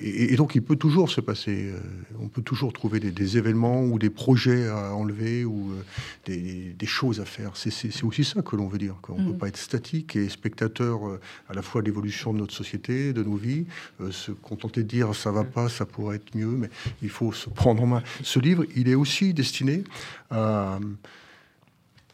Et, 0.00 0.36
donc, 0.36 0.54
il 0.54 0.62
peut 0.62 0.76
toujours 0.76 1.10
se 1.10 1.20
passer. 1.20 1.72
Euh, 1.72 1.78
on 2.22 2.28
peut 2.28 2.42
toujours 2.42 2.72
trouver 2.72 3.00
des, 3.00 3.36
événements 3.36 3.82
ou 3.82 3.98
des 3.98 4.10
projets 4.10 4.68
à 4.68 4.94
enlever 4.94 5.44
ou 5.44 5.70
euh, 5.72 5.82
des, 6.26 6.74
des, 6.78 6.86
choses 6.86 6.97
à 7.20 7.24
faire. 7.24 7.52
C'est 7.54 8.02
aussi 8.02 8.24
ça 8.24 8.42
que 8.42 8.56
l'on 8.56 8.66
veut 8.66 8.78
dire. 8.78 8.96
Qu'on 9.02 9.18
ne 9.18 9.28
peut 9.28 9.34
mm. 9.34 9.38
pas 9.38 9.48
être 9.48 9.56
statique 9.56 10.16
et 10.16 10.28
spectateur 10.28 11.06
euh, 11.06 11.20
à 11.48 11.54
la 11.54 11.62
fois 11.62 11.80
de 11.80 11.86
l'évolution 11.86 12.32
de 12.32 12.38
notre 12.38 12.54
société, 12.54 13.12
de 13.12 13.22
nos 13.22 13.36
vies, 13.36 13.66
se 14.10 14.32
contenter 14.32 14.82
de 14.82 14.88
dire 14.88 15.14
ça 15.14 15.30
va 15.30 15.44
pas, 15.44 15.68
ça 15.68 15.86
pourrait 15.86 16.16
être 16.16 16.34
mieux, 16.34 16.46
mais 16.46 16.70
il 17.02 17.08
faut 17.08 17.32
se 17.32 17.48
prendre 17.48 17.82
en 17.82 18.02
ce 18.22 18.38
livre, 18.38 18.64
il 18.76 18.88
est 18.88 18.94
aussi 18.94 19.32
destiné 19.32 19.84
à, 20.30 20.78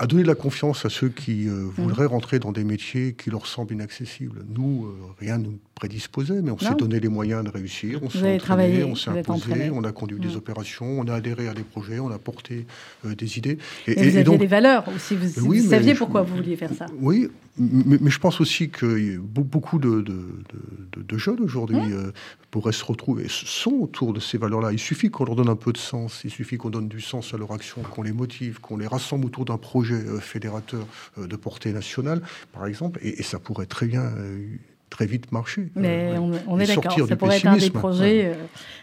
donner 0.07 0.23
de 0.23 0.29
la 0.29 0.35
confiance 0.35 0.85
à 0.85 0.91
ceux 0.91 1.09
qui 1.09 1.49
euh, 1.49 1.69
voudraient 1.77 2.07
rentrer 2.07 2.39
dans 2.41 2.51
des 2.51 2.65
métiers 2.65 3.15
qui 3.15 3.31
leur 3.31 3.47
semblent 3.47 3.73
inaccessibles. 3.73 4.45
Nous, 4.49 4.87
euh, 4.87 4.97
rien 5.21 5.39
ne 5.39 5.45
nous 5.45 5.59
prédisposait, 5.75 6.43
mais 6.43 6.51
on 6.51 6.59
s'est 6.59 6.75
donné 6.75 6.99
les 6.99 7.09
moyens 7.09 7.45
de 7.45 7.51
réussir. 7.51 8.01
On 8.03 8.11
s'est 8.11 8.35
entraîné, 8.35 8.83
on 8.83 8.97
s'est 8.97 9.11
imposé, 9.11 9.71
on 9.71 9.85
a 9.85 9.93
conduit 9.93 10.19
des 10.19 10.37
opérations, 10.37 11.01
on 11.01 11.07
a 11.07 11.15
adhéré 11.15 11.49
à 11.49 11.55
des 11.55 11.63
projets, 11.63 12.01
on 12.01 12.11
a 12.11 12.19
porté 12.19 12.67
euh, 13.07 13.15
des 13.15 13.39
idées. 13.39 13.59
Et, 13.87 13.95
vous 13.95 14.17
aviez 14.17 14.39
des 14.39 14.47
valeurs 14.47 14.85
aussi, 14.95 15.15
vous, 15.15 15.55
saviez 15.61 15.95
pourquoi 15.95 16.23
vous 16.23 16.37
vouliez 16.37 16.57
faire 16.57 16.75
ça. 16.75 16.87
Oui, 17.01 17.31
mais, 17.57 18.11
je 18.11 18.19
pense 18.19 18.41
aussi 18.41 18.71
que 18.71 19.19
beaucoup 19.19 19.79
de, 19.79 20.01
de, 20.03 21.19
jeunes 21.19 21.41
aujourd'hui 21.41 21.93
euh, 21.93 22.11
pourraient 22.51 22.73
se 22.73 22.85
retrouver, 22.85 23.27
sont 23.29 23.73
autour 23.73 24.13
de 24.13 24.21
ces 24.21 24.37
valeurs-là. 24.37 24.73
Il 24.73 24.79
suffit 24.79 25.11
qu'on 25.11 25.25
leur 25.25 25.37
donne 25.37 25.49
un 25.49 25.57
peu 25.57 25.73
de 25.73 25.79
sens, 25.79 26.23
il 26.25 26.31
suffit 26.31 26.57
qu'on 26.57 26.71
donne 26.71 26.89
du 26.89 27.01
sens 27.01 27.33
à 27.33 27.37
leur 27.37 27.53
action, 27.53 27.83
qu'on 27.83 28.03
les 28.03 28.13
motive, 28.13 28.61
qu'on 28.61 28.77
les 28.77 28.89
rassemble 28.89 29.27
autour 29.27 29.45
d'un 29.45 29.59
projet 29.59 29.95
euh, 29.95 30.19
fédérateur 30.19 30.87
de 31.17 31.37
portée 31.37 31.73
nationale, 31.73 32.23
par 32.53 32.67
exemple, 32.67 32.99
et, 33.03 33.21
et 33.21 33.23
ça 33.23 33.39
pourrait 33.39 33.67
très 33.67 33.87
bien 33.87 34.13
très 34.95 35.07
vite 35.07 35.33
marcher. 35.33 35.71
Mais 35.75 36.13
on, 36.47 36.61
est 36.61 36.67
d'accord, 36.69 36.97
ça 37.09 37.17
pourrait 37.17 37.39
être 37.39 37.47
un 37.47 37.57
des 37.57 37.71
projets, 37.71 38.27
euh, 38.27 38.35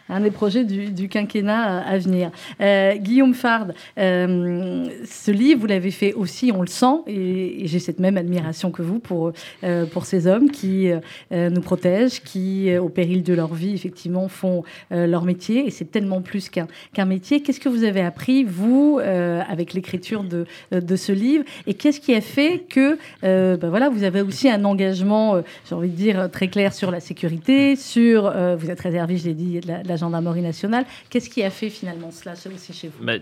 un 0.09 0.19
des 0.19 0.29
projets 0.29 0.65
du, 0.65 1.07
quinquennat 1.07 1.79
à 1.79 1.97
venir. 1.99 2.31
Euh, 2.59 2.97
Guillaume 2.97 3.33
Fard, 3.33 3.67
euh, 3.97 4.89
ce 5.05 5.31
livre, 5.31 5.61
vous 5.61 5.67
l'avez 5.67 5.91
fait 5.91 6.11
aussi, 6.11 6.51
on 6.53 6.61
le 6.61 6.67
sent, 6.67 6.97
et, 7.07 7.65
j'ai 7.65 7.79
cette 7.79 8.01
même 8.01 8.17
admiration 8.17 8.71
que 8.71 8.81
vous 8.81 8.99
pour, 8.99 9.31
pour 9.91 10.05
ces 10.05 10.27
hommes 10.27 10.51
qui 10.51 10.89
nous 11.31 11.61
protègent, 11.61 12.21
qui, 12.21 12.75
au 12.77 12.89
péril 12.89 13.23
de 13.23 13.33
leur 13.33 13.53
vie, 13.53 13.73
effectivement, 13.73 14.27
font 14.27 14.63
leur 14.89 15.23
métier, 15.23 15.65
et 15.65 15.69
c'est 15.69 15.89
tellement 15.91 16.21
plus 16.21 16.49
qu'un 16.49 16.67
qu'un 16.93 17.05
métier. 17.05 17.41
Qu'est-ce 17.41 17.61
que 17.61 17.69
vous 17.69 17.85
avez 17.85 18.01
appris, 18.01 18.43
vous, 18.43 18.99
avec 19.01 19.73
l'écriture 19.73 20.23
de, 20.23 20.45
de 20.71 20.95
ce 20.97 21.13
livre, 21.13 21.45
et 21.67 21.73
qu'est-ce 21.73 22.01
qui 22.01 22.13
a 22.13 22.21
fait 22.21 22.65
que 22.69 22.97
ben 23.21 23.69
voilà, 23.69 23.87
vous 23.87 24.03
avez 24.03 24.21
aussi 24.21 24.49
un 24.49 24.65
engagement, 24.65 25.41
j'ai 25.69 25.75
envie 25.75 25.89
de 25.89 25.95
dire, 25.95 26.00
euh, 26.09 26.27
très 26.27 26.47
clair 26.47 26.73
sur 26.73 26.91
la 26.91 26.99
sécurité, 26.99 27.75
sur, 27.75 28.25
euh, 28.25 28.55
vous 28.55 28.69
êtes 28.69 28.79
réservé, 28.79 29.17
je 29.17 29.25
l'ai 29.25 29.33
dit, 29.33 29.59
de 29.59 29.67
la, 29.67 29.95
gendarmerie 29.95 30.41
nationale. 30.41 30.85
Qu'est-ce 31.09 31.29
qui 31.29 31.43
a 31.43 31.49
fait 31.49 31.69
finalement 31.69 32.11
cela 32.11 32.33
aussi 32.33 32.73
chez 32.73 32.87
vous 32.87 33.03
bah, 33.03 33.13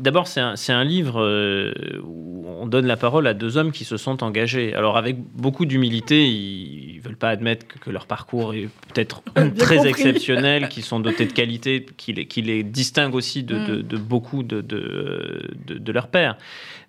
D'abord, 0.00 0.28
c'est 0.28 0.40
un, 0.40 0.54
un, 0.68 0.84
livre 0.84 1.20
euh, 1.20 1.72
où 2.04 2.44
on 2.60 2.66
donne 2.66 2.86
la 2.86 2.96
parole 2.96 3.26
à 3.26 3.34
deux 3.34 3.56
hommes 3.56 3.72
qui 3.72 3.84
se 3.84 3.96
sont 3.96 4.22
engagés. 4.22 4.74
Alors 4.74 4.96
avec 4.96 5.16
beaucoup 5.18 5.66
d'humilité, 5.66 6.26
ils 6.28 6.98
ne 6.98 7.02
veulent 7.02 7.16
pas 7.16 7.30
admettre 7.30 7.66
que, 7.66 7.90
leur 7.90 8.06
parcours 8.06 8.54
est 8.54 8.68
peut-être 8.92 9.22
très 9.58 9.88
exceptionnel, 9.88 10.68
qu'ils 10.68 10.84
sont 10.84 11.00
dotés 11.00 11.26
de 11.26 11.32
qualités 11.32 11.84
qui 11.96 12.12
les, 12.12 12.26
qui 12.26 12.42
les 12.42 12.62
distinguent 12.62 13.14
aussi 13.14 13.42
de, 13.42 13.54
de, 13.54 13.76
mm. 13.78 13.82
de 13.82 13.96
beaucoup 13.96 14.42
de, 14.42 14.60
de, 14.60 15.92
leurs 15.92 16.08
pères. 16.08 16.36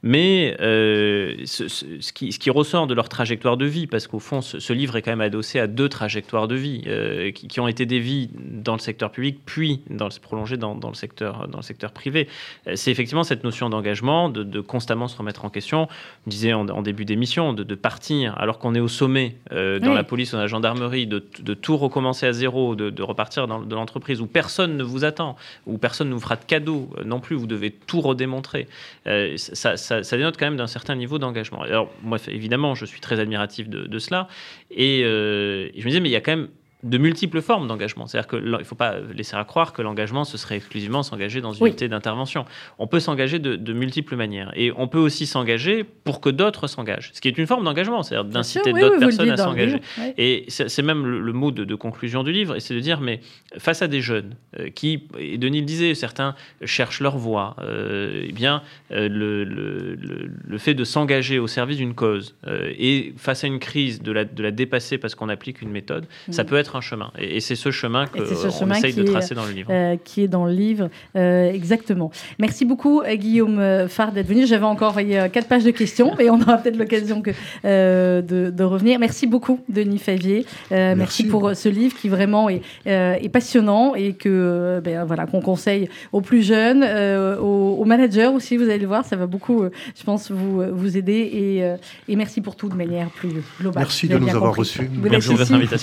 Mais 0.01 0.55
euh, 0.61 1.35
ce, 1.45 1.67
ce, 1.67 2.13
qui, 2.13 2.31
ce, 2.31 2.39
qui, 2.39 2.49
ressort 2.49 2.87
de 2.87 2.93
leur 2.93 3.09
trajectoire 3.09 3.57
de 3.57 3.65
vie, 3.65 3.85
parce 3.85 4.07
qu'au 4.07 4.19
fond, 4.19 4.41
ce, 4.41 4.73
livre 4.73 4.95
est 4.95 5.01
quand 5.01 5.11
même 5.11 5.19
adossé 5.19 5.59
à 5.59 5.67
deux 5.67 5.89
trajectoires 5.89 6.47
de 6.47 6.55
vie 6.55 6.83
euh, 6.87 7.31
qui, 7.31 7.59
ont 7.59 7.67
été 7.67 7.85
des 7.85 7.99
vies 7.99 8.29
dans 8.33 8.73
le 8.73 8.79
secteur 8.79 9.11
public, 9.11 9.39
puis 9.45 9.81
dans 9.89 10.05
le, 10.05 10.11
prolongées 10.21 10.55
dans, 10.55 10.75
dans, 10.75 10.87
le 10.87 10.95
secteur, 10.95 11.49
dans 11.49 11.57
le 11.57 11.63
secteur 11.63 11.91
privé. 11.91 12.27
Euh, 12.67 12.73
c'est 12.75 12.91
effectivement 12.91 13.23
cette 13.23 13.43
notion 13.43 13.69
d'engagement, 13.69 14.29
de, 14.29 14.61
constamment 14.61 15.09
se 15.09 15.17
remettre 15.17 15.43
en 15.43 15.49
question. 15.49 15.89
Je 16.25 16.31
disais 16.31 16.53
en, 16.53 16.81
début 16.81 17.03
d'émission, 17.03 17.51
de, 17.53 17.75
partir 17.75 18.37
alors 18.37 18.59
qu'on 18.59 18.75
est 18.75 18.79
au 18.79 18.87
sommet 18.87 19.35
dans 19.51 19.93
la 19.93 20.03
police 20.03 20.31
ou 20.31 20.35
dans 20.35 20.41
la 20.41 20.47
gendarmerie, 20.47 21.07
de, 21.07 21.19
tout 21.53 21.77
recommencer 21.77 22.25
à 22.25 22.33
zéro, 22.33 22.75
de, 22.75 23.01
repartir 23.01 23.47
dans 23.47 23.59
de 23.59 23.75
l'entreprise 23.75 24.21
où 24.21 24.27
personne 24.27 24.77
ne 24.77 24.83
vous 24.83 25.03
attend, 25.03 25.35
où 25.65 25.77
personne 25.77 26.09
ne 26.09 26.13
vous 26.13 26.19
fera 26.19 26.35
de 26.35 26.45
cadeau 26.45 26.89
non 27.05 27.19
plus, 27.19 27.35
vous 27.35 27.47
devez 27.47 27.71
tout 27.71 28.01
redémontrer. 28.01 28.67
ça 29.37 29.77
ça, 29.88 29.88
dénote 30.01 30.37
quand 30.37 30.45
même 30.45 30.57
d'un 30.57 30.67
certain 30.67 30.95
niveau 30.95 31.19
d'engagement. 31.19 31.61
Alors, 31.61 31.91
moi, 32.03 32.17
évidemment, 32.27 32.75
je 32.75 32.85
suis 32.85 32.99
très 32.99 33.19
admiratif 33.19 33.69
de, 33.69 33.99
cela. 33.99 34.27
Et, 34.71 35.01
euh, 35.03 35.69
et, 35.73 35.81
je 35.81 35.85
me 35.85 35.89
disais, 35.89 35.99
mais 35.99 36.09
il 36.09 36.13
y 36.13 36.17
a 36.17 36.21
quand 36.21 36.35
même 36.35 36.49
de 36.83 36.97
multiples 36.97 37.41
formes 37.41 37.67
d'engagement. 37.67 38.07
C'est-à-dire 38.07 38.29
qu'il 38.29 38.51
ne 38.51 38.63
faut 38.63 38.75
pas 38.75 38.95
laisser 39.13 39.35
à 39.35 39.43
croire 39.43 39.73
que 39.73 39.81
l'engagement, 39.81 40.23
ce 40.23 40.37
serait 40.37 40.55
exclusivement 40.55 41.03
s'engager 41.03 41.41
dans 41.41 41.51
une 41.51 41.67
unité 41.67 41.89
d'intervention. 41.89 42.45
On 42.77 42.87
peut 42.87 43.01
s'engager 43.01 43.37
de, 43.37 43.73
multiples 43.73 44.15
manières. 44.15 44.51
Et 44.55 44.71
on 44.75 44.87
peut 44.87 44.97
aussi 44.97 45.25
s'engager 45.25 45.83
pour 45.83 46.21
que 46.21 46.29
d'autres 46.29 46.67
s'engagent. 46.67 47.11
Ce 47.13 47.19
qui 47.19 47.27
est 47.27 47.37
une 47.37 47.47
forme 47.47 47.65
d'engagement, 47.65 48.01
c'est-à-dire 48.01 48.29
d'inciter 48.29 48.71
d'autres 48.71 48.97
personnes 48.97 49.29
à 49.29 49.37
s'engager. 49.37 49.81
Et 50.17 50.45
c'est 50.47 50.81
même 50.81 51.05
le, 51.05 51.33
mot 51.33 51.51
de, 51.51 51.75
conclusion 51.75 52.23
du 52.23 52.31
livre, 52.31 52.55
et 52.55 52.59
c'est 52.59 52.73
de 52.73 52.79
dire, 52.79 53.01
mais 53.01 53.19
face 53.57 53.81
à 53.81 53.87
des 53.87 54.01
jeunes 54.01 54.35
euh, 54.59 54.69
qui, 54.69 55.03
et 55.17 55.37
Denis 55.37 55.59
le 55.59 55.65
disait, 55.65 55.95
certains 55.95 56.35
cherchent 56.63 56.99
leur 57.01 57.17
voie, 57.17 57.55
euh, 57.59 58.25
eh 58.27 58.31
bien, 58.31 58.63
euh, 58.91 59.07
le, 59.09 59.43
le, 59.43 60.57
fait 60.57 60.73
de 60.73 60.83
s'engager 60.83 61.39
au 61.39 61.47
service 61.47 61.77
d'une 61.77 61.93
cause, 61.93 62.35
et 62.47 63.13
face 63.17 63.43
à 63.43 63.47
une 63.47 63.59
crise, 63.59 64.01
de 64.01 64.11
la, 64.11 64.25
de 64.25 64.43
la 64.43 64.51
dépasser 64.51 64.97
parce 64.97 65.15
qu'on 65.15 65.29
applique 65.29 65.61
une 65.61 65.71
méthode, 65.71 66.05
ça 66.29 66.43
mm. 66.43 66.47
peut 66.47 66.55
être 66.57 66.68
être 66.69 66.75
un 66.75 66.81
chemin. 66.81 67.11
Et, 67.17 67.39
c'est 67.39 67.55
ce 67.55 67.71
chemin 67.71 68.05
qu'on 68.05 68.71
essaye 68.71 68.93
de 68.93 69.03
tracer 69.03 69.35
dans 69.35 69.45
le 69.45 69.51
livre. 69.51 69.71
qui 70.03 70.23
est 70.23 70.27
dans 70.27 70.45
le 70.45 70.53
livre, 70.53 70.89
exactement. 71.15 72.11
Merci 72.37 72.65
beaucoup, 72.65 73.01
Guillaume 73.03 73.87
Fard, 73.87 74.11
d'être 74.11 74.27
venu. 74.27 74.45
J'avais 74.45 74.65
encore 74.65 74.89
envoyé 74.89 75.27
quatre 75.31 75.47
pages 75.47 75.63
de 75.63 75.71
questions, 75.71 76.13
mais 76.17 76.29
on 76.29 76.41
aura 76.41 76.57
peut-être 76.57 76.77
l'occasion 76.77 77.21
de, 77.63 78.63
revenir. 78.63 78.99
Merci 78.99 79.27
beaucoup, 79.27 79.59
Denis 79.69 79.97
Favier. 79.97 80.45
merci. 80.71 81.25
pour 81.25 81.55
ce 81.55 81.69
livre 81.69 81.95
qui 81.97 82.09
vraiment 82.09 82.49
est, 82.49 82.61
est 82.85 83.31
passionnant 83.31 83.95
et 83.95 84.13
que 84.13 84.81
ben, 84.83 85.03
voilà 85.05 85.25
qu'on 85.25 85.41
conseille 85.41 85.89
aux 86.11 86.21
plus 86.21 86.43
jeunes, 86.43 86.83
aux, 87.39 87.85
managers 87.85 88.27
aussi. 88.27 88.57
Vous 88.57 88.65
allez 88.65 88.79
le 88.79 88.87
voir, 88.87 89.05
ça 89.05 89.15
va 89.15 89.25
beaucoup, 89.25 89.63
je 89.97 90.03
pense, 90.03 90.31
vous 90.31 90.61
vous 90.71 90.97
aider 90.97 91.13
et, 91.13 92.11
et 92.11 92.15
merci 92.15 92.41
pour 92.41 92.55
tout 92.55 92.69
de 92.69 92.75
manière 92.75 93.09
plus 93.09 93.29
globale. 93.59 93.83
Merci 93.83 94.07
de 94.07 94.17
nous 94.17 94.29
avoir 94.29 94.55
reçus. 94.55 94.89
Merci 95.01 95.29
de 95.29 95.35
votre 95.35 95.53
invitation. 95.53 95.79